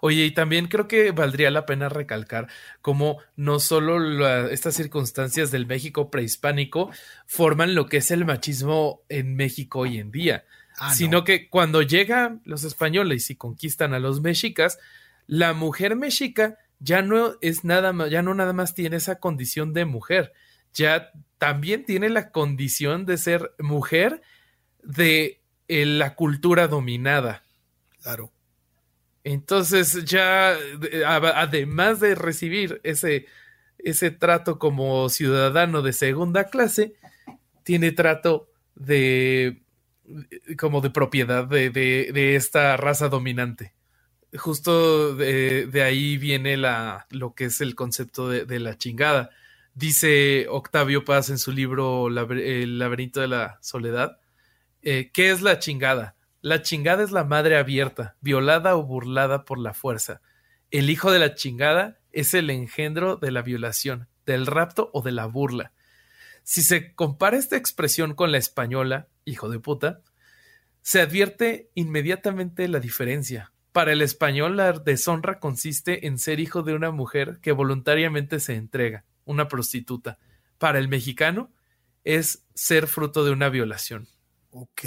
Oye, 0.00 0.24
y 0.24 0.30
también 0.30 0.68
creo 0.68 0.88
que 0.88 1.10
valdría 1.12 1.50
la 1.50 1.66
pena 1.66 1.88
recalcar 1.88 2.48
cómo 2.80 3.18
no 3.36 3.60
solo 3.60 4.48
estas 4.48 4.74
circunstancias 4.74 5.50
del 5.50 5.66
México 5.66 6.10
prehispánico 6.10 6.90
forman 7.26 7.74
lo 7.74 7.86
que 7.86 7.98
es 7.98 8.10
el 8.10 8.24
machismo 8.24 9.02
en 9.08 9.36
México 9.36 9.80
hoy 9.80 9.98
en 9.98 10.10
día, 10.10 10.44
ah, 10.78 10.94
sino 10.94 11.24
que 11.24 11.48
cuando 11.48 11.82
llegan 11.82 12.42
los 12.44 12.64
españoles 12.64 13.30
y 13.30 13.36
conquistan 13.36 13.94
a 13.94 13.98
los 13.98 14.20
mexicas, 14.20 14.78
la 15.26 15.52
mujer 15.52 15.96
mexica 15.96 16.58
ya 16.78 17.02
no 17.02 17.36
es 17.40 17.64
nada 17.64 17.92
más, 17.92 18.10
ya 18.10 18.22
no 18.22 18.34
nada 18.34 18.52
más 18.52 18.74
tiene 18.74 18.96
esa 18.96 19.20
condición 19.20 19.72
de 19.72 19.84
mujer, 19.84 20.32
ya 20.74 21.12
también 21.38 21.84
tiene 21.84 22.08
la 22.08 22.30
condición 22.30 23.06
de 23.06 23.18
ser 23.18 23.54
mujer 23.58 24.22
de 24.82 25.40
eh, 25.68 25.86
la 25.86 26.14
cultura 26.14 26.68
dominada. 26.68 27.44
Claro. 28.02 28.32
Entonces 29.24 30.04
ya, 30.04 30.56
además 31.06 32.00
de 32.00 32.14
recibir 32.14 32.80
ese, 32.82 33.26
ese 33.78 34.10
trato 34.10 34.58
como 34.58 35.08
ciudadano 35.08 35.82
de 35.82 35.92
segunda 35.92 36.44
clase, 36.44 36.94
tiene 37.62 37.92
trato 37.92 38.48
de 38.74 39.62
como 40.58 40.80
de 40.80 40.90
propiedad 40.90 41.46
de, 41.46 41.70
de, 41.70 42.36
esta 42.36 42.76
raza 42.76 43.08
dominante. 43.08 43.72
Justo 44.34 45.14
de, 45.14 45.66
de, 45.66 45.82
ahí 45.82 46.16
viene 46.16 46.56
la, 46.56 47.06
lo 47.10 47.34
que 47.34 47.46
es 47.46 47.60
el 47.60 47.74
concepto 47.74 48.28
de, 48.28 48.60
la 48.60 48.76
chingada. 48.76 49.30
Dice 49.74 50.46
Octavio 50.48 51.04
Paz 51.04 51.30
en 51.30 51.38
su 51.38 51.52
libro 51.52 52.08
El 52.08 52.78
laberinto 52.78 53.20
de 53.20 53.28
la 53.28 53.58
soledad, 53.62 54.18
eh, 54.82 55.10
¿qué 55.12 55.30
es 55.30 55.42
la 55.42 55.58
chingada? 55.58 56.16
La 56.42 56.60
chingada 56.60 57.04
es 57.04 57.12
la 57.12 57.22
madre 57.22 57.56
abierta, 57.56 58.16
violada 58.20 58.74
o 58.74 58.82
burlada 58.82 59.44
por 59.44 59.58
la 59.58 59.74
fuerza. 59.74 60.20
El 60.72 60.90
hijo 60.90 61.12
de 61.12 61.20
la 61.20 61.36
chingada 61.36 62.00
es 62.10 62.34
el 62.34 62.50
engendro 62.50 63.16
de 63.16 63.30
la 63.30 63.42
violación, 63.42 64.08
del 64.26 64.46
rapto 64.46 64.90
o 64.92 65.02
de 65.02 65.12
la 65.12 65.26
burla. 65.26 65.72
Si 66.42 66.62
se 66.62 66.96
compara 66.96 67.36
esta 67.36 67.56
expresión 67.56 68.14
con 68.14 68.32
la 68.32 68.38
española, 68.38 69.06
hijo 69.24 69.48
de 69.48 69.60
puta, 69.60 70.00
se 70.80 71.00
advierte 71.00 71.70
inmediatamente 71.74 72.66
la 72.66 72.80
diferencia. 72.80 73.52
Para 73.70 73.92
el 73.92 74.02
español 74.02 74.56
la 74.56 74.72
deshonra 74.72 75.38
consiste 75.38 76.08
en 76.08 76.18
ser 76.18 76.40
hijo 76.40 76.64
de 76.64 76.74
una 76.74 76.90
mujer 76.90 77.38
que 77.40 77.52
voluntariamente 77.52 78.40
se 78.40 78.56
entrega, 78.56 79.04
una 79.24 79.46
prostituta. 79.46 80.18
Para 80.58 80.80
el 80.80 80.88
mexicano 80.88 81.52
es 82.02 82.44
ser 82.52 82.88
fruto 82.88 83.24
de 83.24 83.30
una 83.30 83.48
violación. 83.48 84.08
Ok. 84.50 84.82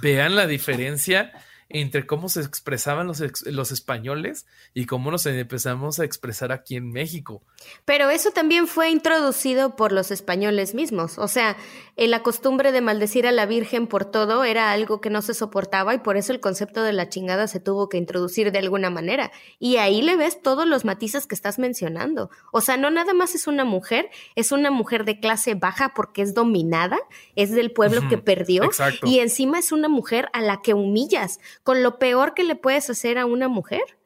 Vean 0.00 0.36
la 0.36 0.46
diferencia 0.46 1.32
entre 1.72 2.06
cómo 2.06 2.28
se 2.28 2.40
expresaban 2.40 3.06
los, 3.06 3.22
los 3.46 3.72
españoles 3.72 4.46
y 4.74 4.86
cómo 4.86 5.10
nos 5.10 5.26
empezamos 5.26 5.98
a 5.98 6.04
expresar 6.04 6.52
aquí 6.52 6.76
en 6.76 6.90
México. 6.90 7.42
Pero 7.84 8.10
eso 8.10 8.30
también 8.30 8.66
fue 8.66 8.90
introducido 8.90 9.76
por 9.76 9.92
los 9.92 10.10
españoles 10.10 10.74
mismos. 10.74 11.18
O 11.18 11.28
sea, 11.28 11.56
la 11.96 12.22
costumbre 12.22 12.72
de 12.72 12.80
maldecir 12.80 13.26
a 13.26 13.32
la 13.32 13.46
Virgen 13.46 13.86
por 13.86 14.04
todo 14.04 14.44
era 14.44 14.72
algo 14.72 15.00
que 15.00 15.10
no 15.10 15.22
se 15.22 15.34
soportaba 15.34 15.94
y 15.94 15.98
por 15.98 16.16
eso 16.16 16.32
el 16.32 16.40
concepto 16.40 16.82
de 16.82 16.92
la 16.92 17.08
chingada 17.08 17.46
se 17.48 17.60
tuvo 17.60 17.88
que 17.88 17.98
introducir 17.98 18.52
de 18.52 18.58
alguna 18.58 18.90
manera. 18.90 19.30
Y 19.58 19.76
ahí 19.76 20.02
le 20.02 20.16
ves 20.16 20.42
todos 20.42 20.66
los 20.66 20.84
matices 20.84 21.26
que 21.26 21.34
estás 21.34 21.58
mencionando. 21.58 22.30
O 22.52 22.60
sea, 22.60 22.76
no 22.76 22.90
nada 22.90 23.14
más 23.14 23.34
es 23.34 23.46
una 23.46 23.64
mujer, 23.64 24.10
es 24.34 24.52
una 24.52 24.70
mujer 24.70 25.04
de 25.04 25.20
clase 25.20 25.54
baja 25.54 25.92
porque 25.94 26.22
es 26.22 26.34
dominada, 26.34 26.98
es 27.36 27.50
del 27.50 27.72
pueblo 27.72 28.08
que 28.08 28.18
perdió 28.18 28.70
y 29.04 29.20
encima 29.20 29.58
es 29.58 29.72
una 29.72 29.88
mujer 29.88 30.28
a 30.32 30.40
la 30.40 30.62
que 30.62 30.74
humillas 30.74 31.40
con 31.62 31.82
lo 31.82 31.98
peor 31.98 32.34
que 32.34 32.44
le 32.44 32.56
puedes 32.56 32.90
hacer 32.90 33.18
a 33.18 33.26
una 33.26 33.48
mujer. 33.48 33.98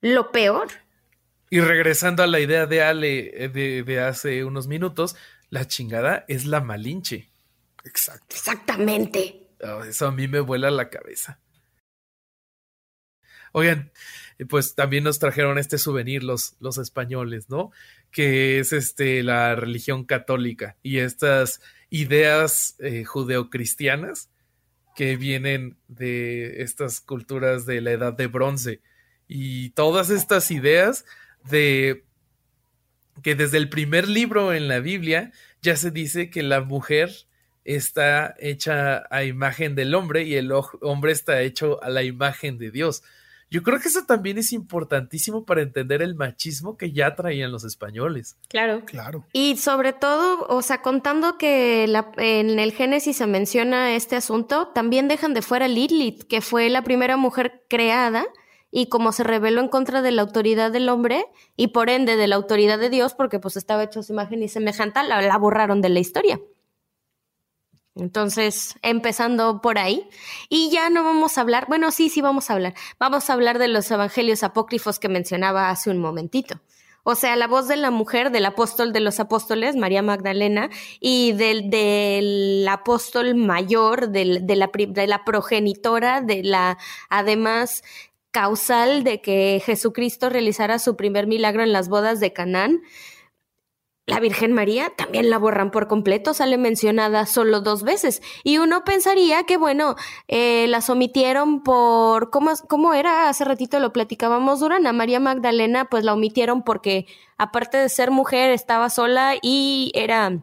Lo 0.00 0.30
peor. 0.30 0.68
Y 1.50 1.60
regresando 1.60 2.22
a 2.22 2.26
la 2.26 2.40
idea 2.40 2.66
de 2.66 2.82
Ale 2.82 3.44
eh, 3.44 3.48
de, 3.48 4.00
hace 4.00 4.44
unos 4.44 4.66
minutos, 4.66 5.16
la 5.50 5.66
chingada 5.66 6.24
es 6.28 6.44
la 6.44 6.60
malinche. 6.60 7.30
Exacto. 7.84 8.36
Exactamente. 8.36 9.48
Oh, 9.62 9.82
eso 9.82 10.06
a 10.06 10.12
mí 10.12 10.28
me 10.28 10.40
vuela 10.40 10.70
la 10.70 10.90
cabeza. 10.90 11.40
Oigan, 13.52 13.92
eh, 14.38 14.44
pues 14.44 14.74
también 14.74 15.04
nos 15.04 15.18
trajeron 15.18 15.58
este 15.58 15.78
souvenir 15.78 16.22
los, 16.22 16.56
los 16.60 16.76
españoles, 16.76 17.48
¿no? 17.48 17.72
Que 18.10 18.58
es 18.58 18.72
este 18.72 19.22
la 19.22 19.54
religión 19.54 20.04
católica 20.04 20.76
y 20.82 20.98
estas 20.98 21.62
ideas 21.88 22.76
eh, 22.78 23.04
judeocristianas 23.04 24.30
que 24.98 25.16
vienen 25.16 25.76
de 25.86 26.60
estas 26.60 27.00
culturas 27.00 27.66
de 27.66 27.80
la 27.80 27.92
edad 27.92 28.14
de 28.14 28.26
bronce 28.26 28.80
y 29.28 29.70
todas 29.70 30.10
estas 30.10 30.50
ideas 30.50 31.04
de 31.48 32.04
que 33.22 33.36
desde 33.36 33.58
el 33.58 33.68
primer 33.68 34.08
libro 34.08 34.52
en 34.52 34.66
la 34.66 34.80
Biblia 34.80 35.30
ya 35.62 35.76
se 35.76 35.92
dice 35.92 36.30
que 36.30 36.42
la 36.42 36.62
mujer 36.62 37.12
está 37.62 38.34
hecha 38.40 39.04
a 39.08 39.22
imagen 39.22 39.76
del 39.76 39.94
hombre 39.94 40.24
y 40.24 40.34
el 40.34 40.50
hombre 40.50 41.12
está 41.12 41.42
hecho 41.42 41.80
a 41.80 41.90
la 41.90 42.02
imagen 42.02 42.58
de 42.58 42.72
Dios. 42.72 43.04
Yo 43.50 43.62
creo 43.62 43.80
que 43.80 43.88
eso 43.88 44.04
también 44.04 44.38
es 44.38 44.52
importantísimo 44.52 45.44
para 45.44 45.62
entender 45.62 46.02
el 46.02 46.14
machismo 46.14 46.76
que 46.76 46.92
ya 46.92 47.14
traían 47.14 47.50
los 47.50 47.64
españoles. 47.64 48.36
Claro. 48.48 48.84
Claro. 48.84 49.24
Y 49.32 49.56
sobre 49.56 49.92
todo, 49.92 50.46
o 50.48 50.62
sea, 50.62 50.82
contando 50.82 51.38
que 51.38 51.84
en 51.84 52.58
el 52.58 52.72
Génesis 52.72 53.16
se 53.16 53.26
menciona 53.26 53.94
este 53.94 54.16
asunto, 54.16 54.68
también 54.68 55.08
dejan 55.08 55.34
de 55.34 55.42
fuera 55.42 55.68
Lilith, 55.68 56.24
que 56.24 56.40
fue 56.40 56.68
la 56.68 56.82
primera 56.82 57.16
mujer 57.16 57.64
creada 57.68 58.26
y 58.70 58.88
como 58.88 59.12
se 59.12 59.24
rebeló 59.24 59.60
en 59.60 59.68
contra 59.68 60.02
de 60.02 60.10
la 60.10 60.22
autoridad 60.22 60.70
del 60.70 60.88
hombre 60.88 61.24
y 61.56 61.68
por 61.68 61.88
ende 61.88 62.16
de 62.16 62.26
la 62.28 62.36
autoridad 62.36 62.78
de 62.78 62.90
Dios, 62.90 63.14
porque 63.14 63.38
pues 63.38 63.56
estaba 63.56 63.84
hecho 63.84 64.02
su 64.02 64.12
imagen 64.12 64.42
y 64.42 64.48
semejante, 64.48 65.02
la, 65.04 65.22
la 65.22 65.38
borraron 65.38 65.80
de 65.80 65.88
la 65.88 66.00
historia. 66.00 66.38
Entonces, 67.98 68.76
empezando 68.82 69.60
por 69.60 69.78
ahí, 69.78 70.08
y 70.48 70.70
ya 70.70 70.88
no 70.88 71.04
vamos 71.04 71.36
a 71.36 71.40
hablar, 71.40 71.66
bueno, 71.68 71.90
sí, 71.90 72.08
sí 72.08 72.20
vamos 72.20 72.50
a 72.50 72.54
hablar, 72.54 72.74
vamos 72.98 73.28
a 73.28 73.32
hablar 73.32 73.58
de 73.58 73.68
los 73.68 73.90
evangelios 73.90 74.42
apócrifos 74.42 74.98
que 74.98 75.08
mencionaba 75.08 75.70
hace 75.70 75.90
un 75.90 75.98
momentito. 75.98 76.60
O 77.10 77.14
sea, 77.14 77.36
la 77.36 77.46
voz 77.46 77.68
de 77.68 77.76
la 77.76 77.90
mujer, 77.90 78.30
del 78.30 78.44
apóstol 78.44 78.92
de 78.92 79.00
los 79.00 79.18
apóstoles, 79.18 79.76
María 79.76 80.02
Magdalena, 80.02 80.68
y 81.00 81.32
del, 81.32 81.70
del 81.70 82.66
apóstol 82.68 83.34
mayor, 83.34 84.10
de, 84.10 84.24
la, 84.26 84.70
de 84.70 85.06
la 85.06 85.24
progenitora, 85.24 86.20
de 86.20 86.42
la, 86.42 86.76
además, 87.08 87.82
causal 88.30 89.04
de 89.04 89.22
que 89.22 89.62
Jesucristo 89.64 90.28
realizara 90.28 90.78
su 90.78 90.96
primer 90.96 91.26
milagro 91.26 91.62
en 91.62 91.72
las 91.72 91.88
bodas 91.88 92.20
de 92.20 92.32
Canaán. 92.32 92.82
La 94.08 94.20
Virgen 94.20 94.54
María 94.54 94.90
también 94.96 95.28
la 95.28 95.36
borran 95.36 95.70
por 95.70 95.86
completo, 95.86 96.32
sale 96.32 96.56
mencionada 96.56 97.26
solo 97.26 97.60
dos 97.60 97.82
veces. 97.82 98.22
Y 98.42 98.56
uno 98.56 98.82
pensaría 98.82 99.44
que, 99.44 99.58
bueno, 99.58 99.96
eh, 100.28 100.66
las 100.68 100.88
omitieron 100.88 101.62
por. 101.62 102.30
¿cómo, 102.30 102.52
¿Cómo 102.68 102.94
era? 102.94 103.28
Hace 103.28 103.44
ratito 103.44 103.78
lo 103.80 103.92
platicábamos, 103.92 104.60
Durana. 104.60 104.94
María 104.94 105.20
Magdalena, 105.20 105.90
pues 105.90 106.04
la 106.04 106.14
omitieron 106.14 106.62
porque, 106.62 107.04
aparte 107.36 107.76
de 107.76 107.90
ser 107.90 108.10
mujer, 108.10 108.50
estaba 108.50 108.88
sola 108.88 109.34
y 109.42 109.92
era 109.94 110.42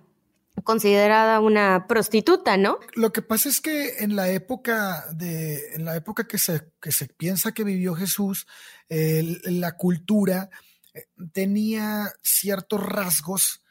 considerada 0.64 1.40
una 1.40 1.88
prostituta, 1.88 2.58
¿no? 2.58 2.78
Lo 2.94 3.12
que 3.12 3.24
pasa 3.24 3.50
es 3.50 3.62
que 3.62 3.98
en 3.98 4.16
la 4.16 4.30
época 4.30 5.06
de, 5.12 5.74
en 5.74 5.86
la 5.86 5.96
época 5.96 6.28
que 6.28 6.38
se, 6.38 6.70
que 6.80 6.92
se 6.92 7.08
piensa 7.08 7.52
que 7.52 7.64
vivió 7.64 7.96
Jesús, 7.96 8.46
la 8.90 9.76
cultura 9.76 10.52
tenía 11.34 12.12
ciertos 12.22 12.84
rasgos 12.84 13.62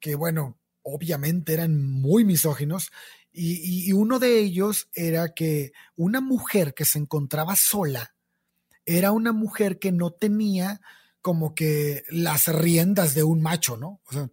que, 0.00 0.14
bueno, 0.14 0.58
obviamente 0.82 1.52
eran 1.52 1.82
muy 1.82 2.24
misóginos, 2.24 2.90
y, 3.34 3.92
uno 3.92 4.18
de 4.18 4.40
ellos 4.40 4.88
era 4.94 5.32
que 5.32 5.72
una 5.96 6.20
mujer 6.20 6.74
que 6.74 6.84
se 6.84 6.98
encontraba 6.98 7.56
sola 7.56 8.14
era 8.84 9.12
una 9.12 9.32
mujer 9.32 9.78
que 9.78 9.90
no 9.90 10.10
tenía 10.10 10.82
como 11.22 11.54
que 11.54 12.04
las 12.10 12.48
riendas 12.48 13.14
de 13.14 13.22
un 13.22 13.40
macho, 13.40 13.76
¿no? 13.76 14.02
O 14.04 14.12
sea, 14.12 14.30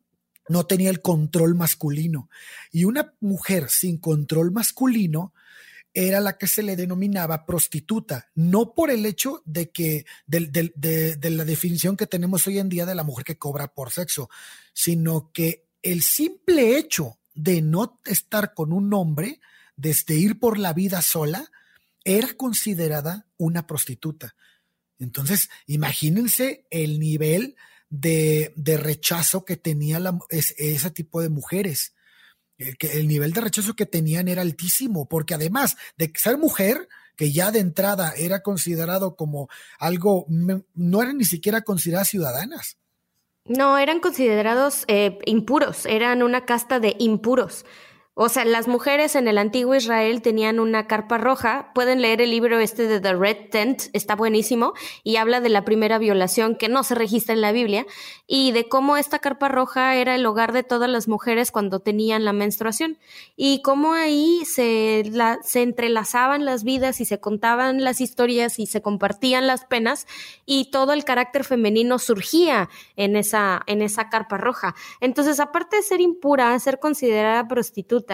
no 0.50 0.66
tenía 0.66 0.90
el 0.90 1.02
control 1.02 1.56
masculino. 1.56 2.30
Y 2.72 2.84
una 2.86 3.14
mujer 3.22 3.70
sin 3.70 4.00
control 4.00 4.52
masculino 4.52 5.34
era 5.94 6.20
la 6.20 6.38
que 6.38 6.48
se 6.48 6.64
le 6.64 6.76
denominaba 6.76 7.46
prostituta, 7.46 8.30
no 8.36 8.74
por 8.74 8.92
el 8.92 9.06
hecho 9.06 9.42
de 9.46 9.72
que, 9.72 10.06
de, 10.28 11.18
la 11.22 11.46
definición 11.46 11.98
que 11.98 12.08
tenemos 12.08 12.46
hoy 12.48 12.60
en 12.60 12.70
día 12.70 12.86
de 12.86 12.96
la 12.96 13.04
mujer 13.04 13.26
que 13.26 13.38
cobra 13.38 13.74
por 13.74 13.92
sexo, 13.92 14.30
sino 14.74 15.32
que 15.34 15.66
el 15.82 16.04
simple 16.04 16.78
hecho 16.78 17.18
de 17.34 17.62
no 17.62 18.00
estar 18.06 18.54
con 18.54 18.72
un 18.72 18.94
hombre, 18.94 19.40
desde 19.76 20.16
ir 20.16 20.40
por 20.40 20.58
la 20.58 20.74
vida 20.74 21.02
sola, 21.02 21.50
era 22.04 22.34
considerada 22.34 23.28
una 23.38 23.66
prostituta. 23.66 24.36
Entonces, 25.00 25.50
imagínense 25.66 26.66
el 26.70 27.00
nivel 27.00 27.56
de, 27.90 28.54
rechazo 28.82 29.46
que 29.46 29.58
tenía 29.58 30.02
ese 30.30 30.92
tipo 30.92 31.22
de 31.22 31.30
mujeres 31.30 31.94
el, 32.60 33.08
nivel 33.08 33.34
de 33.34 33.42
rechazo 33.42 33.76
que 33.76 33.86
tenían 33.86 34.28
era 34.28 34.42
altísimo, 34.42 35.08
porque 35.08 35.34
además 35.34 35.78
de 35.98 36.12
ser 36.16 36.38
mujer, 36.38 36.88
que 37.16 37.32
ya 37.32 37.52
de 37.52 37.60
entrada 37.60 38.14
era 38.16 38.44
considerado 38.44 39.16
como 39.16 39.50
algo, 39.80 40.26
no 40.28 41.02
eran 41.02 41.18
ni 41.18 41.26
siquiera 41.26 41.62
consideradas 41.62 42.10
ciudadanas. 42.10 42.78
No, 43.46 43.78
eran 43.78 44.00
considerados 44.00 44.84
eh, 44.88 45.18
impuros, 45.26 45.86
eran 45.86 46.22
una 46.22 46.46
casta 46.46 46.80
de 46.80 46.96
impuros. 47.00 47.66
O 48.22 48.28
sea, 48.28 48.44
las 48.44 48.68
mujeres 48.68 49.16
en 49.16 49.30
el 49.30 49.38
antiguo 49.38 49.76
Israel 49.76 50.22
tenían 50.22 50.60
una 50.60 50.88
carpa 50.88 51.18
roja. 51.18 51.72
Pueden 51.74 52.02
leer 52.02 52.20
el 52.20 52.32
libro 52.32 52.60
este 52.60 52.86
de 52.86 53.00
The 53.00 53.14
Red 53.14 53.50
Tent, 53.50 53.84
está 53.94 54.14
buenísimo, 54.18 54.74
y 55.06 55.16
habla 55.16 55.40
de 55.40 55.48
la 55.48 55.64
primera 55.64 55.98
violación 56.00 56.58
que 56.58 56.68
no 56.68 56.84
se 56.84 56.96
registra 56.96 57.34
en 57.34 57.40
la 57.40 57.54
Biblia, 57.54 57.86
y 58.28 58.52
de 58.52 58.68
cómo 58.68 58.98
esta 58.98 59.20
carpa 59.20 59.48
roja 59.48 59.96
era 59.96 60.16
el 60.16 60.26
hogar 60.26 60.52
de 60.52 60.64
todas 60.64 60.90
las 60.90 61.08
mujeres 61.08 61.50
cuando 61.50 61.80
tenían 61.80 62.26
la 62.26 62.34
menstruación, 62.34 62.98
y 63.38 63.62
cómo 63.62 63.94
ahí 63.94 64.44
se, 64.44 65.04
la, 65.10 65.40
se 65.42 65.62
entrelazaban 65.62 66.44
las 66.44 66.66
vidas 66.66 67.00
y 67.00 67.06
se 67.06 67.22
contaban 67.22 67.86
las 67.86 68.02
historias 68.02 68.60
y 68.60 68.66
se 68.66 68.82
compartían 68.82 69.48
las 69.48 69.64
penas, 69.64 70.08
y 70.46 70.72
todo 70.72 70.92
el 70.92 71.06
carácter 71.06 71.46
femenino 71.46 72.00
surgía 72.00 72.68
en 72.98 73.16
esa, 73.16 73.62
en 73.66 73.82
esa 73.82 74.10
carpa 74.10 74.36
roja. 74.36 74.76
Entonces, 75.00 75.40
aparte 75.40 75.78
de 75.78 75.84
ser 75.84 76.02
impura, 76.02 76.60
ser 76.60 76.80
considerada 76.80 77.48
prostituta, 77.48 78.09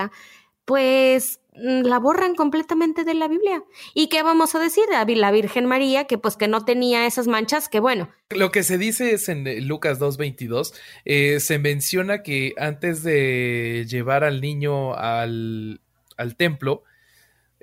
pues 0.65 1.39
mm, 1.53 1.83
la 1.83 1.99
borran 1.99 2.35
completamente 2.35 3.03
de 3.03 3.13
la 3.13 3.27
Biblia. 3.27 3.63
¿Y 3.93 4.09
qué 4.09 4.23
vamos 4.23 4.55
a 4.55 4.59
decir? 4.59 4.83
La 4.89 5.31
Virgen 5.31 5.65
María, 5.65 6.05
que 6.05 6.17
pues 6.17 6.35
que 6.35 6.47
no 6.47 6.65
tenía 6.65 7.05
esas 7.05 7.27
manchas, 7.27 7.69
que 7.69 7.79
bueno. 7.79 8.09
Lo 8.31 8.51
que 8.51 8.63
se 8.63 8.77
dice 8.77 9.13
es 9.13 9.29
en 9.29 9.47
eh, 9.47 9.61
Lucas 9.61 9.99
2.22, 9.99 10.73
eh, 11.05 11.39
se 11.39 11.59
menciona 11.59 12.23
que 12.23 12.53
antes 12.57 13.03
de 13.03 13.85
llevar 13.87 14.23
al 14.23 14.41
niño 14.41 14.95
al, 14.95 15.79
al 16.17 16.35
templo, 16.35 16.83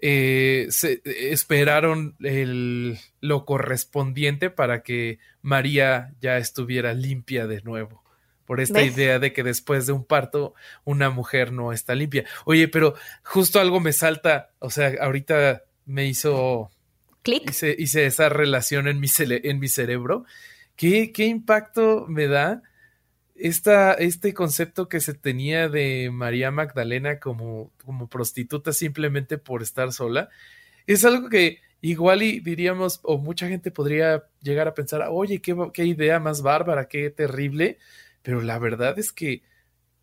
eh, 0.04 0.66
se, 0.70 1.00
esperaron 1.04 2.16
el, 2.20 2.98
lo 3.20 3.44
correspondiente 3.44 4.50
para 4.50 4.82
que 4.82 5.18
María 5.42 6.12
ya 6.20 6.38
estuviera 6.38 6.92
limpia 6.92 7.46
de 7.46 7.62
nuevo 7.62 8.01
por 8.46 8.60
esta 8.60 8.82
idea 8.82 9.18
de 9.18 9.32
que 9.32 9.42
después 9.42 9.86
de 9.86 9.92
un 9.92 10.04
parto 10.04 10.54
una 10.84 11.10
mujer 11.10 11.52
no 11.52 11.72
está 11.72 11.94
limpia. 11.94 12.24
Oye, 12.44 12.68
pero 12.68 12.94
justo 13.22 13.60
algo 13.60 13.80
me 13.80 13.92
salta, 13.92 14.50
o 14.58 14.70
sea, 14.70 14.92
ahorita 15.00 15.62
me 15.86 16.06
hizo... 16.06 16.70
Clic. 17.22 17.48
Hice, 17.78 18.06
esa 18.06 18.28
relación 18.28 18.88
en 18.88 18.98
mi, 18.98 19.06
en 19.18 19.60
mi 19.60 19.68
cerebro. 19.68 20.24
¿Qué, 20.74 21.12
¿Qué, 21.12 21.26
impacto 21.26 22.06
me 22.08 22.26
da 22.26 22.62
esta, 23.36 23.94
este 23.94 24.34
concepto 24.34 24.88
que 24.88 25.00
se 25.00 25.14
tenía 25.14 25.68
de 25.68 26.10
María 26.12 26.50
Magdalena 26.50 27.20
como, 27.20 27.70
como 27.84 28.08
prostituta 28.08 28.72
simplemente 28.72 29.38
por 29.38 29.62
estar 29.62 29.92
sola? 29.92 30.30
Es 30.86 31.04
algo 31.04 31.28
que 31.28 31.60
igual 31.82 32.22
y 32.22 32.40
diríamos, 32.40 33.00
o 33.02 33.18
mucha 33.18 33.48
gente 33.48 33.70
podría 33.70 34.24
llegar 34.40 34.68
a 34.68 34.74
pensar, 34.74 35.06
oye, 35.10 35.42
qué, 35.42 35.54
qué 35.74 35.84
idea 35.84 36.20
más 36.20 36.40
bárbara, 36.40 36.88
qué 36.88 37.10
terrible, 37.10 37.78
pero 38.22 38.40
la 38.40 38.58
verdad 38.58 38.98
es 38.98 39.12
que 39.12 39.42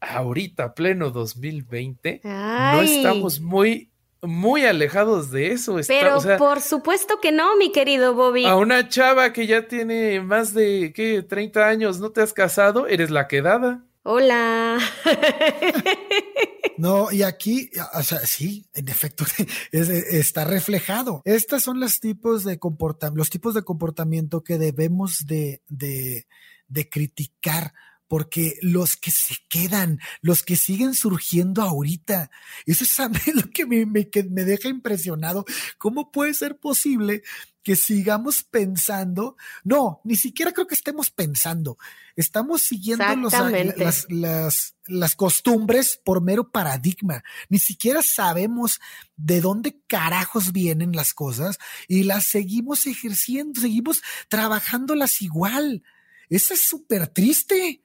ahorita, 0.02 0.74
pleno 0.74 1.12
2020, 1.12 2.22
no 2.24 2.82
estamos 2.82 3.40
muy, 3.40 3.92
muy 4.22 4.66
alejados 4.66 5.32
de 5.32 5.52
eso. 5.52 5.78
pero 5.88 6.20
por 6.38 6.62
supuesto 6.62 7.20
que 7.22 7.32
no, 7.32 7.58
mi 7.58 7.72
querido 7.72 8.14
Bobby. 8.14 8.46
A 8.46 8.56
una 8.56 8.88
chava 8.88 9.34
que 9.34 9.48
ya 9.48 9.68
tiene 9.68 10.22
más 10.22 10.54
de, 10.54 10.94
¿qué? 10.94 11.24
30 11.24 11.68
años, 11.68 12.00
¿no 12.00 12.12
te 12.12 12.22
has 12.22 12.34
casado? 12.34 12.88
Eres 12.88 13.10
la 13.10 13.28
quedada. 13.28 13.84
Hola. 14.04 14.80
No, 16.80 17.12
y 17.12 17.24
aquí, 17.24 17.70
o 17.94 18.04
sea, 18.04 18.20
sí, 18.20 18.66
en 18.74 18.88
efecto, 18.88 19.26
está 19.74 20.46
reflejado. 20.46 21.22
Estas 21.26 21.62
son 21.62 21.82
los 21.82 22.00
tipos 22.00 22.46
de 22.46 22.58
comportamiento, 22.58 23.18
los 23.18 23.30
tipos 23.30 23.54
de 23.54 23.64
comportamiento 23.64 24.46
que 24.46 24.58
debemos 24.58 25.26
de, 25.26 25.62
de, 25.68 26.26
de 26.70 26.90
criticar 26.90 27.74
porque 28.10 28.58
los 28.64 28.98
que 28.98 29.12
se 29.12 29.36
quedan, 29.48 30.00
los 30.22 30.42
que 30.42 30.56
siguen 30.56 30.96
surgiendo 30.96 31.62
ahorita, 31.62 32.32
eso 32.66 32.84
es 32.84 32.98
lo 33.36 33.50
que 33.52 33.68
me, 33.68 33.86
me, 33.86 34.10
me 34.32 34.44
deja 34.44 34.68
impresionado. 34.68 35.46
¿Cómo 35.78 36.12
puede 36.12 36.34
ser 36.34 36.58
posible 36.58 37.22
que 37.62 37.76
sigamos 37.76 38.42
pensando? 38.44 39.38
No, 39.64 40.02
ni 40.04 40.16
siquiera 40.16 40.52
creo 40.54 40.66
que 40.66 40.74
estemos 40.74 41.12
pensando. 41.12 41.78
Estamos 42.16 42.64
siguiendo 42.64 43.16
los, 43.16 43.32
las, 43.78 44.08
las, 44.10 44.76
las 44.88 45.16
costumbres 45.16 46.02
por 46.04 46.20
mero 46.24 46.52
paradigma. 46.52 47.24
Ni 47.48 47.60
siquiera 47.60 48.02
sabemos 48.02 48.80
de 49.18 49.40
dónde 49.40 49.84
carajos 49.86 50.52
vienen 50.52 50.94
las 50.94 51.14
cosas 51.14 51.60
y 51.88 52.04
las 52.04 52.26
seguimos 52.26 52.88
ejerciendo, 52.88 53.62
seguimos 53.62 54.02
trabajándolas 54.30 55.22
igual. 55.22 55.84
Eso 56.28 56.56
es 56.56 56.62
súper 56.62 57.08
triste. 57.08 57.84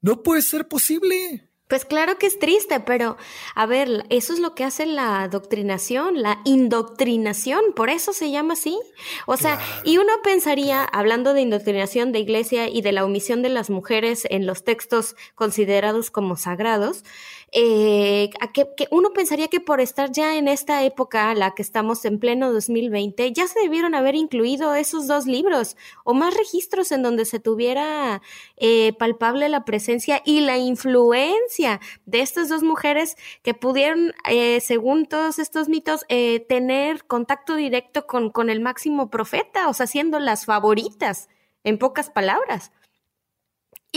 No 0.00 0.22
puede 0.22 0.42
ser 0.42 0.68
posible. 0.68 1.48
Pues 1.68 1.84
claro 1.84 2.16
que 2.18 2.26
es 2.26 2.38
triste, 2.38 2.80
pero 2.80 3.18
a 3.54 3.66
ver, 3.66 4.06
eso 4.08 4.32
es 4.32 4.38
lo 4.38 4.54
que 4.54 4.64
hace 4.64 4.86
la 4.86 5.20
adoctrinación, 5.20 6.22
la 6.22 6.40
indoctrinación, 6.46 7.60
por 7.76 7.90
eso 7.90 8.14
se 8.14 8.30
llama 8.30 8.54
así. 8.54 8.80
O 9.26 9.36
sea, 9.36 9.60
y 9.84 9.98
uno 9.98 10.12
pensaría, 10.24 10.82
hablando 10.82 11.34
de 11.34 11.42
indoctrinación 11.42 12.10
de 12.10 12.20
iglesia 12.20 12.70
y 12.70 12.80
de 12.80 12.92
la 12.92 13.04
omisión 13.04 13.42
de 13.42 13.50
las 13.50 13.68
mujeres 13.68 14.26
en 14.30 14.46
los 14.46 14.64
textos 14.64 15.14
considerados 15.34 16.10
como 16.10 16.36
sagrados, 16.36 17.04
eh, 17.52 18.30
que, 18.52 18.88
uno 18.90 19.10
pensaría 19.12 19.48
que 19.48 19.60
por 19.60 19.80
estar 19.80 20.10
ya 20.10 20.36
en 20.36 20.48
esta 20.48 20.82
época, 20.84 21.34
la 21.34 21.54
que 21.54 21.62
estamos 21.62 22.04
en 22.04 22.18
pleno 22.18 22.52
2020, 22.52 23.32
ya 23.32 23.46
se 23.46 23.60
debieron 23.60 23.94
haber 23.94 24.14
incluido 24.14 24.74
esos 24.74 25.06
dos 25.06 25.26
libros 25.26 25.76
o 26.04 26.14
más 26.14 26.34
registros 26.34 26.92
en 26.92 27.02
donde 27.02 27.24
se 27.24 27.40
tuviera 27.40 28.22
eh, 28.56 28.92
palpable 28.98 29.48
la 29.48 29.64
presencia 29.64 30.22
y 30.24 30.40
la 30.40 30.58
influencia 30.58 31.80
de 32.06 32.20
estas 32.20 32.48
dos 32.48 32.62
mujeres 32.62 33.16
que 33.42 33.54
pudieron, 33.54 34.12
eh, 34.28 34.60
según 34.60 35.06
todos 35.06 35.38
estos 35.38 35.68
mitos, 35.68 36.04
tener 36.48 37.04
contacto 37.04 37.54
directo 37.54 38.06
con, 38.06 38.30
con 38.30 38.50
el 38.50 38.60
máximo 38.60 39.10
profeta, 39.10 39.68
o 39.68 39.74
sea, 39.74 39.86
siendo 39.86 40.18
las 40.18 40.44
favoritas, 40.44 41.28
en 41.64 41.78
pocas 41.78 42.10
palabras. 42.10 42.72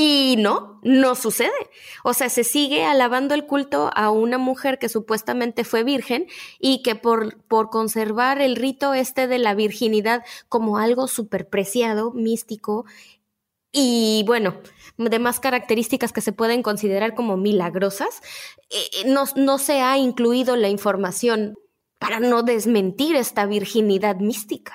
Y 0.03 0.35
no, 0.39 0.79
no 0.81 1.13
sucede. 1.13 1.51
O 2.03 2.15
sea, 2.15 2.27
se 2.29 2.43
sigue 2.43 2.85
alabando 2.85 3.35
el 3.35 3.45
culto 3.45 3.91
a 3.93 4.09
una 4.09 4.39
mujer 4.39 4.79
que 4.79 4.89
supuestamente 4.89 5.63
fue 5.63 5.83
virgen 5.83 6.25
y 6.59 6.81
que 6.81 6.95
por, 6.95 7.37
por 7.43 7.69
conservar 7.69 8.41
el 8.41 8.55
rito 8.55 8.95
este 8.95 9.27
de 9.27 9.37
la 9.37 9.53
virginidad 9.53 10.23
como 10.49 10.79
algo 10.79 11.07
súper 11.07 11.47
preciado, 11.49 12.13
místico 12.13 12.85
y 13.71 14.23
bueno, 14.25 14.55
demás 14.97 15.39
características 15.39 16.11
que 16.11 16.21
se 16.21 16.33
pueden 16.33 16.63
considerar 16.63 17.13
como 17.13 17.37
milagrosas, 17.37 18.21
eh, 18.71 18.77
eh, 18.93 19.03
no, 19.05 19.25
no 19.35 19.59
se 19.59 19.81
ha 19.81 19.99
incluido 19.99 20.55
la 20.55 20.69
información 20.69 21.59
para 21.99 22.19
no 22.19 22.41
desmentir 22.41 23.15
esta 23.15 23.45
virginidad 23.45 24.15
mística. 24.15 24.73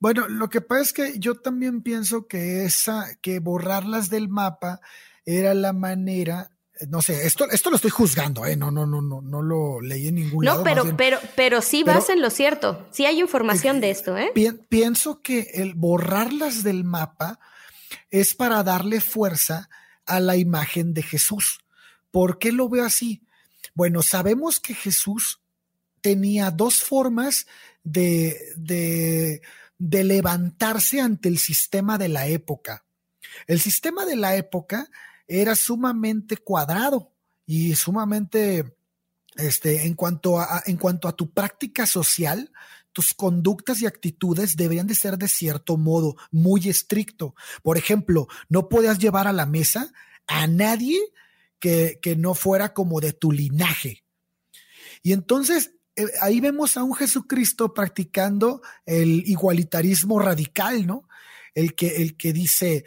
Bueno, 0.00 0.26
lo 0.28 0.48
que 0.48 0.60
pasa 0.60 0.82
es 0.82 0.92
que 0.92 1.18
yo 1.18 1.36
también 1.36 1.82
pienso 1.82 2.26
que 2.26 2.64
esa, 2.64 3.06
que 3.22 3.38
borrarlas 3.38 4.10
del 4.10 4.28
mapa 4.28 4.80
era 5.24 5.54
la 5.54 5.72
manera 5.72 6.50
no 6.88 7.02
sé, 7.02 7.26
esto, 7.26 7.46
esto 7.50 7.70
lo 7.70 7.76
estoy 7.76 7.90
juzgando, 7.90 8.46
¿eh? 8.46 8.56
No, 8.56 8.70
no, 8.70 8.86
no, 8.86 9.02
no, 9.02 9.20
no 9.20 9.42
lo 9.42 9.80
leí 9.80 10.08
en 10.08 10.14
ningún 10.14 10.44
no, 10.44 10.62
pero, 10.62 10.96
pero, 10.96 11.18
pero 11.36 11.60
sí 11.60 11.82
vas 11.82 12.08
en 12.08 12.22
lo 12.22 12.30
cierto. 12.30 12.88
Sí 12.90 13.04
hay 13.04 13.20
información 13.20 13.80
de 13.80 13.90
esto, 13.90 14.16
¿eh? 14.16 14.32
pienso 14.68 15.20
que 15.20 15.50
el 15.54 15.74
borrarlas 15.74 16.62
del 16.62 16.84
mapa 16.84 17.38
es 18.10 18.34
para 18.34 18.62
darle 18.62 19.00
fuerza 19.00 19.68
a 20.06 20.20
la 20.20 20.36
imagen 20.36 20.94
de 20.94 21.02
Jesús. 21.02 21.60
¿Por 22.10 22.38
qué 22.38 22.50
lo 22.50 22.68
veo 22.68 22.84
así? 22.84 23.22
Bueno, 23.74 24.02
sabemos 24.02 24.58
que 24.58 24.74
Jesús 24.74 25.40
tenía 26.00 26.50
dos 26.50 26.82
formas 26.82 27.46
de, 27.84 28.38
de 28.56 29.42
de 29.80 30.04
levantarse 30.04 31.00
ante 31.00 31.30
el 31.30 31.38
sistema 31.38 31.96
de 31.96 32.10
la 32.10 32.26
época. 32.26 32.84
El 33.46 33.60
sistema 33.60 34.04
de 34.04 34.14
la 34.14 34.36
época 34.36 34.90
era 35.26 35.56
sumamente 35.56 36.36
cuadrado 36.36 37.14
y 37.46 37.74
sumamente, 37.76 38.76
este, 39.36 39.86
en 39.86 39.94
cuanto 39.94 40.38
a, 40.38 40.62
en 40.66 40.76
cuanto 40.76 41.08
a 41.08 41.16
tu 41.16 41.32
práctica 41.32 41.86
social, 41.86 42.52
tus 42.92 43.14
conductas 43.14 43.80
y 43.80 43.86
actitudes 43.86 44.54
deberían 44.54 44.86
de 44.86 44.94
ser 44.94 45.16
de 45.16 45.28
cierto 45.28 45.78
modo 45.78 46.14
muy 46.30 46.68
estricto. 46.68 47.34
Por 47.62 47.78
ejemplo, 47.78 48.28
no 48.50 48.68
podías 48.68 48.98
llevar 48.98 49.26
a 49.28 49.32
la 49.32 49.46
mesa 49.46 49.90
a 50.26 50.46
nadie 50.46 51.00
que, 51.58 51.98
que 52.02 52.16
no 52.16 52.34
fuera 52.34 52.74
como 52.74 53.00
de 53.00 53.14
tu 53.14 53.32
linaje. 53.32 54.04
Y 55.02 55.12
entonces 55.14 55.72
ahí 56.20 56.40
vemos 56.40 56.76
a 56.76 56.82
un 56.82 56.94
Jesucristo 56.94 57.74
practicando 57.74 58.62
el 58.86 59.28
igualitarismo 59.28 60.18
radical, 60.18 60.86
¿no? 60.86 61.08
El 61.54 61.74
que, 61.74 62.02
el 62.02 62.16
que 62.16 62.32
dice, 62.32 62.84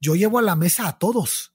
yo 0.00 0.14
llevo 0.14 0.38
a 0.38 0.42
la 0.42 0.56
mesa 0.56 0.88
a 0.88 0.98
todos. 0.98 1.52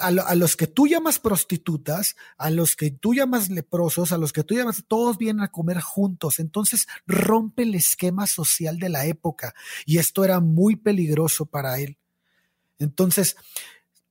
a, 0.00 0.34
los 0.34 0.56
que 0.56 0.66
tú 0.66 0.88
llamas 0.88 1.18
prostitutas, 1.18 2.16
a 2.36 2.50
los 2.50 2.74
que 2.74 2.90
tú 2.90 3.14
llamas 3.14 3.48
leprosos, 3.48 4.10
a 4.12 4.18
los 4.18 4.32
que 4.32 4.42
tú 4.42 4.54
llamas, 4.54 4.84
todos 4.88 5.18
vienen 5.18 5.42
a 5.42 5.52
comer 5.52 5.80
juntos. 5.80 6.40
Entonces 6.40 6.86
rompe 7.06 7.62
el 7.62 7.74
esquema 7.74 8.26
social 8.26 8.78
de 8.78 8.88
la 8.88 9.06
época 9.06 9.54
y 9.86 9.98
esto 9.98 10.24
era 10.24 10.40
muy 10.40 10.76
peligroso 10.76 11.46
para 11.46 11.78
él. 11.78 11.96
Entonces, 12.78 13.36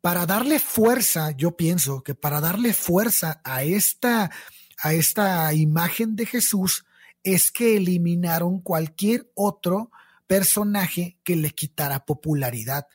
para 0.02 0.26
darle 0.26 0.60
fuerza, 0.60 1.32
yo 1.32 1.58
pienso 1.58 2.02
que 2.02 2.16
para 2.16 2.40
darle 2.40 2.74
fuerza 2.74 3.42
a 3.44 3.64
esta, 3.64 4.32
a 4.80 4.94
esta 4.94 5.54
imagen 5.54 6.16
de 6.16 6.26
Jesús 6.26 6.86
es 7.24 7.52
que 7.52 7.78
eliminaron 7.78 8.62
cualquier 8.62 9.30
otro 9.34 9.92
personaje 10.28 11.18
que 11.24 11.36
le 11.36 11.52
quitara 11.52 12.06
popularidad. 12.06 12.88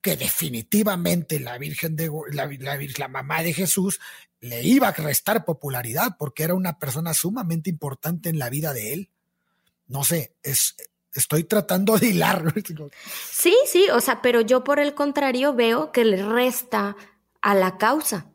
Que 0.00 0.16
definitivamente 0.16 1.40
la 1.40 1.58
Virgen 1.58 1.96
de 1.96 2.10
la, 2.32 2.48
la, 2.98 3.08
mamá 3.08 3.42
de 3.42 3.52
Jesús 3.52 3.98
le 4.40 4.62
iba 4.62 4.88
a 4.88 4.92
restar 4.92 5.44
popularidad 5.44 6.16
porque 6.18 6.44
era 6.44 6.54
una 6.54 6.78
persona 6.78 7.12
sumamente 7.12 7.70
importante 7.70 8.28
en 8.28 8.38
la 8.38 8.48
vida 8.48 8.72
de 8.72 8.92
él. 8.92 9.10
No 9.88 10.04
sé, 10.04 10.36
es, 10.42 10.76
estoy 11.12 11.44
tratando 11.44 11.98
de 11.98 12.08
hilar. 12.08 12.54
Sí, 13.30 13.56
sí, 13.66 13.88
o 13.92 14.00
sea, 14.00 14.22
pero 14.22 14.40
yo 14.40 14.62
por 14.62 14.78
el 14.78 14.94
contrario 14.94 15.54
veo 15.54 15.90
que 15.92 16.04
le 16.04 16.22
resta 16.22 16.96
a 17.40 17.54
la 17.54 17.78
causa. 17.78 18.30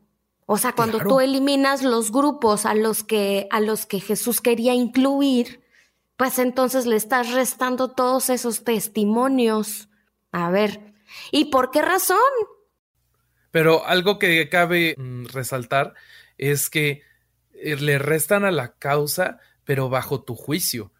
O 0.46 0.58
sea, 0.58 0.72
cuando 0.72 0.98
tú 0.98 1.20
eliminas 1.20 1.82
los 1.82 2.10
grupos 2.10 2.66
a 2.66 2.74
los 2.74 3.04
que 3.04 3.46
a 3.50 3.60
los 3.60 3.86
que 3.86 4.00
Jesús 4.00 4.40
quería 4.40 4.74
incluir, 4.74 5.62
pues 6.16 6.38
entonces 6.38 6.86
le 6.86 6.96
estás 6.96 7.32
restando 7.32 7.92
todos 7.92 8.28
esos 8.30 8.64
testimonios. 8.64 9.88
A 10.30 10.50
ver, 10.50 10.94
¿y 11.30 11.46
por 11.46 11.70
qué 11.70 11.82
razón? 11.82 12.18
Pero 13.50 13.86
algo 13.86 14.18
que 14.18 14.48
cabe 14.48 14.94
mm, 14.96 15.26
resaltar 15.26 15.94
es 16.38 16.70
que 16.70 17.02
eh, 17.54 17.76
le 17.76 17.98
restan 17.98 18.44
a 18.44 18.50
la 18.50 18.72
causa, 18.74 19.38
pero 19.64 19.88
bajo 19.88 20.22
tu 20.22 20.34
juicio. 20.34 20.92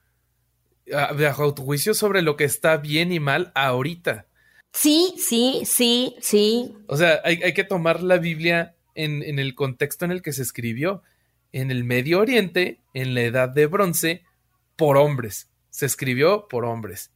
Bajo 0.86 1.54
tu 1.54 1.64
juicio 1.64 1.94
sobre 1.94 2.22
lo 2.22 2.36
que 2.36 2.44
está 2.44 2.76
bien 2.76 3.12
y 3.12 3.20
mal 3.20 3.52
ahorita. 3.54 4.26
Sí, 4.72 5.14
sí, 5.16 5.62
sí, 5.64 6.16
sí. 6.20 6.74
O 6.86 6.96
sea, 6.96 7.20
hay, 7.24 7.42
hay 7.42 7.54
que 7.54 7.64
tomar 7.64 8.02
la 8.02 8.18
Biblia 8.18 8.74
en, 8.94 9.38
el 9.38 9.54
contexto 9.54 10.04
en 10.04 10.12
el 10.12 10.22
que 10.22 10.32
se 10.32 10.42
escribió. 10.42 11.02
En 11.52 11.70
el 11.70 11.84
Medio 11.84 12.20
Oriente, 12.20 12.80
en 12.94 13.14
la 13.14 13.22
Edad 13.22 13.48
de 13.48 13.66
Bronce, 13.66 14.24
por 14.76 14.96
hombres. 14.96 15.48
Se 15.70 15.86
escribió 15.86 16.48
por 16.48 16.64
hombres. 16.64 17.10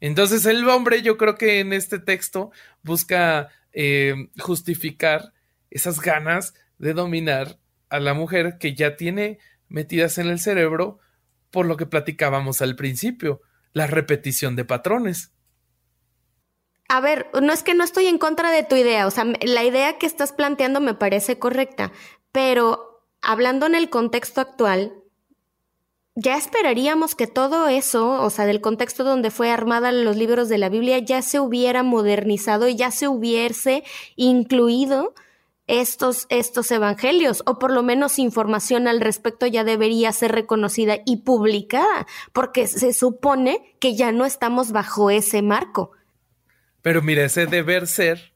Entonces 0.00 0.44
el 0.46 0.68
hombre 0.68 1.02
yo 1.02 1.16
creo 1.16 1.36
que 1.36 1.60
en 1.60 1.72
este 1.72 1.98
texto 1.98 2.50
busca 2.82 3.48
eh, 3.72 4.28
justificar 4.38 5.32
esas 5.70 6.00
ganas 6.00 6.54
de 6.78 6.94
dominar 6.94 7.58
a 7.88 8.00
la 8.00 8.14
mujer 8.14 8.58
que 8.58 8.74
ya 8.74 8.96
tiene 8.96 9.38
metidas 9.68 10.18
en 10.18 10.28
el 10.28 10.38
cerebro 10.38 10.98
por 11.50 11.66
lo 11.66 11.76
que 11.76 11.86
platicábamos 11.86 12.62
al 12.62 12.74
principio, 12.74 13.40
la 13.72 13.86
repetición 13.86 14.56
de 14.56 14.64
patrones. 14.64 15.30
A 16.94 17.00
ver, 17.00 17.26
no 17.42 17.52
es 17.52 17.64
que 17.64 17.74
no 17.74 17.82
estoy 17.82 18.06
en 18.06 18.18
contra 18.18 18.52
de 18.52 18.62
tu 18.62 18.76
idea, 18.76 19.08
o 19.08 19.10
sea, 19.10 19.24
la 19.42 19.64
idea 19.64 19.98
que 19.98 20.06
estás 20.06 20.32
planteando 20.32 20.80
me 20.80 20.94
parece 20.94 21.40
correcta, 21.40 21.90
pero 22.30 23.02
hablando 23.20 23.66
en 23.66 23.74
el 23.74 23.90
contexto 23.90 24.40
actual, 24.40 24.94
ya 26.14 26.36
esperaríamos 26.36 27.16
que 27.16 27.26
todo 27.26 27.66
eso, 27.66 28.22
o 28.22 28.30
sea, 28.30 28.46
del 28.46 28.60
contexto 28.60 29.02
donde 29.02 29.32
fue 29.32 29.50
armada 29.50 29.90
los 29.90 30.16
libros 30.16 30.48
de 30.48 30.58
la 30.58 30.68
Biblia, 30.68 31.00
ya 31.00 31.20
se 31.22 31.40
hubiera 31.40 31.82
modernizado 31.82 32.68
y 32.68 32.76
ya 32.76 32.92
se 32.92 33.08
hubiese 33.08 33.82
incluido 34.14 35.14
estos, 35.66 36.26
estos 36.28 36.70
evangelios, 36.70 37.42
o 37.44 37.58
por 37.58 37.72
lo 37.72 37.82
menos 37.82 38.20
información 38.20 38.86
al 38.86 39.00
respecto 39.00 39.48
ya 39.48 39.64
debería 39.64 40.12
ser 40.12 40.30
reconocida 40.30 40.98
y 41.04 41.16
publicada, 41.24 42.06
porque 42.32 42.68
se 42.68 42.92
supone 42.92 43.74
que 43.80 43.96
ya 43.96 44.12
no 44.12 44.24
estamos 44.24 44.70
bajo 44.70 45.10
ese 45.10 45.42
marco. 45.42 45.90
Pero 46.84 47.00
mira, 47.00 47.24
ese 47.24 47.46
deber 47.46 47.86
ser 47.86 48.34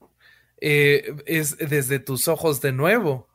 eh, 0.59 1.14
es 1.26 1.59
desde 1.59 1.99
tus 1.99 2.28
ojos 2.28 2.62
de 2.62 2.72
nuevo. 2.72 3.28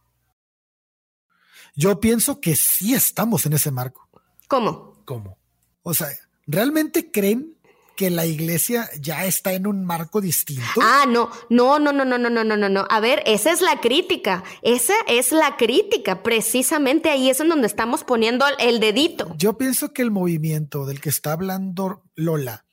Yo 1.75 1.99
pienso 1.99 2.41
que 2.41 2.55
sí 2.55 2.95
estamos 2.95 3.45
en 3.45 3.53
ese 3.53 3.69
marco. 3.69 4.09
¿Cómo? 4.47 5.03
¿Cómo? 5.05 5.37
O 5.83 5.93
sea, 5.93 6.07
¿realmente 6.47 7.11
creen 7.11 7.55
que 7.95 8.09
la 8.09 8.25
iglesia 8.25 8.89
ya 8.99 9.25
está 9.25 9.53
en 9.53 9.67
un 9.67 9.85
marco 9.85 10.19
distinto? 10.19 10.81
Ah, 10.81 11.05
no, 11.07 11.29
no, 11.47 11.77
no, 11.77 11.93
no, 11.93 12.05
no, 12.05 12.17
no, 12.17 12.31
no, 12.31 12.43
no, 12.43 12.57
no, 12.57 12.69
no. 12.69 12.87
A 12.89 12.99
ver, 12.99 13.21
esa 13.27 13.51
es 13.51 13.61
la 13.61 13.81
crítica. 13.81 14.43
Esa 14.63 14.95
es 15.07 15.31
la 15.31 15.57
crítica. 15.57 16.23
Precisamente 16.23 17.11
ahí 17.11 17.29
es 17.29 17.39
en 17.39 17.49
donde 17.49 17.67
estamos 17.67 18.03
poniendo 18.03 18.45
el 18.57 18.79
dedito. 18.79 19.35
Yo 19.37 19.59
pienso 19.59 19.93
que 19.93 20.01
el 20.01 20.09
movimiento 20.09 20.87
del 20.87 20.99
que 20.99 21.09
está 21.09 21.33
hablando 21.33 22.01
Lola, 22.15 22.65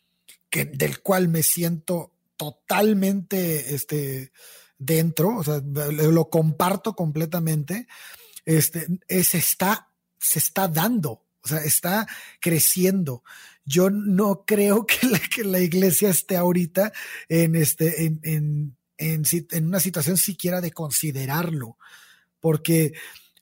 que, 0.48 0.64
del 0.64 1.02
cual 1.02 1.28
me 1.28 1.42
siento 1.42 2.14
totalmente 2.40 3.74
este, 3.74 4.32
dentro, 4.78 5.36
o 5.36 5.44
sea, 5.44 5.60
lo 5.60 6.30
comparto 6.30 6.94
completamente, 6.94 7.86
este, 8.46 8.86
se, 9.08 9.36
está, 9.36 9.90
se 10.18 10.38
está 10.38 10.66
dando, 10.66 11.22
o 11.42 11.48
sea, 11.48 11.58
está 11.58 12.06
creciendo. 12.40 13.22
Yo 13.66 13.90
no 13.90 14.46
creo 14.46 14.86
que 14.86 15.06
la, 15.06 15.18
que 15.18 15.44
la 15.44 15.60
iglesia 15.60 16.08
esté 16.08 16.38
ahorita 16.38 16.94
en, 17.28 17.56
este, 17.56 18.06
en, 18.06 18.20
en, 18.22 18.76
en, 18.96 19.22
en 19.50 19.66
una 19.66 19.80
situación 19.80 20.16
siquiera 20.16 20.62
de 20.62 20.70
considerarlo. 20.70 21.76
porque 22.40 22.94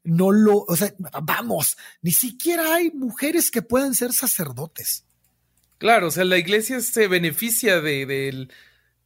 no 0.03 0.33
lo, 0.33 0.65
o 0.67 0.75
sea, 0.75 0.93
vamos, 1.23 1.77
ni 2.03 2.11
siquiera 2.11 2.75
hay 2.75 2.91
mujeres 2.91 3.53
que 3.53 3.63
puedan 3.63 3.95
ser 3.95 4.13
sacerdotes. 4.13 5.05
Claro, 5.79 6.09
o 6.09 6.11
sea, 6.11 6.25
la 6.25 6.39
iglesia 6.39 6.81
se 6.81 7.07
beneficia 7.07 7.81
del, 7.81 8.51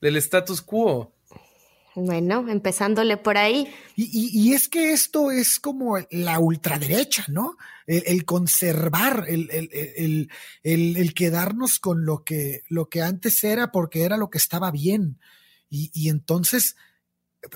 del 0.03 0.17
status 0.17 0.61
quo. 0.61 1.15
Bueno, 1.95 2.49
empezándole 2.49 3.17
por 3.19 3.37
ahí. 3.37 3.73
Y, 3.97 4.55
es 4.55 4.69
que 4.69 4.93
esto 4.93 5.31
es 5.31 5.61
como 5.61 5.99
la 6.11 6.39
ultraderecha, 6.39 7.27
¿no? 7.29 7.57
El, 7.87 8.25
conservar, 8.25 9.27
el, 9.29 9.49
el, 9.51 10.31
el, 10.63 11.15
quedarnos 11.15 11.79
con 11.79 12.07
lo 12.07 12.25
que, 12.25 12.63
lo 12.69 12.89
que 12.89 13.03
antes 13.03 13.45
era 13.45 13.71
porque 13.71 14.05
era 14.05 14.17
lo 14.17 14.31
que 14.31 14.39
estaba 14.39 14.71
bien. 14.71 15.21
Y, 15.69 15.91
y 15.93 16.09
entonces, 16.09 16.77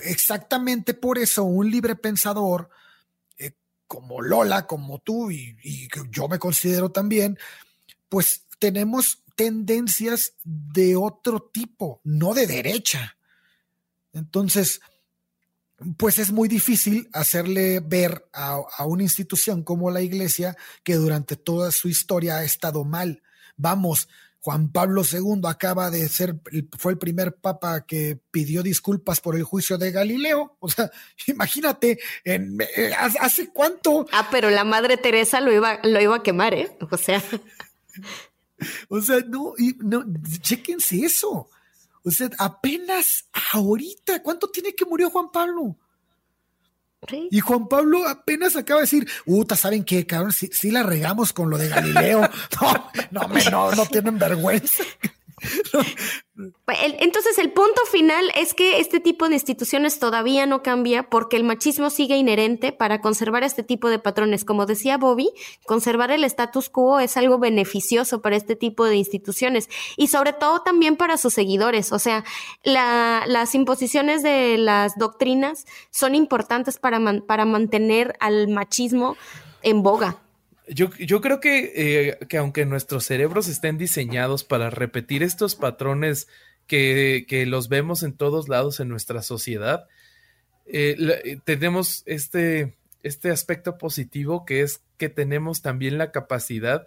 exactamente 0.03 0.93
por 0.93 1.17
eso, 1.17 1.43
un 1.43 1.71
libre 1.71 1.95
pensador 1.95 2.69
eh, 3.39 3.53
como 3.87 4.21
Lola, 4.21 4.67
como 4.67 4.99
tú, 4.99 5.31
y, 5.31 5.57
y 5.63 5.87
yo 6.11 6.27
me 6.27 6.37
considero 6.37 6.91
también, 6.91 7.39
pues 8.07 8.43
tenemos 8.59 9.23
tendencias 9.37 10.33
de 10.43 10.97
otro 10.97 11.39
tipo, 11.53 12.01
no 12.03 12.33
de 12.33 12.45
derecha 12.45 13.17
entonces, 14.17 14.81
pues 15.97 16.17
es 16.17 16.31
muy 16.31 16.49
difícil 16.49 17.09
hacerle 17.13 17.79
ver 17.79 18.27
a, 18.33 18.85
una 18.85 19.03
institución 19.03 19.63
como 19.63 19.91
la 19.91 20.01
iglesia 20.01 20.57
que 20.83 20.95
durante 20.95 21.35
toda 21.35 21.71
su 21.71 21.87
historia 21.87 22.37
ha 22.37 22.43
estado 22.43 22.83
mal. 22.83 23.21
Vamos, 23.57 24.09
Juan 24.39 24.71
Pablo 24.71 25.03
II 25.09 25.41
acaba 25.47 25.91
de 25.91 26.09
ser, 26.09 26.35
fue 26.77 26.93
el 26.93 26.97
primer 26.97 27.35
papa 27.35 27.85
que 27.85 28.19
pidió 28.31 28.63
disculpas 28.63 29.21
por 29.21 29.35
el 29.35 29.43
juicio 29.43 29.77
de 29.77 29.91
Galileo. 29.91 30.57
O 30.59 30.69
sea, 30.69 30.89
imagínate, 31.27 31.99
eh, 32.25 32.39
¿hace 33.19 33.49
cuánto? 33.49 34.07
Ah, 34.11 34.29
pero 34.31 34.49
la 34.49 34.63
madre 34.63 34.97
Teresa 34.97 35.41
lo 35.41 35.53
iba, 35.53 35.79
lo 35.83 36.01
iba 36.01 36.15
a 36.15 36.23
quemar, 36.23 36.55
¿eh? 36.55 36.75
O 36.89 36.97
sea. 36.97 37.23
o 38.89 39.01
sea, 39.01 39.19
no, 39.27 39.53
no, 39.79 40.05
chéquense 40.41 41.05
eso. 41.05 41.49
O 42.03 42.11
sea, 42.11 42.29
apenas 42.37 43.25
ahorita, 43.53 44.21
¿cuánto 44.23 44.49
tiene 44.49 44.73
que 44.73 44.85
murió 44.85 45.09
Juan 45.09 45.31
Pablo? 45.31 45.75
Y 47.29 47.39
Juan 47.39 47.67
Pablo 47.67 48.07
apenas 48.07 48.55
acaba 48.55 48.79
de 48.81 48.85
decir, 48.85 49.07
Uta, 49.25 49.55
¿saben 49.55 49.83
qué, 49.83 50.05
cabrón? 50.05 50.31
Si, 50.31 50.71
la 50.71 50.83
regamos 50.83 51.31
con 51.31 51.49
lo 51.49 51.57
de 51.57 51.69
Galileo. 51.69 52.21
No, 53.11 53.27
no, 53.27 53.51
no, 53.51 53.71
no 53.71 53.85
tienen 53.85 54.17
vergüenza. 54.17 54.83
Entonces 56.99 57.37
el 57.37 57.51
punto 57.51 57.81
final 57.91 58.31
es 58.35 58.53
que 58.53 58.79
este 58.79 58.99
tipo 58.99 59.27
de 59.27 59.35
instituciones 59.35 59.99
todavía 59.99 60.45
no 60.47 60.63
cambia 60.63 61.09
porque 61.09 61.37
el 61.37 61.43
machismo 61.43 61.89
sigue 61.89 62.17
inherente 62.17 62.71
para 62.71 63.01
conservar 63.01 63.43
este 63.43 63.63
tipo 63.63 63.89
de 63.89 63.99
patrones. 63.99 64.45
Como 64.45 64.65
decía 64.65 64.97
Bobby, 64.97 65.29
conservar 65.65 66.11
el 66.11 66.23
status 66.23 66.69
quo 66.69 66.99
es 66.99 67.17
algo 67.17 67.37
beneficioso 67.37 68.21
para 68.21 68.35
este 68.35 68.55
tipo 68.55 68.85
de 68.85 68.95
instituciones 68.95 69.69
y 69.95 70.07
sobre 70.07 70.33
todo 70.33 70.61
también 70.61 70.95
para 70.95 71.17
sus 71.17 71.33
seguidores. 71.33 71.91
O 71.91 71.99
sea, 71.99 72.23
las 72.63 73.53
imposiciones 73.53 74.23
de 74.23 74.57
las 74.57 74.97
doctrinas 74.97 75.65
son 75.91 76.15
importantes 76.15 76.79
para, 76.79 76.99
para 77.21 77.45
mantener 77.45 78.15
al 78.19 78.47
machismo 78.47 79.17
en 79.61 79.83
boga. 79.83 80.26
Yo, 80.69 80.89
creo 81.21 81.39
que, 81.39 81.71
eh, 81.75 82.17
que, 82.27 82.37
aunque 82.37 82.65
nuestros 82.65 83.05
cerebros 83.05 83.47
estén 83.47 83.77
diseñados 83.77 84.43
para 84.43 84.69
repetir 84.69 85.23
estos 85.23 85.55
patrones 85.55 86.27
que, 86.67 87.25
que 87.27 87.45
los 87.45 87.69
vemos 87.69 88.03
en 88.03 88.13
todos 88.13 88.49
lados 88.49 88.79
en 88.79 88.89
nuestra 88.89 89.21
sociedad, 89.21 89.87
eh, 90.65 90.97
eh, 91.23 91.39
tenemos 91.45 92.03
este, 92.05 92.75
este 93.01 93.31
aspecto 93.31 93.77
positivo 93.77 94.45
que 94.45 94.61
es 94.61 94.81
que 94.97 95.07
tenemos 95.07 95.61
también 95.61 95.97
la 95.97 96.11
capacidad 96.11 96.85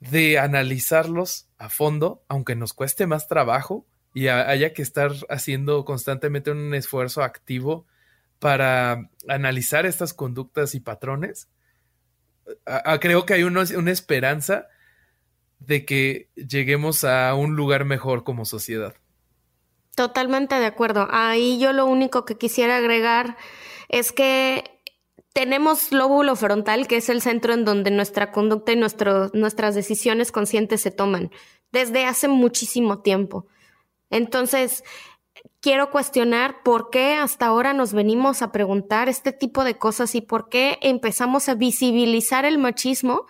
de 0.00 0.38
analizarlos 0.38 1.48
a 1.56 1.70
fondo, 1.70 2.22
aunque 2.28 2.56
nos 2.56 2.74
cueste 2.74 3.06
más 3.06 3.28
trabajo 3.28 3.86
y 4.12 4.28
haya 4.28 4.74
que 4.74 4.82
estar 4.82 5.12
haciendo 5.30 5.84
constantemente 5.86 6.50
un 6.50 6.74
esfuerzo 6.74 7.22
activo 7.22 7.86
para 8.38 9.08
analizar 9.28 9.86
estas 9.86 10.12
conductas 10.12 10.74
y 10.74 10.80
patrones 10.80 11.48
creo 13.00 13.26
que 13.26 13.34
hay 13.34 13.42
una 13.42 13.90
esperanza 13.90 14.66
de 15.58 15.84
que 15.84 16.30
lleguemos 16.34 17.04
a 17.04 17.34
un 17.34 17.54
lugar 17.56 17.84
mejor 17.84 18.24
como 18.24 18.44
sociedad. 18.44 18.94
Totalmente 19.94 20.54
de 20.54 20.66
acuerdo. 20.66 21.08
Ahí 21.10 21.58
yo 21.58 21.72
lo 21.72 21.86
único 21.86 22.24
que 22.24 22.38
quisiera 22.38 22.76
agregar 22.76 23.36
es 23.88 24.12
que 24.12 24.64
tenemos 25.32 25.92
lóbulo 25.92 26.34
frontal, 26.36 26.86
que 26.86 26.96
es 26.96 27.08
el 27.08 27.20
centro 27.20 27.52
en 27.52 27.64
donde 27.64 27.90
nuestra 27.90 28.32
conducta 28.32 28.72
y 28.72 28.76
nuestras 28.76 29.74
decisiones 29.74 30.32
conscientes 30.32 30.80
se 30.80 30.90
toman 30.90 31.30
desde 31.70 32.06
hace 32.06 32.28
muchísimo 32.28 33.00
tiempo. 33.00 33.46
Entonces, 34.08 34.82
quiero 35.60 35.90
cuestionar 35.90 36.62
por 36.62 36.90
qué 36.90 37.14
hasta 37.14 37.46
ahora 37.46 37.72
nos 37.72 37.92
venimos 37.92 38.42
a 38.42 38.52
preguntar 38.52 39.08
este 39.08 39.32
tipo 39.32 39.64
de 39.64 39.76
cosas 39.76 40.14
y 40.14 40.20
por 40.20 40.48
qué 40.48 40.78
empezamos 40.82 41.48
a 41.48 41.54
visibilizar 41.54 42.44
el 42.44 42.58
machismo 42.58 43.26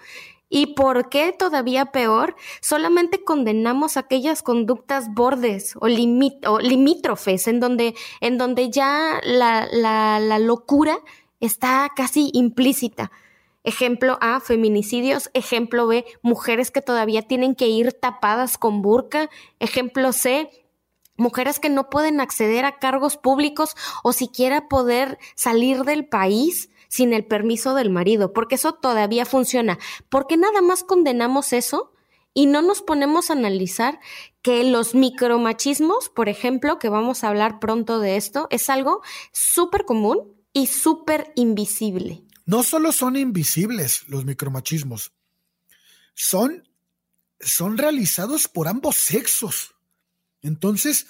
y 0.48 0.74
por 0.74 1.08
qué 1.08 1.32
todavía 1.32 1.86
peor, 1.86 2.34
solamente 2.60 3.22
condenamos 3.22 3.96
aquellas 3.96 4.42
conductas 4.42 5.14
bordes 5.14 5.74
o, 5.80 5.86
limítrofes 5.86 7.46
en 7.46 7.60
donde, 7.60 7.94
en 8.20 8.36
donde 8.36 8.68
ya 8.68 9.20
la, 9.22 9.68
la 9.70 10.38
locura 10.40 10.98
está 11.38 11.88
casi 11.94 12.30
implícita. 12.34 13.12
Ejemplo 13.62 14.16
A, 14.22 14.40
feminicidios. 14.40 15.30
Ejemplo 15.34 15.86
B, 15.86 16.04
mujeres 16.22 16.70
que 16.70 16.80
todavía 16.80 17.22
tienen 17.22 17.54
que 17.54 17.68
ir 17.68 17.92
tapadas 17.92 18.56
con 18.56 18.80
burka. 18.80 19.28
Ejemplo 19.58 20.12
C, 20.12 20.50
mujeres 21.20 21.60
que 21.60 21.68
no 21.68 21.90
pueden 21.90 22.20
acceder 22.20 22.64
a 22.64 22.78
cargos 22.78 23.16
públicos 23.16 23.76
o 24.02 24.12
siquiera 24.12 24.68
poder 24.68 25.18
salir 25.36 25.84
del 25.84 26.06
país 26.08 26.70
sin 26.88 27.12
el 27.12 27.24
permiso 27.24 27.74
del 27.74 27.88
marido, 27.90 28.32
porque 28.32 28.56
eso 28.56 28.74
todavía 28.74 29.24
funciona. 29.24 29.78
porque 30.08 30.36
nada 30.36 30.60
más 30.60 30.82
condenamos 30.82 31.52
eso? 31.52 31.92
Y 32.32 32.46
no 32.46 32.62
nos 32.62 32.80
ponemos 32.82 33.28
a 33.28 33.32
analizar 33.32 33.98
que 34.42 34.62
los 34.62 34.94
micromachismos, 34.94 36.08
por 36.08 36.28
ejemplo, 36.28 36.78
que 36.78 36.88
vamos 36.88 37.22
a 37.22 37.28
hablar 37.28 37.58
pronto 37.58 37.98
de 37.98 38.16
esto, 38.16 38.46
es 38.50 38.70
algo 38.70 39.02
súper 39.32 39.84
común 39.84 40.32
y 40.52 40.66
súper 40.66 41.32
invisible. 41.34 42.24
No 42.46 42.62
solo 42.62 42.92
son 42.92 43.16
invisibles 43.16 44.04
los 44.08 44.24
micromachismos, 44.24 45.12
son, 46.14 46.68
son 47.40 47.78
realizados 47.78 48.48
por 48.48 48.68
ambos 48.68 48.96
sexos. 48.96 49.74
Entonces, 50.42 51.06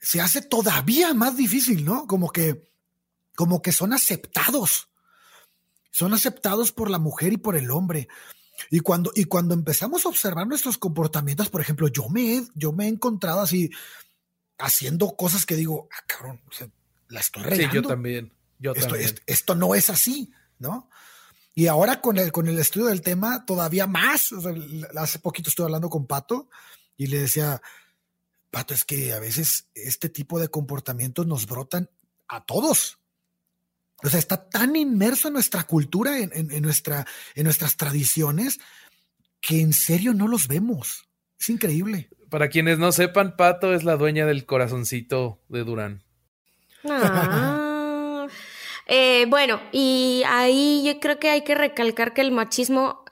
se 0.00 0.20
hace 0.20 0.42
todavía 0.42 1.14
más 1.14 1.36
difícil, 1.36 1.84
¿no? 1.84 2.06
Como 2.06 2.30
que, 2.30 2.70
como 3.34 3.62
que 3.62 3.72
son 3.72 3.92
aceptados. 3.92 4.88
Son 5.90 6.14
aceptados 6.14 6.72
por 6.72 6.90
la 6.90 6.98
mujer 6.98 7.32
y 7.32 7.38
por 7.38 7.56
el 7.56 7.70
hombre. 7.70 8.08
Y 8.70 8.80
cuando, 8.80 9.12
y 9.14 9.24
cuando 9.24 9.54
empezamos 9.54 10.04
a 10.04 10.08
observar 10.08 10.46
nuestros 10.46 10.78
comportamientos, 10.78 11.48
por 11.48 11.60
ejemplo, 11.60 11.88
yo 11.88 12.08
me, 12.08 12.36
he, 12.36 12.42
yo 12.54 12.72
me 12.72 12.86
he 12.86 12.88
encontrado 12.88 13.40
así 13.40 13.70
haciendo 14.58 15.16
cosas 15.16 15.46
que 15.46 15.56
digo, 15.56 15.88
ah, 15.92 16.04
cabrón, 16.06 16.40
la 17.08 17.20
estoy 17.20 17.44
regando. 17.44 17.70
Sí, 17.70 17.74
yo 17.74 17.82
también. 17.82 18.32
Yo 18.58 18.72
esto, 18.72 18.90
también. 18.90 19.20
Esto, 19.26 19.54
no 19.54 19.74
es 19.74 19.88
así, 19.90 20.32
¿no? 20.58 20.90
Y 21.54 21.66
ahora 21.66 22.00
con 22.00 22.18
el, 22.18 22.30
con 22.30 22.48
el 22.48 22.58
estudio 22.58 22.86
del 22.86 23.02
tema, 23.02 23.44
todavía 23.44 23.86
más. 23.86 24.30
hace 24.96 25.18
poquito 25.18 25.50
estuve 25.50 25.66
hablando 25.66 25.88
con 25.88 26.06
Pato 26.06 26.48
y 26.96 27.06
le 27.06 27.20
decía, 27.20 27.60
Pato, 28.50 28.74
es 28.74 28.84
que 28.84 29.12
a 29.12 29.20
veces 29.20 29.68
este 29.74 30.08
tipo 30.08 30.38
de 30.40 30.48
comportamientos 30.48 31.26
nos 31.26 31.46
brotan 31.46 31.90
a 32.28 32.44
todos. 32.44 32.98
O 34.02 34.08
sea, 34.08 34.18
está 34.18 34.48
tan 34.48 34.76
inmerso 34.76 35.28
en 35.28 35.34
nuestra 35.34 35.64
cultura, 35.64 36.18
en, 36.18 36.62
nuestra, 36.62 37.06
en 37.34 37.44
nuestras 37.44 37.76
tradiciones, 37.76 38.60
que 39.40 39.60
en 39.60 39.72
serio 39.72 40.14
no 40.14 40.28
los 40.28 40.46
vemos. 40.48 41.08
Es 41.38 41.48
increíble. 41.50 42.08
Para 42.30 42.48
quienes 42.48 42.78
no 42.78 42.92
sepan, 42.92 43.36
Pato 43.36 43.74
es 43.74 43.84
la 43.84 43.96
dueña 43.96 44.26
del 44.26 44.46
corazoncito 44.46 45.42
de 45.48 45.64
Durán. 45.64 46.04
Ah. 46.88 48.26
Eh, 48.90 49.26
bueno, 49.28 49.60
y 49.70 50.22
ahí 50.26 50.82
yo 50.86 50.98
creo 50.98 51.18
que 51.18 51.28
hay 51.28 51.44
que 51.44 51.54
recalcar 51.54 52.14
que 52.14 52.22
el 52.22 52.32
machismo 52.32 53.04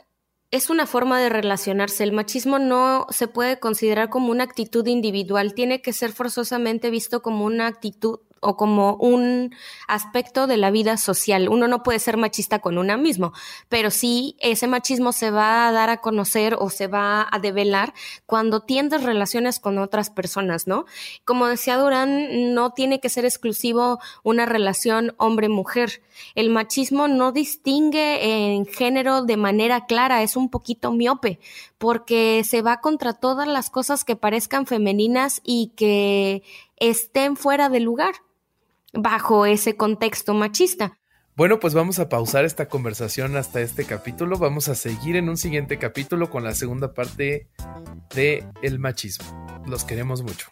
es 0.56 0.70
una 0.70 0.86
forma 0.86 1.20
de 1.20 1.28
relacionarse. 1.28 2.02
El 2.02 2.12
machismo 2.12 2.58
no 2.58 3.06
se 3.10 3.28
puede 3.28 3.58
considerar 3.58 4.08
como 4.08 4.30
una 4.30 4.44
actitud 4.44 4.86
individual, 4.86 5.54
tiene 5.54 5.82
que 5.82 5.92
ser 5.92 6.12
forzosamente 6.12 6.90
visto 6.90 7.22
como 7.22 7.44
una 7.44 7.66
actitud 7.66 8.20
o 8.46 8.56
como 8.56 8.94
un 8.96 9.54
aspecto 9.88 10.46
de 10.46 10.56
la 10.56 10.70
vida 10.70 10.96
social. 10.96 11.48
Uno 11.48 11.68
no 11.68 11.82
puede 11.82 11.98
ser 11.98 12.16
machista 12.16 12.60
con 12.60 12.78
una 12.78 12.96
mismo, 12.96 13.32
pero 13.68 13.90
sí 13.90 14.36
ese 14.38 14.66
machismo 14.66 15.12
se 15.12 15.30
va 15.30 15.68
a 15.68 15.72
dar 15.72 15.90
a 15.90 16.00
conocer 16.00 16.56
o 16.58 16.70
se 16.70 16.86
va 16.86 17.26
a 17.30 17.38
develar 17.38 17.92
cuando 18.24 18.60
tiendes 18.60 19.02
relaciones 19.02 19.58
con 19.58 19.78
otras 19.78 20.10
personas, 20.10 20.66
¿no? 20.66 20.84
Como 21.24 21.46
decía 21.46 21.76
Durán, 21.76 22.54
no 22.54 22.70
tiene 22.70 23.00
que 23.00 23.08
ser 23.08 23.24
exclusivo 23.24 23.98
una 24.22 24.46
relación 24.46 25.14
hombre-mujer. 25.18 26.02
El 26.34 26.50
machismo 26.50 27.08
no 27.08 27.32
distingue 27.32 28.54
en 28.54 28.66
género 28.66 29.22
de 29.22 29.36
manera 29.36 29.86
clara, 29.86 30.22
es 30.22 30.36
un 30.36 30.50
poquito 30.50 30.92
miope, 30.92 31.40
porque 31.78 32.42
se 32.44 32.62
va 32.62 32.80
contra 32.80 33.12
todas 33.12 33.48
las 33.48 33.70
cosas 33.70 34.04
que 34.04 34.16
parezcan 34.16 34.66
femeninas 34.66 35.40
y 35.44 35.72
que 35.76 36.42
estén 36.76 37.36
fuera 37.36 37.68
de 37.68 37.80
lugar 37.80 38.14
bajo 38.98 39.46
ese 39.46 39.76
contexto 39.76 40.34
machista. 40.34 40.98
Bueno, 41.36 41.60
pues 41.60 41.74
vamos 41.74 41.98
a 41.98 42.08
pausar 42.08 42.46
esta 42.46 42.66
conversación 42.66 43.36
hasta 43.36 43.60
este 43.60 43.84
capítulo. 43.84 44.38
Vamos 44.38 44.68
a 44.68 44.74
seguir 44.74 45.16
en 45.16 45.28
un 45.28 45.36
siguiente 45.36 45.78
capítulo 45.78 46.30
con 46.30 46.44
la 46.44 46.54
segunda 46.54 46.94
parte 46.94 47.48
de 48.14 48.44
el 48.62 48.78
machismo. 48.78 49.62
Los 49.66 49.84
queremos 49.84 50.22
mucho. 50.22 50.50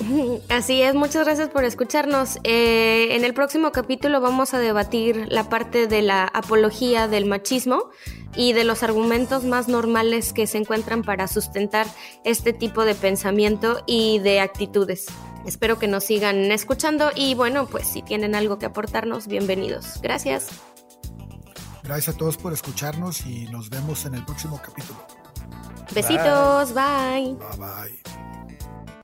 Así 0.48 0.82
es, 0.82 0.94
muchas 0.94 1.24
gracias 1.24 1.48
por 1.48 1.64
escucharnos. 1.64 2.38
Eh, 2.42 3.14
en 3.14 3.24
el 3.24 3.34
próximo 3.34 3.72
capítulo 3.72 4.20
vamos 4.20 4.54
a 4.54 4.58
debatir 4.58 5.26
la 5.28 5.48
parte 5.48 5.86
de 5.86 6.02
la 6.02 6.24
apología 6.24 7.08
del 7.08 7.26
machismo 7.26 7.90
y 8.36 8.52
de 8.52 8.64
los 8.64 8.82
argumentos 8.82 9.44
más 9.44 9.68
normales 9.68 10.32
que 10.32 10.46
se 10.46 10.58
encuentran 10.58 11.02
para 11.02 11.28
sustentar 11.28 11.86
este 12.24 12.52
tipo 12.52 12.84
de 12.84 12.94
pensamiento 12.94 13.82
y 13.86 14.18
de 14.18 14.40
actitudes. 14.40 15.06
Espero 15.46 15.78
que 15.78 15.88
nos 15.88 16.04
sigan 16.04 16.50
escuchando 16.52 17.10
y 17.14 17.34
bueno, 17.34 17.66
pues 17.66 17.86
si 17.86 18.02
tienen 18.02 18.34
algo 18.34 18.58
que 18.58 18.66
aportarnos, 18.66 19.26
bienvenidos. 19.26 20.00
Gracias. 20.02 20.48
Gracias 21.82 22.14
a 22.14 22.18
todos 22.18 22.36
por 22.36 22.52
escucharnos 22.52 23.26
y 23.26 23.46
nos 23.48 23.68
vemos 23.68 24.06
en 24.06 24.14
el 24.14 24.24
próximo 24.24 24.60
capítulo. 24.64 24.98
Besitos, 25.94 26.72
bye. 26.72 27.36
Bye 27.36 27.58
bye. 27.58 29.03